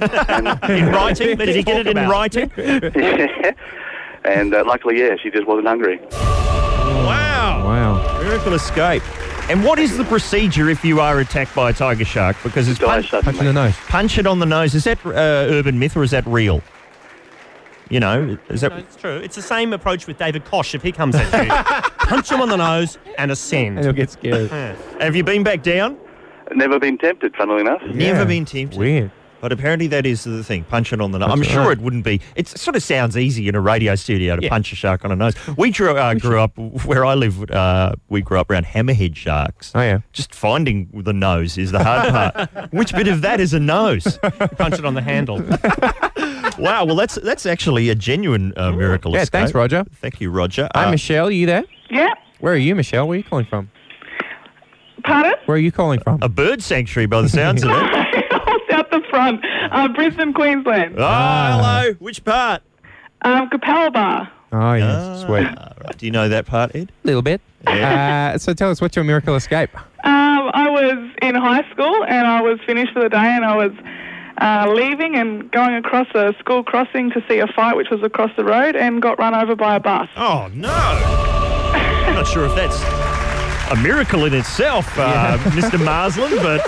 In 0.68 0.86
writing? 0.86 1.36
Did 1.36 1.54
he 1.54 1.62
get 1.62 1.86
it 1.86 1.96
in 1.96 2.08
writing? 2.08 2.50
and 4.24 4.54
uh, 4.54 4.64
luckily, 4.66 4.98
yeah, 4.98 5.16
she 5.22 5.30
just 5.30 5.46
wasn't 5.46 5.66
hungry. 5.66 5.98
Wow. 6.10 7.64
Wow. 7.64 8.22
Miracle 8.22 8.54
escape. 8.54 9.02
And 9.50 9.64
what 9.64 9.78
is 9.78 9.96
the 9.96 10.04
procedure 10.04 10.68
if 10.70 10.84
you 10.84 11.00
are 11.00 11.18
attacked 11.18 11.54
by 11.54 11.70
a 11.70 11.72
tiger 11.72 12.04
shark? 12.04 12.36
Because 12.42 12.68
it's 12.68 12.78
Die 12.78 12.86
punch, 12.86 13.10
Punch 13.10 13.38
in 13.38 13.44
the 13.46 13.52
nose. 13.52 13.74
punch 13.88 14.18
it 14.18 14.26
on 14.26 14.38
the 14.38 14.46
nose. 14.46 14.74
Is 14.74 14.84
that 14.84 15.04
uh, 15.04 15.10
urban 15.10 15.78
myth 15.78 15.96
or 15.96 16.02
is 16.04 16.12
that 16.12 16.24
real? 16.26 16.62
You 17.88 17.98
know, 17.98 18.38
is 18.48 18.60
that 18.60 18.70
No, 18.70 18.78
it's 18.78 18.94
true. 18.94 19.16
It's 19.16 19.34
the 19.34 19.42
same 19.42 19.72
approach 19.72 20.06
with 20.06 20.18
David 20.18 20.44
Koch 20.44 20.74
if 20.76 20.82
he 20.82 20.92
comes 20.92 21.16
at 21.16 21.44
you. 21.44 21.50
Punch 22.06 22.30
him 22.30 22.40
on 22.40 22.48
the 22.48 22.56
nose 22.56 22.96
and 23.18 23.32
ascend. 23.32 23.78
And 23.78 23.84
he'll 23.84 23.92
get 23.92 24.10
scared. 24.10 24.50
have 25.00 25.16
you 25.16 25.24
been 25.24 25.42
back 25.42 25.64
down? 25.64 25.98
Never 26.52 26.78
been 26.78 26.98
tempted, 26.98 27.34
funnily 27.36 27.62
enough. 27.62 27.82
Never 27.82 28.24
been 28.24 28.44
tempted. 28.44 28.78
Weird. 28.78 29.10
But 29.40 29.52
apparently 29.52 29.86
that 29.88 30.04
is 30.04 30.24
the 30.24 30.44
thing. 30.44 30.64
Punch 30.64 30.92
it 30.92 31.00
on 31.00 31.12
the 31.12 31.18
nose. 31.18 31.28
Punch 31.30 31.46
I'm 31.46 31.52
sure 31.52 31.62
right. 31.68 31.72
it 31.78 31.80
wouldn't 31.80 32.04
be. 32.04 32.20
It 32.36 32.46
sort 32.48 32.76
of 32.76 32.82
sounds 32.82 33.16
easy 33.16 33.48
in 33.48 33.54
a 33.54 33.60
radio 33.60 33.94
studio 33.94 34.36
to 34.36 34.42
Yeah. 34.42 34.48
punch 34.50 34.72
a 34.72 34.76
shark 34.76 35.04
on 35.04 35.12
a 35.12 35.16
nose. 35.16 35.34
We 35.56 35.70
grew, 35.70 35.96
uh, 35.96 36.14
grew 36.14 36.40
up 36.40 36.58
where 36.58 37.04
I 37.06 37.14
live. 37.14 37.50
Uh, 37.50 37.94
we 38.08 38.20
grew 38.20 38.38
up 38.38 38.50
around 38.50 38.66
hammerhead 38.66 39.16
sharks. 39.16 39.72
Oh, 39.74 39.80
yeah. 39.80 40.00
Just 40.12 40.34
finding 40.34 40.90
the 40.92 41.12
nose 41.14 41.56
is 41.56 41.72
the 41.72 41.82
hard 41.82 42.10
part. 42.36 42.50
Which 42.72 42.92
bit 42.92 43.08
of 43.08 43.22
that 43.22 43.40
is 43.40 43.54
a 43.54 43.60
nose? 43.60 44.18
Punch 44.58 44.78
it 44.78 44.84
on 44.84 44.94
the 44.94 45.02
handle. 45.02 45.42
Wow. 46.58 46.84
Well, 46.84 46.96
that's 46.96 47.14
that's 47.14 47.46
actually 47.46 47.88
a 47.88 47.94
genuine 47.94 48.52
uh, 48.56 48.72
miracle. 48.72 49.12
Yeah, 49.14 49.22
escape. 49.22 49.32
thanks, 49.40 49.54
Roger. 49.54 49.84
Thank 49.94 50.20
you, 50.20 50.30
Roger. 50.30 50.68
Hi, 50.74 50.86
Uh, 50.86 50.90
Michelle. 50.90 51.28
Are 51.28 51.30
you 51.30 51.46
there? 51.46 51.64
Yeah. 51.88 52.10
Where 52.40 52.52
are 52.52 52.56
you, 52.56 52.74
Michelle? 52.74 53.08
Where 53.08 53.14
are 53.14 53.18
you 53.18 53.24
calling 53.24 53.46
from? 53.46 53.70
Pardon? 55.04 55.32
Where 55.46 55.56
are 55.56 55.60
you 55.60 55.72
calling 55.72 56.00
from? 56.00 56.18
a 56.22 56.28
bird 56.28 56.62
sanctuary, 56.62 57.06
by 57.06 57.22
the 57.22 57.28
sounds 57.30 57.62
of 57.64 57.70
it. 57.72 57.74
Out 58.92 59.02
the 59.02 59.08
front. 59.08 59.44
Uh, 59.70 59.88
Brisbane, 59.88 60.32
Queensland. 60.32 60.96
Oh, 60.98 61.02
hello. 61.02 61.92
Which 61.98 62.24
part? 62.24 62.62
Um, 63.22 63.48
Capalaba. 63.50 64.30
Oh, 64.52 64.72
yes. 64.72 65.22
Sweet. 65.22 65.46
Ah, 65.46 65.72
right. 65.84 65.96
Do 65.98 66.06
you 66.06 66.12
know 66.12 66.28
that 66.28 66.46
part, 66.46 66.74
Ed? 66.74 66.90
A 67.04 67.06
little 67.06 67.22
bit. 67.22 67.40
Uh, 67.66 68.36
so 68.38 68.52
tell 68.54 68.70
us, 68.70 68.80
what's 68.80 68.96
your 68.96 69.04
miracle 69.04 69.36
escape? 69.36 69.70
Um, 70.04 70.50
I 70.54 70.68
was 70.70 71.10
in 71.22 71.34
high 71.34 71.70
school 71.70 72.04
and 72.04 72.26
I 72.26 72.40
was 72.40 72.58
finished 72.66 72.92
for 72.92 73.02
the 73.02 73.08
day 73.10 73.16
and 73.18 73.44
I 73.44 73.54
was 73.56 73.72
uh, 74.38 74.72
leaving 74.74 75.14
and 75.16 75.50
going 75.52 75.74
across 75.74 76.08
a 76.14 76.34
school 76.38 76.64
crossing 76.64 77.10
to 77.10 77.22
see 77.28 77.38
a 77.38 77.46
fight 77.48 77.76
which 77.76 77.90
was 77.90 78.02
across 78.02 78.30
the 78.36 78.44
road 78.44 78.74
and 78.76 79.02
got 79.02 79.18
run 79.18 79.34
over 79.34 79.54
by 79.54 79.76
a 79.76 79.80
bus. 79.80 80.08
Oh, 80.16 80.50
no. 80.54 80.70
I'm 80.72 82.14
not 82.14 82.26
sure 82.26 82.46
if 82.46 82.54
that's 82.54 82.80
a 83.70 83.76
miracle 83.82 84.24
in 84.24 84.34
itself, 84.34 84.86
uh, 84.98 85.36
Mr. 85.50 85.82
Marsland, 85.84 86.36
but 86.42 86.66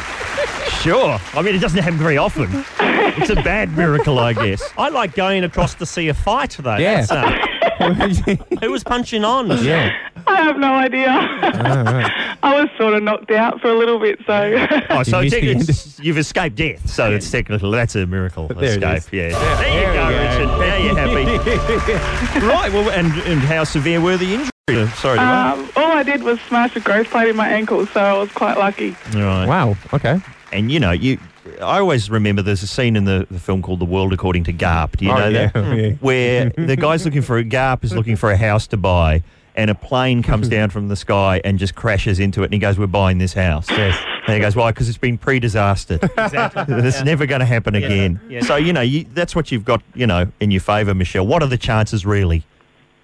sure. 0.80 1.18
I 1.34 1.42
mean, 1.42 1.54
it 1.54 1.60
doesn't 1.60 1.78
happen 1.82 1.98
very 1.98 2.16
often. 2.18 2.48
It's 2.80 3.30
a 3.30 3.34
bad 3.36 3.76
miracle, 3.76 4.18
I 4.18 4.32
guess. 4.32 4.62
I 4.78 4.88
like 4.88 5.14
going 5.14 5.44
across 5.44 5.74
to 5.74 5.86
see 5.86 6.08
a 6.08 6.14
fight 6.14 6.56
though. 6.58 6.76
Yeah. 6.76 7.04
That's, 7.06 7.10
uh, 7.12 8.36
who 8.60 8.70
was 8.70 8.84
punching 8.84 9.24
on? 9.24 9.48
yeah. 9.64 9.96
I 10.26 10.36
have 10.42 10.56
no 10.56 10.72
idea. 10.74 11.08
Oh, 11.08 11.82
right. 11.82 12.36
I 12.44 12.60
was 12.60 12.68
sort 12.78 12.94
of 12.94 13.02
knocked 13.02 13.30
out 13.32 13.60
for 13.60 13.68
a 13.70 13.74
little 13.76 13.98
bit, 13.98 14.20
so. 14.26 14.66
Oh, 14.90 15.02
so 15.02 15.18
You 15.18 15.24
missed 15.24 15.34
the 15.34 15.40
technically 15.40 15.50
end. 15.50 15.62
it's- 15.62 15.98
you've 16.00 16.18
escaped 16.18 16.56
death, 16.56 16.88
so 16.88 17.10
it's 17.10 17.28
technically 17.30 17.70
that's 17.72 17.96
a 17.96 18.06
miracle 18.06 18.46
There 18.48 18.58
it 18.78 18.82
escape. 18.82 18.96
is. 18.98 19.12
Yeah. 19.12 19.56
There 19.60 19.80
you 19.80 19.98
go, 19.98 20.08
There 20.08 20.38
we 20.38 20.44
Richard. 20.44 20.58
Now 20.58 20.76
you're 20.76 20.96
happy. 22.40 22.46
right. 22.46 22.72
Well, 22.72 22.90
and, 22.90 23.12
and 23.26 23.40
how 23.40 23.64
severe 23.64 24.00
were 24.00 24.16
the 24.16 24.34
injuries? 24.34 24.50
Uh, 24.70 24.88
Sorry. 24.92 25.18
Um, 25.18 25.68
all 25.76 25.90
I 25.90 26.04
did 26.04 26.22
was 26.22 26.40
smash 26.42 26.76
a 26.76 26.80
growth 26.80 27.08
plate 27.10 27.28
in 27.28 27.36
my 27.36 27.48
ankle, 27.48 27.84
so 27.86 28.00
I 28.00 28.12
was 28.18 28.30
quite 28.30 28.56
lucky. 28.58 28.96
Right. 29.14 29.46
Wow. 29.46 29.76
Okay. 29.92 30.20
And 30.52 30.70
you 30.70 30.78
know, 30.80 30.90
you. 30.92 31.18
I 31.60 31.78
always 31.80 32.08
remember 32.10 32.40
there's 32.42 32.62
a 32.62 32.66
scene 32.68 32.94
in 32.94 33.04
the, 33.04 33.26
the 33.30 33.40
film 33.40 33.62
called 33.62 33.80
The 33.80 33.84
World 33.84 34.12
According 34.12 34.44
to 34.44 34.52
Garp. 34.52 34.96
Do 34.96 35.04
you 35.06 35.10
Oh, 35.12 35.18
know 35.18 35.28
yeah. 35.28 35.48
that? 35.48 35.76
Yeah. 35.76 35.90
Where 36.00 36.50
the 36.50 36.76
guy's 36.76 37.04
looking 37.04 37.22
for 37.22 37.38
a 37.38 37.44
Garp 37.44 37.82
is 37.84 37.92
looking 37.94 38.16
for 38.16 38.30
a 38.30 38.36
house 38.36 38.66
to 38.68 38.76
buy, 38.76 39.22
and 39.56 39.70
a 39.70 39.74
plane 39.74 40.22
comes 40.22 40.48
down 40.48 40.70
from 40.70 40.88
the 40.88 40.94
sky 40.96 41.40
and 41.44 41.58
just 41.58 41.74
crashes 41.74 42.20
into 42.20 42.42
it, 42.42 42.46
and 42.46 42.54
he 42.54 42.60
goes, 42.60 42.78
"We're 42.78 42.86
buying 42.86 43.18
this 43.18 43.32
house." 43.32 43.68
Yes. 43.70 43.96
And 44.26 44.34
he 44.36 44.40
goes, 44.40 44.54
"Why? 44.54 44.70
Because 44.70 44.88
it's 44.88 44.98
been 44.98 45.18
pre-disastered. 45.18 46.04
Exactly. 46.04 46.64
It's 46.86 47.02
never 47.02 47.26
going 47.26 47.40
to 47.40 47.46
happen 47.46 47.74
Yeah. 47.74 47.80
again." 47.86 48.20
Yeah. 48.28 48.40
So 48.42 48.56
you 48.56 48.72
know, 48.72 48.82
you, 48.82 49.04
that's 49.12 49.34
what 49.34 49.50
you've 49.50 49.64
got, 49.64 49.82
you 49.94 50.06
know, 50.06 50.30
in 50.38 50.50
your 50.52 50.60
favour, 50.60 50.94
Michelle. 50.94 51.26
What 51.26 51.42
are 51.42 51.48
the 51.48 51.58
chances, 51.58 52.06
really, 52.06 52.44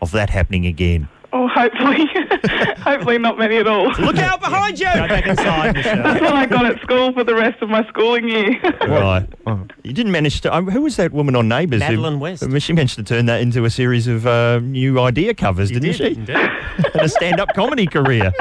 of 0.00 0.12
that 0.12 0.30
happening 0.30 0.64
again? 0.66 1.08
Hopefully, 1.48 2.06
hopefully 2.78 3.18
not 3.18 3.38
many 3.38 3.56
at 3.56 3.66
all. 3.66 3.88
Look 3.98 4.16
out 4.18 4.40
behind 4.40 4.78
you! 4.78 4.87
Go 4.87 5.08
back 5.08 5.26
inside, 5.26 5.74
Michelle. 5.74 5.96
That's 6.02 6.20
what 6.20 6.34
I 6.34 6.46
got 6.46 6.66
at 6.66 6.80
school 6.82 7.12
for 7.12 7.24
the 7.24 7.34
rest 7.34 7.61
of 7.62 7.68
my 7.68 7.87
schooling 7.88 8.28
year. 8.28 8.61
Right. 8.87 9.26
Oh. 9.46 9.66
You 9.82 9.92
didn't 9.92 10.12
manage 10.12 10.40
to. 10.42 10.54
Um, 10.54 10.68
who 10.68 10.82
was 10.82 10.96
that 10.96 11.12
woman 11.12 11.34
on 11.37 11.48
Neighbours? 11.48 11.82
who- 11.82 11.88
Madeleine 11.88 12.20
West. 12.20 12.44
She 12.61 12.72
managed 12.72 12.96
to 12.96 13.02
turn 13.02 13.26
that 13.26 13.40
into 13.40 13.64
a 13.64 13.70
series 13.70 14.06
of 14.06 14.26
uh, 14.26 14.58
new 14.61 15.00
idea 15.00 15.34
covers, 15.34 15.70
You 15.70 15.80
didn't 15.80 15.96
did, 15.98 16.14
she? 16.14 16.20
indeed. 16.20 16.37
and 16.94 17.02
a 17.02 17.08
stand-up 17.08 17.48
comedy 17.54 17.87
career. 17.87 18.32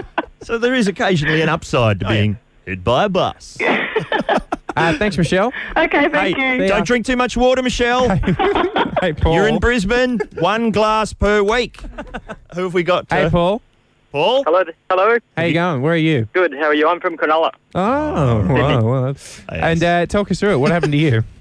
So 0.41 0.57
there 0.57 0.73
is 0.75 0.87
occasionally 0.87 1.41
an 1.41 1.49
upside 1.49 1.99
to 2.01 2.07
Oh, 2.07 2.09
yeah. 2.11 2.15
being 2.21 2.37
hit 2.65 2.83
by 2.83 3.05
a 3.05 3.09
bus. 3.09 3.57
Uh, 4.77 4.97
thanks, 4.97 5.17
Michelle. 5.17 5.47
okay, 5.77 6.09
thank 6.09 6.37
Hey, 6.37 6.61
you. 6.61 6.67
Don't 6.67 6.85
drink 6.85 7.05
too 7.05 7.15
much 7.15 7.35
water, 7.37 7.61
Michelle. 7.61 8.09
Hey, 8.99 9.13
Paul. 9.13 9.35
You're 9.35 9.47
in 9.47 9.59
Brisbane. 9.59 10.19
One 10.39 10.71
glass 10.71 11.13
per 11.13 11.43
week. 11.43 11.79
Who 12.55 12.63
have 12.63 12.73
we 12.73 12.81
got? 12.81 13.05
Hey, 13.11 13.29
Paul. 13.29 13.61
Paul. 14.11 14.43
Hello, 14.43 14.63
hello. 14.89 15.19
How 15.35 15.43
you 15.43 15.53
going? 15.53 15.83
Where 15.83 15.93
are 15.93 15.97
you? 15.97 16.27
Good. 16.33 16.51
How 16.55 16.63
are 16.63 16.73
you? 16.73 16.87
I'm 16.87 16.99
from 16.99 17.15
Cronulla. 17.15 17.51
Oh, 17.75 18.47
wow. 18.47 18.83
well, 18.83 19.15
and 19.49 19.83
uh, 19.83 20.07
talk 20.07 20.31
us 20.31 20.39
through 20.39 20.53
it. 20.53 20.57
What 20.57 20.71
happened 20.71 20.93
to 20.93 20.97
you? 20.97 21.23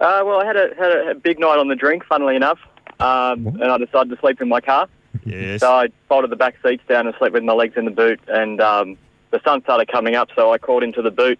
Uh, 0.00 0.22
well, 0.24 0.40
I 0.40 0.46
had 0.46 0.56
a 0.56 0.70
had 0.78 0.90
a, 0.90 1.10
a 1.10 1.14
big 1.14 1.38
night 1.38 1.58
on 1.58 1.68
the 1.68 1.76
drink, 1.76 2.06
funnily 2.06 2.34
enough, 2.34 2.58
um, 3.00 3.46
and 3.46 3.64
I 3.64 3.76
decided 3.76 4.08
to 4.08 4.16
sleep 4.18 4.40
in 4.40 4.48
my 4.48 4.62
car. 4.62 4.88
Yes. 5.26 5.60
So 5.60 5.70
I 5.70 5.88
folded 6.08 6.30
the 6.30 6.36
back 6.36 6.54
seats 6.64 6.82
down 6.88 7.06
and 7.06 7.14
slept 7.18 7.34
with 7.34 7.42
my 7.42 7.52
legs 7.52 7.76
in 7.76 7.84
the 7.84 7.90
boot, 7.90 8.18
and 8.26 8.62
um, 8.62 8.96
the 9.30 9.42
sun 9.44 9.60
started 9.62 9.88
coming 9.92 10.14
up, 10.14 10.30
so 10.34 10.54
I 10.54 10.56
crawled 10.56 10.84
into 10.84 11.02
the 11.02 11.10
boot, 11.10 11.38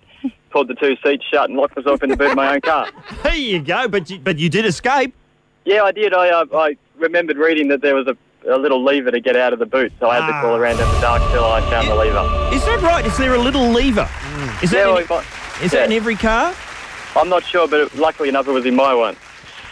pulled 0.51 0.69
the 0.69 0.75
two 0.75 0.97
seats 1.05 1.25
shut, 1.31 1.49
and 1.49 1.59
locked 1.59 1.77
myself 1.77 2.03
in 2.03 2.11
the 2.11 2.17
boot 2.17 2.31
of 2.31 2.37
my 2.37 2.55
own 2.55 2.61
car. 2.61 2.89
There 3.23 3.35
you 3.35 3.61
go. 3.61 3.89
But 3.89 4.11
you, 4.11 4.19
but 4.19 4.39
you 4.39 4.49
did 4.49 4.65
escape. 4.67 5.15
Yeah, 5.65 5.83
I 5.85 5.93
did. 5.93 6.13
I 6.15 6.31
uh, 6.31 6.47
I 6.55 6.77
remembered 6.99 7.37
reading 7.37 7.69
that 7.69 7.81
there 7.83 7.95
was 7.95 8.07
a, 8.09 8.17
a 8.51 8.57
little 8.59 8.83
lever 8.83 9.11
to 9.11 9.21
get 9.21 9.37
out 9.37 9.53
of 9.53 9.59
the 9.59 9.67
boot, 9.67 9.93
so 10.01 10.09
I 10.09 10.17
had 10.21 10.27
to 10.27 10.33
Ah. 10.35 10.41
crawl 10.41 10.57
around 10.57 10.73
in 10.81 10.89
the 10.89 11.01
dark 11.01 11.23
till 11.33 11.45
I 11.45 11.61
found 11.71 11.89
the 11.89 11.95
lever. 11.95 12.55
Is 12.55 12.65
that 12.65 12.81
right? 12.83 13.05
Is 13.07 13.17
there 13.19 13.35
a 13.35 13.39
little 13.39 13.69
lever? 13.69 14.09
Is 14.63 14.71
that, 14.71 14.87
Yeah, 14.89 14.99
in, 15.01 15.07
well, 15.09 15.25
is 15.63 15.71
that 15.73 15.85
in 15.85 15.91
yeah. 15.93 15.97
every 15.97 16.17
car? 16.17 16.55
I'm 17.17 17.29
not 17.29 17.45
sure, 17.45 17.69
but 17.69 17.81
it, 17.81 17.95
luckily 17.97 18.29
enough, 18.29 18.49
it 18.49 18.53
was 18.53 18.65
in 18.67 18.75
my 18.77 18.95
one. 18.95 19.17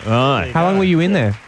Right. 0.06 0.50
How 0.52 0.64
long 0.64 0.76
were 0.78 0.84
you 0.84 1.00
in 1.00 1.12
there? 1.12 1.38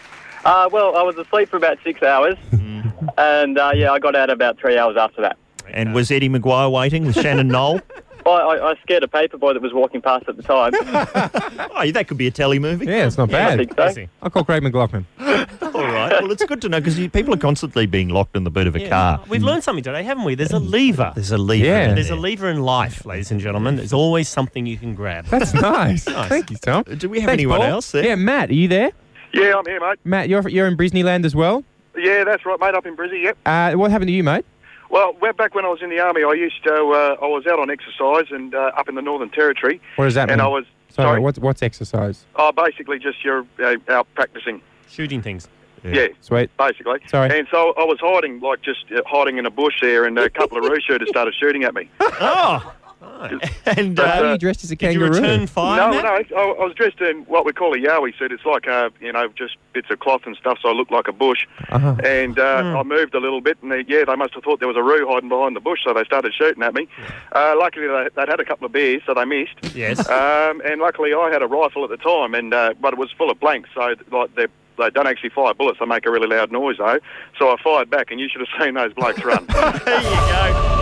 Uh, 0.45 0.69
well, 0.73 0.97
I 0.97 1.03
was 1.03 1.17
asleep 1.19 1.51
for 1.51 1.57
about 1.59 1.79
six 1.85 2.03
hours, 2.03 2.37
and 3.19 3.59
uh, 3.59 3.73
yeah, 3.75 3.93
I 3.93 3.99
got 3.99 4.15
out 4.17 4.31
about 4.31 4.59
three 4.59 4.79
hours 4.79 4.97
after 4.97 5.21
that. 5.23 5.37
And 5.69 5.95
was 5.95 6.11
Eddie 6.11 6.29
McGuire 6.29 6.71
waiting 6.73 7.05
with 7.07 7.15
Shannon 7.21 7.47
Noll? 7.49 7.81
I, 8.27 8.31
I, 8.31 8.71
I 8.71 8.75
scared 8.83 9.03
a 9.03 9.09
paper 9.09 9.39
boy 9.39 9.53
that 9.55 9.63
was 9.63 9.73
walking 9.73 10.01
past 10.03 10.29
at 10.29 10.37
the 10.37 10.43
time. 10.43 10.73
Oh, 11.83 11.91
that 11.93 12.09
could 12.09 12.19
be 12.19 12.27
a 12.27 12.31
telly 12.31 12.59
movie. 12.59 12.85
Yeah, 12.87 13.07
it's 13.07 13.17
not 13.17 13.31
I 13.31 13.33
bad. 13.33 13.59
think 13.59 13.75
so. 13.75 13.89
Easy. 13.89 14.09
I'll 14.23 14.29
call 14.29 14.45
Craig 14.45 14.63
McLachlan. 14.63 15.05
All 15.19 15.83
right. 15.87 16.11
Well, 16.21 16.31
it's 16.31 16.45
good 16.45 16.61
to 16.63 16.69
know 16.69 16.79
because 16.79 16.97
people 17.09 17.33
are 17.33 17.39
constantly 17.39 17.87
being 17.87 18.11
locked 18.11 18.37
in 18.37 18.45
the 18.45 18.51
boot 18.51 18.67
of 18.67 18.77
a 18.77 18.81
Yeah. 18.81 18.89
car. 18.89 19.25
We've 19.29 19.43
learned 19.43 19.65
something 19.65 19.83
today, 19.85 20.03
haven't 20.03 20.25
we? 20.25 20.35
There's 20.35 20.51
a 20.53 20.59
lever. 20.59 21.13
There's 21.15 21.31
a 21.31 21.39
lever. 21.39 21.65
Yeah. 21.65 21.89
in 21.91 21.95
There's 21.95 22.11
a 22.11 22.17
lever 22.17 22.49
in 22.51 22.61
life, 22.61 23.07
ladies 23.07 23.31
and 23.31 23.41
gentlemen. 23.41 23.77
There's 23.77 23.93
always 23.95 24.29
something 24.29 24.67
you 24.67 24.77
can 24.77 24.95
grab. 24.95 25.25
That's 25.27 25.55
nice. 25.55 26.05
Thank 26.05 26.51
you, 26.51 26.57
Tom. 26.59 26.83
Do 26.85 27.09
we 27.09 27.21
have 27.21 27.29
Thanks, 27.29 27.41
anyone 27.41 27.61
Paul. 27.61 27.69
else 27.69 27.93
there? 27.93 28.05
Yeah, 28.05 28.15
Matt, 28.17 28.51
are 28.51 28.55
you 28.55 28.69
there? 28.69 28.91
Yeah, 29.33 29.55
I'm 29.57 29.65
here, 29.65 29.81
mate. 29.81 29.99
Matt, 30.05 30.29
you're 30.29 30.47
you're 30.49 30.67
in 30.67 30.77
Brisneyland 30.77 31.25
as 31.25 31.35
well. 31.35 31.65
Yeah, 31.97 32.25
that's 32.25 32.45
right, 32.45 32.59
mate. 32.61 32.75
Up 32.75 32.85
in 32.85 32.97
Brizzy. 32.97 33.23
Yep. 33.23 33.39
Uh, 33.47 33.73
what 33.79 33.91
happened 33.91 34.09
to 34.09 34.13
you, 34.13 34.25
mate? 34.25 34.45
Well, 34.91 35.13
way 35.15 35.31
back 35.33 35.55
when 35.55 35.65
I 35.65 35.69
was 35.69 35.83
in 35.83 35.91
the 35.91 36.01
army, 36.01 36.25
I 36.25 36.33
used 36.33 36.63
to. 36.65 36.75
Uh, 36.75 37.17
I 37.23 37.27
was 37.27 37.47
out 37.47 37.59
on 37.61 37.71
exercise 37.71 38.27
and 38.31 38.55
uh, 38.55 38.73
up 38.77 38.89
in 38.89 38.97
the 38.97 39.03
Northern 39.03 39.31
Territory. 39.31 39.81
What 39.97 40.07
does 40.07 40.15
that 40.15 40.31
and 40.31 40.41
mean? 40.41 40.47
I 40.47 40.49
was 40.49 40.65
Sorry, 40.89 41.07
sorry. 41.07 41.21
what's 41.21 41.39
what's 41.39 41.63
exercise? 41.63 42.25
Oh, 42.35 42.51
basically 42.51 42.99
just 42.99 43.25
you're 43.25 43.47
uh, 43.63 43.77
out 43.89 44.09
practicing. 44.15 44.61
Shooting 44.89 45.23
things. 45.23 45.49
Yeah. 45.85 46.09
Sweet. 46.21 46.51
basically. 46.59 46.99
Sorry. 47.07 47.39
And 47.39 47.49
so 47.51 47.73
I 47.79 47.85
was 47.85 47.99
hiding, 48.01 48.41
like 48.41 48.61
just 48.61 48.85
uh, 48.93 49.01
hiding 49.07 49.39
in 49.39 49.47
a 49.47 49.51
bush 49.51 49.81
there, 49.81 50.05
and 50.05 50.19
a 50.19 50.29
couple 50.39 50.59
of 50.59 50.65
roo 50.65 50.81
shooters 50.81 51.09
started 51.09 51.35
shooting 51.35 51.65
at 51.65 51.75
me. 51.75 51.89
Oh. 52.01 52.75
And 53.67 53.95
But, 53.97 54.07
Why 54.07 54.19
uh, 54.19 54.23
are 54.25 54.33
you 54.33 54.39
dressed 54.39 54.65
as 54.65 54.71
a 54.71 54.77
Did 54.77 54.93
you 54.95 55.01
kangaroo? 55.01 55.21
return 55.21 55.47
fire? 55.47 55.77
no, 55.79 55.91
Matt? 56.03 56.31
no, 56.31 56.37
I, 56.37 56.43
I 56.43 56.65
was 56.65 56.75
dressed 56.75 57.01
in 57.01 57.23
what 57.27 57.45
we 57.47 57.53
call 57.53 57.73
a 57.75 57.79
yowie 57.79 58.17
suit. 58.19 58.33
It's 58.33 58.45
like, 58.45 58.67
uh, 58.69 58.91
you 59.01 59.13
know, 59.13 59.29
just 59.29 59.57
bits 59.73 59.89
of 59.91 60.01
cloth 60.01 60.23
and 60.27 60.37
stuff, 60.37 60.59
so 60.63 60.69
I 60.69 60.73
looked 60.73 60.91
like 60.93 61.09
a 61.09 61.13
bush. 61.13 61.47
Uh-huh. 61.71 61.95
And 62.05 62.39
uh, 62.39 62.63
Hmm. 62.63 62.77
I 62.77 62.83
moved 62.83 63.15
a 63.15 63.21
little 63.21 63.41
bit, 63.41 63.59
and 63.63 63.71
they, 63.73 63.85
yeah, 63.89 64.05
they 64.05 64.17
must 64.17 64.35
have 64.35 64.43
thought 64.45 64.59
there 64.59 64.69
was 64.69 64.77
a 64.77 64.83
roo 64.83 65.07
hiding 65.09 65.29
behind 65.29 65.55
the 65.57 65.61
bush, 65.61 65.81
so 65.85 65.95
they 65.95 66.05
started 66.05 66.35
shooting 66.35 66.63
at 66.63 66.75
me. 66.75 66.89
Uh, 67.33 67.55
luckily, 67.59 67.87
they, 67.87 68.09
they'd 68.17 68.29
had 68.29 68.41
a 68.41 68.45
couple 68.45 68.67
of 68.67 68.73
beers, 68.73 69.03
so 69.07 69.15
they 69.15 69.25
missed. 69.25 69.75
Yes. 69.75 70.01
Um, 70.09 70.61
and 70.65 70.81
luckily, 70.81 71.15
I 71.15 71.31
had 71.33 71.43
a 71.43 71.47
rifle 71.47 71.85
at 71.85 71.91
the 71.91 71.97
time, 71.97 72.35
and 72.35 72.53
uh, 72.53 72.75
but 72.81 72.93
it 72.93 72.99
was 72.99 73.11
full 73.13 73.31
of 73.31 73.39
blanks, 73.41 73.69
so 73.75 73.95
like 74.11 74.35
they 74.35 74.47
they 74.79 74.91
don't 74.91 75.07
actually 75.07 75.31
fire 75.31 75.55
bullets; 75.55 75.79
they 75.79 75.87
make 75.87 76.07
a 76.07 76.11
really 76.11 76.27
loud 76.29 76.51
noise, 76.53 76.77
though. 76.79 76.99
So 77.39 77.51
I 77.51 77.57
fired 77.63 77.89
back, 77.91 78.11
and 78.11 78.19
you 78.21 78.29
should 78.29 78.41
have 78.47 78.61
seen 78.63 78.75
those 78.75 78.93
blokes 78.95 79.23
run. 79.25 79.47
there 79.49 80.03
you 80.03 80.11
go. 80.11 80.80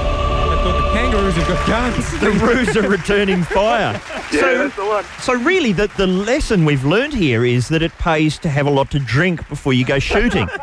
Have 1.39 1.49
got 1.49 1.67
guns. 1.67 2.09
The 2.19 2.31
roos 2.31 2.77
are 2.77 2.89
returning 2.89 3.45
fire. 3.45 3.93
yeah, 4.33 4.41
so, 4.41 4.59
that's 4.59 4.77
the 4.77 4.85
one. 4.85 5.05
so 5.21 5.35
really, 5.35 5.73
the, 5.73 5.87
the 5.97 6.07
lesson 6.07 6.65
we've 6.65 6.85
learned 6.85 7.15
here 7.15 7.45
is 7.45 7.69
that 7.69 7.83
it 7.83 7.97
pays 7.99 8.39
to 8.41 8.49
have 8.49 8.67
a 8.67 8.71
lot 8.71 8.91
to 8.91 8.99
drink 8.99 9.49
before 9.49 9.73
you 9.73 9.85
go 9.85 9.99
shooting. 9.99 10.49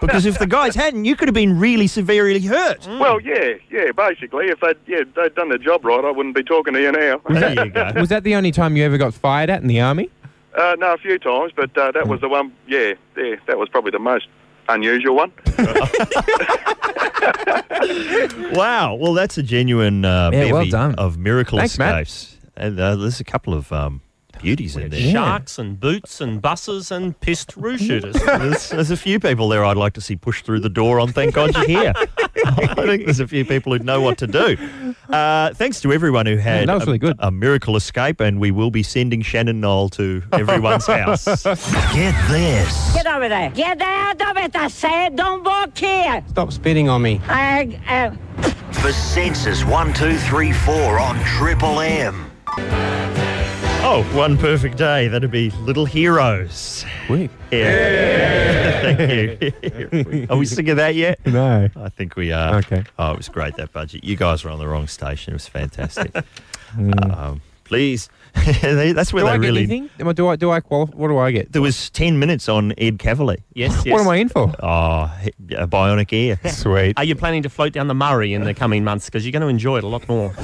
Because 0.00 0.26
if 0.26 0.38
the 0.38 0.46
guys 0.46 0.76
hadn't, 0.76 1.06
you 1.06 1.16
could 1.16 1.26
have 1.26 1.34
been 1.34 1.58
really 1.58 1.88
severely 1.88 2.38
hurt. 2.40 2.86
Well, 2.86 3.20
yeah, 3.20 3.54
yeah. 3.68 3.90
Basically, 3.90 4.46
if 4.46 4.60
they'd 4.60 4.76
yeah 4.86 5.02
they'd 5.16 5.34
done 5.34 5.48
their 5.48 5.58
job 5.58 5.84
right, 5.84 6.04
I 6.04 6.12
wouldn't 6.12 6.36
be 6.36 6.44
talking 6.44 6.74
to 6.74 6.80
you 6.80 6.92
now. 6.92 7.20
There 7.28 7.64
you 7.64 7.70
go. 7.70 7.90
Was 7.96 8.08
that 8.10 8.22
the 8.22 8.36
only 8.36 8.52
time 8.52 8.76
you 8.76 8.84
ever 8.84 8.96
got 8.96 9.12
fired 9.12 9.50
at 9.50 9.60
in 9.60 9.66
the 9.66 9.80
army? 9.80 10.08
Uh, 10.56 10.76
no, 10.78 10.94
a 10.94 10.98
few 10.98 11.18
times, 11.18 11.52
but 11.54 11.76
uh, 11.76 11.90
that 11.92 12.06
was 12.06 12.20
the 12.20 12.28
one. 12.28 12.52
Yeah, 12.68 12.94
yeah, 13.16 13.36
that 13.46 13.58
was 13.58 13.68
probably 13.68 13.90
the 13.90 13.98
most 13.98 14.28
unusual 14.68 15.16
one. 15.16 15.32
Wow. 18.52 18.94
Well, 18.94 19.14
that's 19.14 19.38
a 19.38 19.42
genuine 19.42 20.04
uh, 20.04 20.30
Yeah, 20.32 20.52
well 20.52 20.60
bevy 20.62 20.70
done. 20.70 20.94
of 20.96 21.18
miracle 21.18 21.58
Thanks, 21.58 21.78
Matt. 21.78 22.00
escapes. 22.02 22.36
And 22.56 22.78
uh, 22.80 22.96
there's 22.96 23.20
a 23.20 23.24
couple 23.24 23.54
of 23.54 23.72
um, 23.72 24.00
beauties 24.38 24.76
in 24.76 24.90
there. 24.90 25.12
Sharks 25.12 25.58
and 25.58 25.78
boots 25.78 26.20
and 26.20 26.40
buses 26.40 26.90
and 26.90 27.18
pissed 27.20 27.56
roo 27.56 27.78
shooters. 27.78 28.14
There's, 28.24 28.70
there's 28.70 28.90
a 28.90 28.96
few 28.96 29.18
people 29.20 29.48
there 29.48 29.64
I'd 29.64 29.76
like 29.76 29.92
to 29.94 30.00
see 30.00 30.16
push 30.16 30.42
through 30.42 30.60
the 30.60 30.68
door 30.68 31.00
on 31.00 31.12
Thank 31.12 31.34
God 31.34 31.54
You're 31.56 31.66
Here. 31.66 31.92
I 32.46 32.74
think 32.74 33.04
there's 33.04 33.20
a 33.20 33.26
few 33.28 33.44
people 33.44 33.72
who 33.76 33.80
know 33.80 34.00
what 34.00 34.18
to 34.18 34.26
do. 34.26 34.56
Uh, 35.08 35.52
thanks 35.54 35.80
to 35.80 35.92
everyone 35.92 36.26
who 36.26 36.36
had 36.36 36.68
that 36.68 36.74
was 36.74 36.82
a, 36.84 36.86
really 36.86 36.98
good. 36.98 37.16
a 37.18 37.30
miracle 37.30 37.76
escape, 37.76 38.20
and 38.20 38.38
we 38.40 38.50
will 38.50 38.70
be 38.70 38.82
sending 38.82 39.22
Shannon 39.22 39.60
Noll 39.60 39.88
to 39.90 40.22
everyone's 40.32 40.86
house. 40.98 41.24
Get 41.24 42.14
this. 42.30 42.94
Get 42.94 43.06
over 43.06 43.28
there. 43.28 43.50
Get 43.50 43.80
out 43.80 44.20
of 44.20 44.36
it, 44.36 44.54
I 44.56 44.68
said. 44.68 45.16
Don't 45.16 45.44
walk 45.44 45.76
here. 45.76 46.22
Stop 46.28 46.52
spitting 46.52 46.88
on 46.88 47.02
me. 47.02 47.20
I, 47.26 47.78
uh, 47.88 48.42
For 48.72 48.92
Sensis 48.92 49.64
1234 49.64 50.98
on 50.98 51.18
Triple 51.24 51.80
M. 51.80 52.30
Oh, 53.90 54.02
one 54.14 54.36
perfect 54.36 54.76
day. 54.76 55.08
That'd 55.08 55.30
be 55.30 55.48
Little 55.62 55.86
Heroes. 55.86 56.84
Sweet. 57.06 57.30
Yeah. 57.50 58.82
Thank 58.96 59.40
you. 60.12 60.26
Are 60.30 60.36
we 60.36 60.44
sick 60.44 60.68
of 60.68 60.76
that 60.76 60.94
yet? 60.94 61.24
No. 61.24 61.70
I 61.74 61.88
think 61.88 62.14
we 62.14 62.30
are. 62.30 62.56
Okay. 62.56 62.84
Oh, 62.98 63.12
it 63.12 63.16
was 63.16 63.30
great, 63.30 63.56
that 63.56 63.72
budget. 63.72 64.04
You 64.04 64.14
guys 64.16 64.44
were 64.44 64.50
on 64.50 64.58
the 64.58 64.68
wrong 64.68 64.88
station. 64.88 65.32
It 65.32 65.36
was 65.36 65.48
fantastic. 65.48 66.12
Mm. 66.76 67.16
um, 67.16 67.40
please. 67.64 68.10
That's 68.34 69.10
where 69.10 69.22
Do 69.22 69.28
they 69.28 69.32
I 69.32 69.38
get 69.38 69.40
really. 69.40 69.60
anything? 69.62 69.88
Am 69.98 70.06
I- 70.08 70.12
Do 70.12 70.28
I 70.28 70.36
do 70.36 70.50
I 70.50 70.60
qualify? 70.60 70.94
What 70.94 71.08
do 71.08 71.16
I 71.16 71.30
get? 71.30 71.50
There 71.50 71.62
was 71.62 71.88
10 71.88 72.18
minutes 72.18 72.46
on 72.46 72.74
Ed 72.76 72.98
Kavalee. 72.98 73.38
yes, 73.54 73.86
yes. 73.86 73.92
What 73.94 74.02
am 74.02 74.08
I 74.08 74.16
in 74.16 74.28
for? 74.28 74.52
Oh, 74.62 75.10
a 75.56 75.66
bionic 75.66 76.12
ear. 76.12 76.38
Sweet. 76.50 76.98
Are 76.98 77.04
you 77.04 77.14
planning 77.14 77.42
to 77.44 77.48
float 77.48 77.72
down 77.72 77.88
the 77.88 77.94
Murray 77.94 78.34
in 78.34 78.44
the 78.44 78.52
coming 78.52 78.84
months? 78.84 79.06
Because 79.06 79.24
you're 79.24 79.32
going 79.32 79.40
to 79.40 79.48
enjoy 79.48 79.78
it 79.78 79.84
a 79.84 79.86
lot 79.88 80.06
more. 80.10 80.34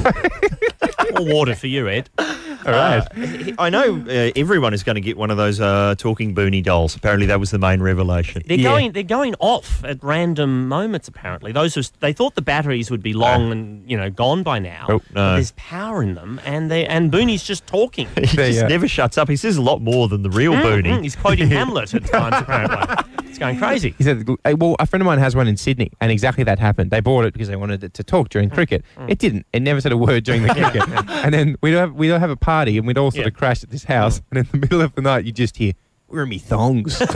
More 1.19 1.35
water 1.35 1.55
for 1.55 1.67
you, 1.67 1.89
Ed. 1.89 2.11
All 2.19 2.73
right. 2.73 3.03
Uh, 3.17 3.53
I 3.59 3.69
know 3.69 4.03
uh, 4.09 4.31
everyone 4.37 4.73
is 4.73 4.83
going 4.83 4.95
to 4.95 5.01
get 5.03 5.19
one 5.19 5.31
of 5.31 5.37
those 5.37 5.61
uh, 5.61 5.95
talking 5.99 6.33
boonie 6.33 6.63
dolls. 6.63 6.97
Apparently, 6.97 7.27
that 7.27 7.39
was 7.39 7.51
the 7.51 7.59
main 7.59 7.83
revelation. 7.83 8.43
They're 8.47 8.57
Yeah. 8.57 8.71
going. 8.71 8.93
They're 8.93 9.03
going 9.03 9.35
off 9.39 9.85
at 9.85 10.03
random 10.03 10.67
moments. 10.67 11.07
Apparently, 11.07 11.53
those 11.53 11.75
who 11.75 11.83
they 12.01 12.15
thought 12.15 12.37
the 12.37 12.43
batteries 12.43 12.91
would 12.91 13.03
be 13.03 13.13
long 13.13 13.53
and 13.53 13.89
you 13.91 13.99
know 13.99 14.09
gone 14.09 14.43
by 14.43 14.59
now. 14.61 14.87
Oh, 14.89 14.99
but 14.99 15.15
no. 15.15 15.33
there's 15.35 15.53
power 15.53 16.03
in 16.03 16.15
them, 16.15 16.41
and 16.47 16.71
they 16.71 16.87
and 16.87 17.11
Boonie's 17.11 17.43
just 17.45 17.67
talking. 17.67 18.09
He 18.17 18.27
just 18.37 18.63
you 18.63 18.67
never 18.69 18.89
shuts 18.89 19.19
up. 19.19 19.29
He 19.29 19.37
says 19.37 19.57
a 19.59 19.63
lot 19.63 19.83
more 19.83 20.09
than 20.09 20.23
the 20.23 20.31
real 20.31 20.55
Mm, 20.55 20.63
boonie. 20.63 20.91
mm, 20.91 21.03
He's 21.03 21.17
quoting 21.17 21.49
Hamlet 21.51 21.93
at 21.93 22.07
times. 22.07 22.37
Apparently, 22.39 23.04
it's 23.35 23.39
going 23.41 23.59
crazy. 23.59 23.95
He 23.99 24.05
said, 24.05 24.29
"Well, 24.29 24.77
a 24.79 24.87
friend 24.87 25.03
of 25.03 25.07
mine 25.07 25.19
has 25.19 25.35
one 25.35 25.49
in 25.49 25.57
Sydney, 25.57 25.91
and 26.01 26.13
exactly 26.13 26.45
that 26.45 26.59
happened. 26.61 26.91
They 26.93 27.01
bought 27.01 27.25
it 27.25 27.33
because 27.33 27.49
they 27.49 27.57
wanted 27.57 27.83
it 27.83 27.93
to 27.95 28.05
talk 28.05 28.29
during 28.29 28.49
Mm. 28.51 28.55
cricket. 28.55 28.85
It 29.09 29.19
didn't. 29.19 29.45
It 29.53 29.61
never 29.63 29.81
said 29.81 29.91
a 29.93 29.97
word 29.97 30.23
during 30.25 30.43
the 30.43 30.49
cricket. 30.55 30.85
And 31.09 31.35
then 31.35 31.57
we'd 31.61 31.73
have 31.75 31.93
we'd 31.95 32.09
have 32.11 32.31
a 32.31 32.37
party, 32.37 32.79
and 32.79 32.87
we'd 32.87 32.97
all 32.99 33.11
sort 33.11 33.23
Yeah. 33.23 33.29
of 33.29 33.35
crash 33.35 33.63
at 33.65 33.71
this 33.71 33.85
house. 33.85 34.23
And 34.31 34.39
in 34.39 34.47
the 34.53 34.59
middle 34.59 34.81
of 34.81 34.95
the 34.95 35.03
night, 35.03 35.25
you 35.25 35.33
just 35.33 35.57
hear, 35.57 35.73
"Where 36.07 36.23
are 36.23 36.27
me 36.27 36.39
thongs?" 36.39 37.03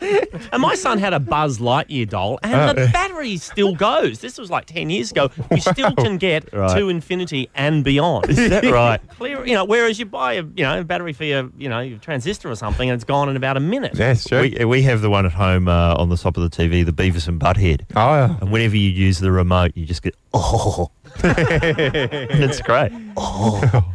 And 0.00 0.60
my 0.62 0.74
son 0.74 0.98
had 0.98 1.12
a 1.14 1.20
Buzz 1.20 1.58
Lightyear 1.58 2.08
doll, 2.08 2.38
and 2.42 2.76
the 2.78 2.88
battery 2.92 3.36
still 3.36 3.74
goes. 3.74 4.20
This 4.20 4.38
was 4.38 4.50
like 4.50 4.66
ten 4.66 4.90
years 4.90 5.10
ago. 5.10 5.30
We 5.50 5.60
still 5.60 5.92
can 5.94 6.18
get 6.18 6.52
Right. 6.52 6.76
to 6.78 6.88
infinity 6.88 7.48
and 7.54 7.84
beyond. 7.84 8.28
Is 8.30 8.36
that 8.50 8.64
right? 8.64 9.00
Clear, 9.16 9.44
you 9.46 9.54
know. 9.54 9.64
Whereas 9.64 9.98
you 9.98 10.06
buy 10.06 10.34
a 10.34 10.42
you 10.42 10.62
know 10.64 10.80
a 10.80 10.84
battery 10.84 11.12
for 11.12 11.24
your 11.24 11.50
you 11.56 11.68
know 11.68 11.80
your 11.80 11.98
transistor 11.98 12.50
or 12.50 12.56
something, 12.56 12.88
and 12.88 12.94
it's 12.94 13.04
gone 13.04 13.28
in 13.28 13.36
about 13.36 13.56
a 13.56 13.60
minute. 13.60 13.92
That's 13.94 14.24
true. 14.26 14.40
We, 14.42 14.64
we 14.64 14.82
have 14.82 15.00
the 15.02 15.10
one 15.10 15.26
at 15.26 15.32
home 15.32 15.68
uh, 15.68 15.94
on 15.96 16.08
the 16.08 16.16
top 16.16 16.36
of 16.36 16.42
the 16.48 16.50
TV, 16.56 16.84
the 16.84 16.92
Beavis 16.92 17.28
and 17.28 17.40
Butthead. 17.40 17.82
oh, 17.96 18.14
yeah. 18.14 18.36
And 18.40 18.50
whenever 18.52 18.76
you 18.76 18.90
use 18.90 19.18
the 19.20 19.30
remote, 19.32 19.72
you 19.74 19.86
just 19.86 20.02
get, 20.02 20.14
oh. 20.32 20.90
and 21.22 21.34
it's 22.42 22.60
great. 22.60 22.92
Oh. 23.16 23.93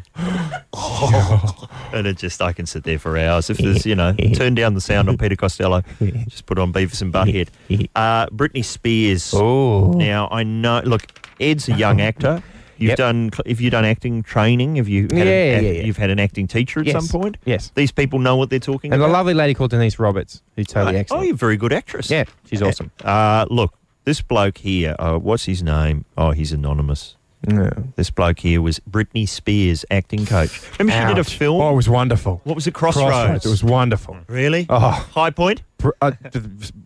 And 1.91 2.05
it 2.05 2.17
just, 2.17 2.39
I 2.41 2.53
can 2.53 2.65
sit 2.67 2.83
there 2.83 2.99
for 2.99 3.17
hours. 3.17 3.49
If 3.49 3.57
there's, 3.57 3.83
you 3.85 3.95
know, 3.95 4.13
turn 4.35 4.53
down 4.53 4.75
the 4.75 4.81
sound 4.81 5.09
on 5.09 5.17
Peter 5.17 5.35
Costello, 5.35 5.81
just 6.27 6.45
put 6.45 6.59
on 6.59 6.71
Beavis 6.71 7.01
and 7.01 7.11
Butthead. 7.11 7.49
Uh, 7.95 8.27
Britney 8.27 8.63
Spears. 8.63 9.33
Oh. 9.33 9.91
Now, 9.93 10.27
I 10.31 10.43
know, 10.43 10.81
look, 10.85 11.03
Ed's 11.39 11.67
a 11.67 11.73
young 11.73 11.99
actor. 11.99 12.43
You've 12.77 12.89
Yep. 12.89 12.97
done, 12.97 13.29
have 13.45 13.59
you 13.59 13.69
done 13.69 13.83
acting 13.85 14.23
training? 14.23 14.75
Have 14.77 14.87
you 14.87 15.03
had 15.03 15.11
Yeah, 15.11 15.23
an, 15.23 15.63
yeah, 15.65 15.71
yeah. 15.71 15.81
You've 15.83 15.97
had 15.97 16.09
an 16.11 16.19
acting 16.19 16.47
teacher 16.47 16.79
at 16.79 16.85
Yes. 16.85 17.07
some 17.09 17.21
point? 17.21 17.37
Yes. 17.43 17.71
These 17.75 17.91
people 17.91 18.19
know 18.19 18.37
what 18.37 18.49
they're 18.49 18.59
talking 18.59 18.93
about. 18.93 19.03
And 19.03 19.11
a 19.11 19.13
lovely 19.13 19.33
lady 19.33 19.53
called 19.53 19.71
Denise 19.71 19.99
Roberts, 19.99 20.41
who's 20.55 20.67
totally 20.67 20.95
oh, 20.95 20.99
excellent. 20.99 21.21
Oh, 21.21 21.25
you're 21.25 21.33
a 21.33 21.37
very 21.37 21.57
good 21.57 21.73
actress. 21.73 22.09
Yeah, 22.09 22.23
she's 22.45 22.61
awesome. 22.61 22.91
Uh, 23.03 23.45
look, 23.49 23.73
this 24.05 24.21
bloke 24.21 24.59
here, 24.59 24.95
uh, 24.99 25.17
what's 25.17 25.45
his 25.45 25.61
name? 25.61 26.05
Oh, 26.17 26.31
he's 26.31 26.53
anonymous. 26.53 27.17
No. 27.47 27.69
This 27.95 28.09
bloke 28.11 28.39
here 28.39 28.61
was 28.61 28.79
Britney 28.89 29.27
Spears' 29.27 29.85
acting 29.89 30.25
coach. 30.25 30.61
Remember 30.77 31.07
she 31.09 31.15
did 31.15 31.19
a 31.19 31.23
film? 31.23 31.61
Oh, 31.61 31.71
it 31.71 31.75
was 31.75 31.87
wonderful. 31.87 32.41
What 32.43 32.55
was 32.55 32.67
it? 32.67 32.73
Crossroads. 32.73 33.09
Crossroads. 33.09 33.45
It 33.45 33.49
was 33.49 33.63
wonderful. 33.63 34.17
Really? 34.27 34.65
Oh. 34.69 34.89
High 34.89 35.29
point? 35.29 35.61
Uh, 36.01 36.11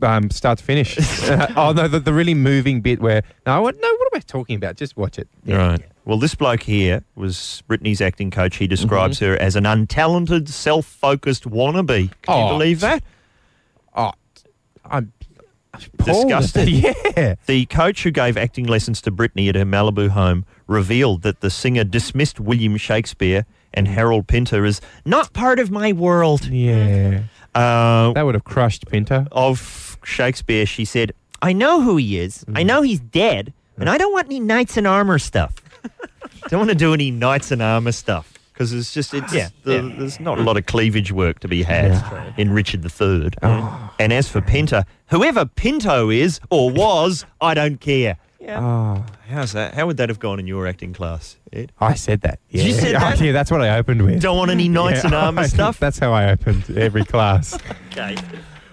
um, 0.04 0.30
start 0.30 0.60
to 0.60 0.64
finish. 0.64 0.96
oh 1.58 1.74
no, 1.76 1.88
the, 1.88 2.00
the 2.00 2.14
really 2.14 2.36
moving 2.36 2.82
bit 2.82 3.02
where 3.02 3.24
no, 3.48 3.64
what, 3.64 3.76
no, 3.82 3.88
what 3.88 4.14
am 4.14 4.18
I 4.18 4.20
talking 4.20 4.56
about? 4.56 4.76
Just 4.78 4.96
watch 4.96 5.18
it. 5.18 5.28
Yeah. 5.44 5.56
Right. 5.70 5.82
Well, 6.06 6.20
this 6.20 6.36
bloke 6.36 6.62
here 6.62 7.04
was 7.16 7.64
Britney's 7.68 8.02
acting 8.02 8.30
coach. 8.30 8.58
He 8.58 8.68
describes 8.68 9.18
Mm-hmm. 9.20 9.32
her 9.32 9.38
as 9.40 9.56
an 9.56 9.64
untalented, 9.64 10.50
self-focused 10.50 11.46
wannabe. 11.50 11.88
Can 11.88 12.38
you 12.38 12.44
Oh, 12.44 12.50
believe 12.50 12.82
that? 12.82 13.02
Oh, 13.96 14.12
I'm. 14.86 15.12
Disgusted. 16.04 16.70
yeah. 17.18 17.36
The 17.46 17.66
coach 17.66 18.04
who 18.04 18.12
gave 18.12 18.38
acting 18.38 18.66
lessons 18.66 19.02
to 19.02 19.12
Britney 19.12 19.50
at 19.50 19.56
her 19.56 19.66
Malibu 19.66 20.10
home 20.10 20.46
revealed 20.68 21.22
that 21.24 21.42
the 21.42 21.50
singer 21.50 21.84
dismissed 21.84 22.40
William 22.40 22.78
Shakespeare 22.78 23.46
and 23.74 23.88
Harold 23.88 24.28
Pinter 24.28 24.66
as 24.66 24.82
not 25.06 25.34
part 25.34 25.60
of 25.60 25.72
my 25.72 25.92
world. 25.92 26.46
Yeah. 26.48 27.24
Uh, 27.56 28.14
That 28.14 28.24
would 28.26 28.36
have 28.36 28.44
crushed 28.44 28.88
Pinter. 28.88 29.28
of 29.32 29.98
Shakespeare, 30.04 30.66
she 30.66 30.86
said, 30.86 31.14
I 31.42 31.54
know 31.54 31.82
who 31.82 31.98
he 31.98 32.20
is. 32.20 32.46
I 32.54 32.64
know 32.64 32.82
he's 32.82 33.00
dead, 33.00 33.52
and 33.78 33.90
I 33.90 33.98
don't 33.98 34.14
want 34.14 34.28
any 34.28 34.40
knights 34.40 34.78
in 34.78 34.86
armor 34.86 35.20
stuff. 35.20 35.56
don't 36.50 36.60
want 36.60 36.70
to 36.70 36.76
do 36.76 36.94
any 36.94 37.12
knights 37.12 37.52
in 37.52 37.62
armor 37.62 37.92
stuff 37.92 38.33
because 38.54 38.72
it's 38.74 38.94
just 38.94 39.14
it's 39.14 39.34
Yeah, 39.34 39.50
the, 39.64 39.76
yeah. 39.76 39.96
there's 39.98 40.20
not 40.20 40.40
a 40.40 40.44
lot 40.44 40.58
of 40.58 40.66
cleavage 40.66 41.12
work 41.12 41.40
to 41.40 41.48
be 41.48 41.64
had 41.64 41.92
in 42.38 42.52
Richard 42.52 42.86
III. 42.86 43.32
And 44.00 44.14
as 44.14 44.28
for 44.30 44.42
Pinter, 44.42 44.86
whoever 45.08 45.46
Pinter 45.46 46.12
is 46.12 46.40
or 46.50 46.70
was, 46.72 47.26
I 47.42 47.54
don't 47.54 47.80
care. 47.80 48.18
Oh, 48.48 49.06
How's 49.30 49.54
that? 49.54 49.74
How 49.74 49.88
would 49.88 49.96
that 49.98 50.10
have 50.10 50.20
gone 50.20 50.38
in 50.40 50.48
your 50.48 50.68
acting 50.68 50.92
class, 50.94 51.38
Ed? 51.54 51.72
I 51.80 51.94
said 51.94 52.22
that. 52.22 52.40
Yeah. 52.50 52.64
You 52.64 52.74
said 52.74 52.96
that? 52.96 53.20
yeah, 53.22 53.32
that's 53.32 53.50
what 53.50 53.62
I 53.62 53.78
opened 53.78 54.02
with. 54.04 54.22
Don't 54.22 54.38
want 54.38 54.52
any 54.52 54.68
knights 54.68 55.06
in 55.06 55.14
armor 55.14 55.48
stuff. 55.48 55.80
That's 55.80 55.98
how 55.98 56.12
I 56.12 56.30
opened 56.32 56.70
every 56.78 57.06
class. 57.06 57.58
Okay. 57.94 58.18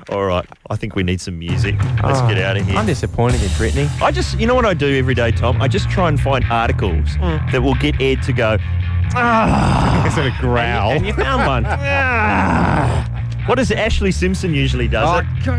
All 0.09 0.25
right. 0.25 0.49
I 0.71 0.77
think 0.77 0.97
we 0.97 1.03
need 1.03 1.21
some 1.21 1.39
music. 1.39 1.77
Let's 2.03 2.19
Oh, 2.21 2.27
get 2.29 2.39
out 2.39 2.57
of 2.57 2.67
here. 2.67 2.75
I'm 2.77 2.87
disappointed 2.87 3.43
in 3.43 3.49
Britney. 3.51 3.87
I 4.03 4.11
just, 4.11 4.41
you 4.41 4.47
know 4.47 4.55
what 4.55 4.65
I 4.65 4.73
do 4.75 4.99
every 4.99 5.15
day, 5.15 5.31
Tom? 5.31 5.61
I 5.63 5.69
just 5.69 5.89
try 5.91 6.09
and 6.09 6.19
find 6.19 6.43
articles 6.51 7.11
Mm. 7.19 7.53
that 7.53 7.63
will 7.63 7.75
get 7.75 8.01
Ed 8.01 8.23
to 8.25 8.33
go. 8.33 8.57
Instead 10.05 10.27
of 10.27 10.35
growl. 10.41 10.91
And 10.93 11.07
you 11.07 11.13
found 11.13 11.47
one. 11.47 11.65
Ah. 11.67 13.07
What 13.47 13.57
does 13.57 13.71
Ashlee 13.71 14.15
Simpson 14.15 14.55
usually 14.55 14.87
does? 14.87 15.25
Oh, 15.47 15.57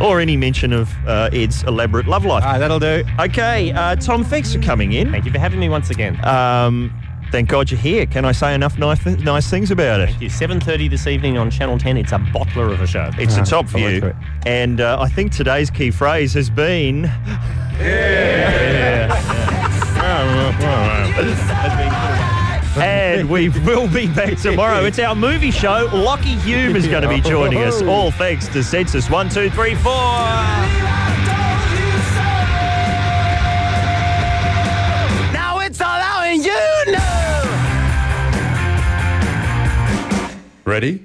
or 0.02 0.18
any 0.20 0.36
mention 0.36 0.72
of 0.72 0.90
uh, 1.06 1.30
Ed's 1.32 1.62
elaborate 1.64 2.08
love 2.08 2.24
life. 2.24 2.42
Ah, 2.44 2.58
that'll 2.58 2.80
do. 2.80 3.04
Okay, 3.20 3.70
uh, 3.72 3.94
Tom, 3.96 4.24
thanks 4.24 4.52
for 4.52 4.60
coming 4.60 4.92
in. 4.92 5.12
Thank 5.12 5.24
you 5.24 5.30
for 5.30 5.38
having 5.38 5.60
me 5.60 5.68
once 5.68 5.90
again. 5.90 6.18
Um, 6.24 6.92
thank 7.30 7.48
God 7.48 7.70
you're 7.70 7.78
here. 7.78 8.06
Can 8.06 8.24
I 8.24 8.32
say 8.32 8.54
enough 8.54 8.76
nice, 8.78 9.04
nice 9.06 9.48
things 9.48 9.70
about 9.70 10.00
it? 10.00 10.08
Thank 10.10 10.22
you. 10.22 10.28
7.30 10.30 10.90
this 10.90 11.06
evening 11.06 11.38
on 11.38 11.50
Channel 11.50 11.78
10. 11.78 11.96
It's 11.98 12.12
a 12.12 12.18
bottler 12.18 12.72
of 12.72 12.80
a 12.80 12.86
show. 12.86 13.10
It's 13.18 13.36
Ah, 13.36 13.42
a 13.42 13.44
top 13.44 13.66
view. 13.66 14.12
And 14.44 14.80
uh, 14.80 14.98
I 15.00 15.08
think 15.08 15.32
today's 15.32 15.70
key 15.70 15.90
phrase 15.92 16.32
has 16.34 16.50
been. 16.50 17.04
And 22.74 23.28
we 23.28 23.50
will 23.50 23.86
be 23.86 24.06
back 24.06 24.38
tomorrow. 24.38 24.84
It's 24.84 24.98
our 24.98 25.14
movie 25.14 25.50
show. 25.50 25.88
Lachy 25.92 26.36
Hulme 26.36 26.74
is 26.74 26.86
going 26.86 27.02
to 27.02 27.08
be 27.08 27.20
joining 27.20 27.62
us. 27.62 27.82
Oh. 27.82 27.88
All 27.90 28.10
thanks 28.10 28.46
to 28.48 28.60
Sensis 28.60 29.10
1234. 29.10 29.92
Now 35.32 35.60
it's 35.60 35.80
allowing 35.80 36.42
you 36.42 36.92
know. 36.92 37.42
Ready? 40.64 41.02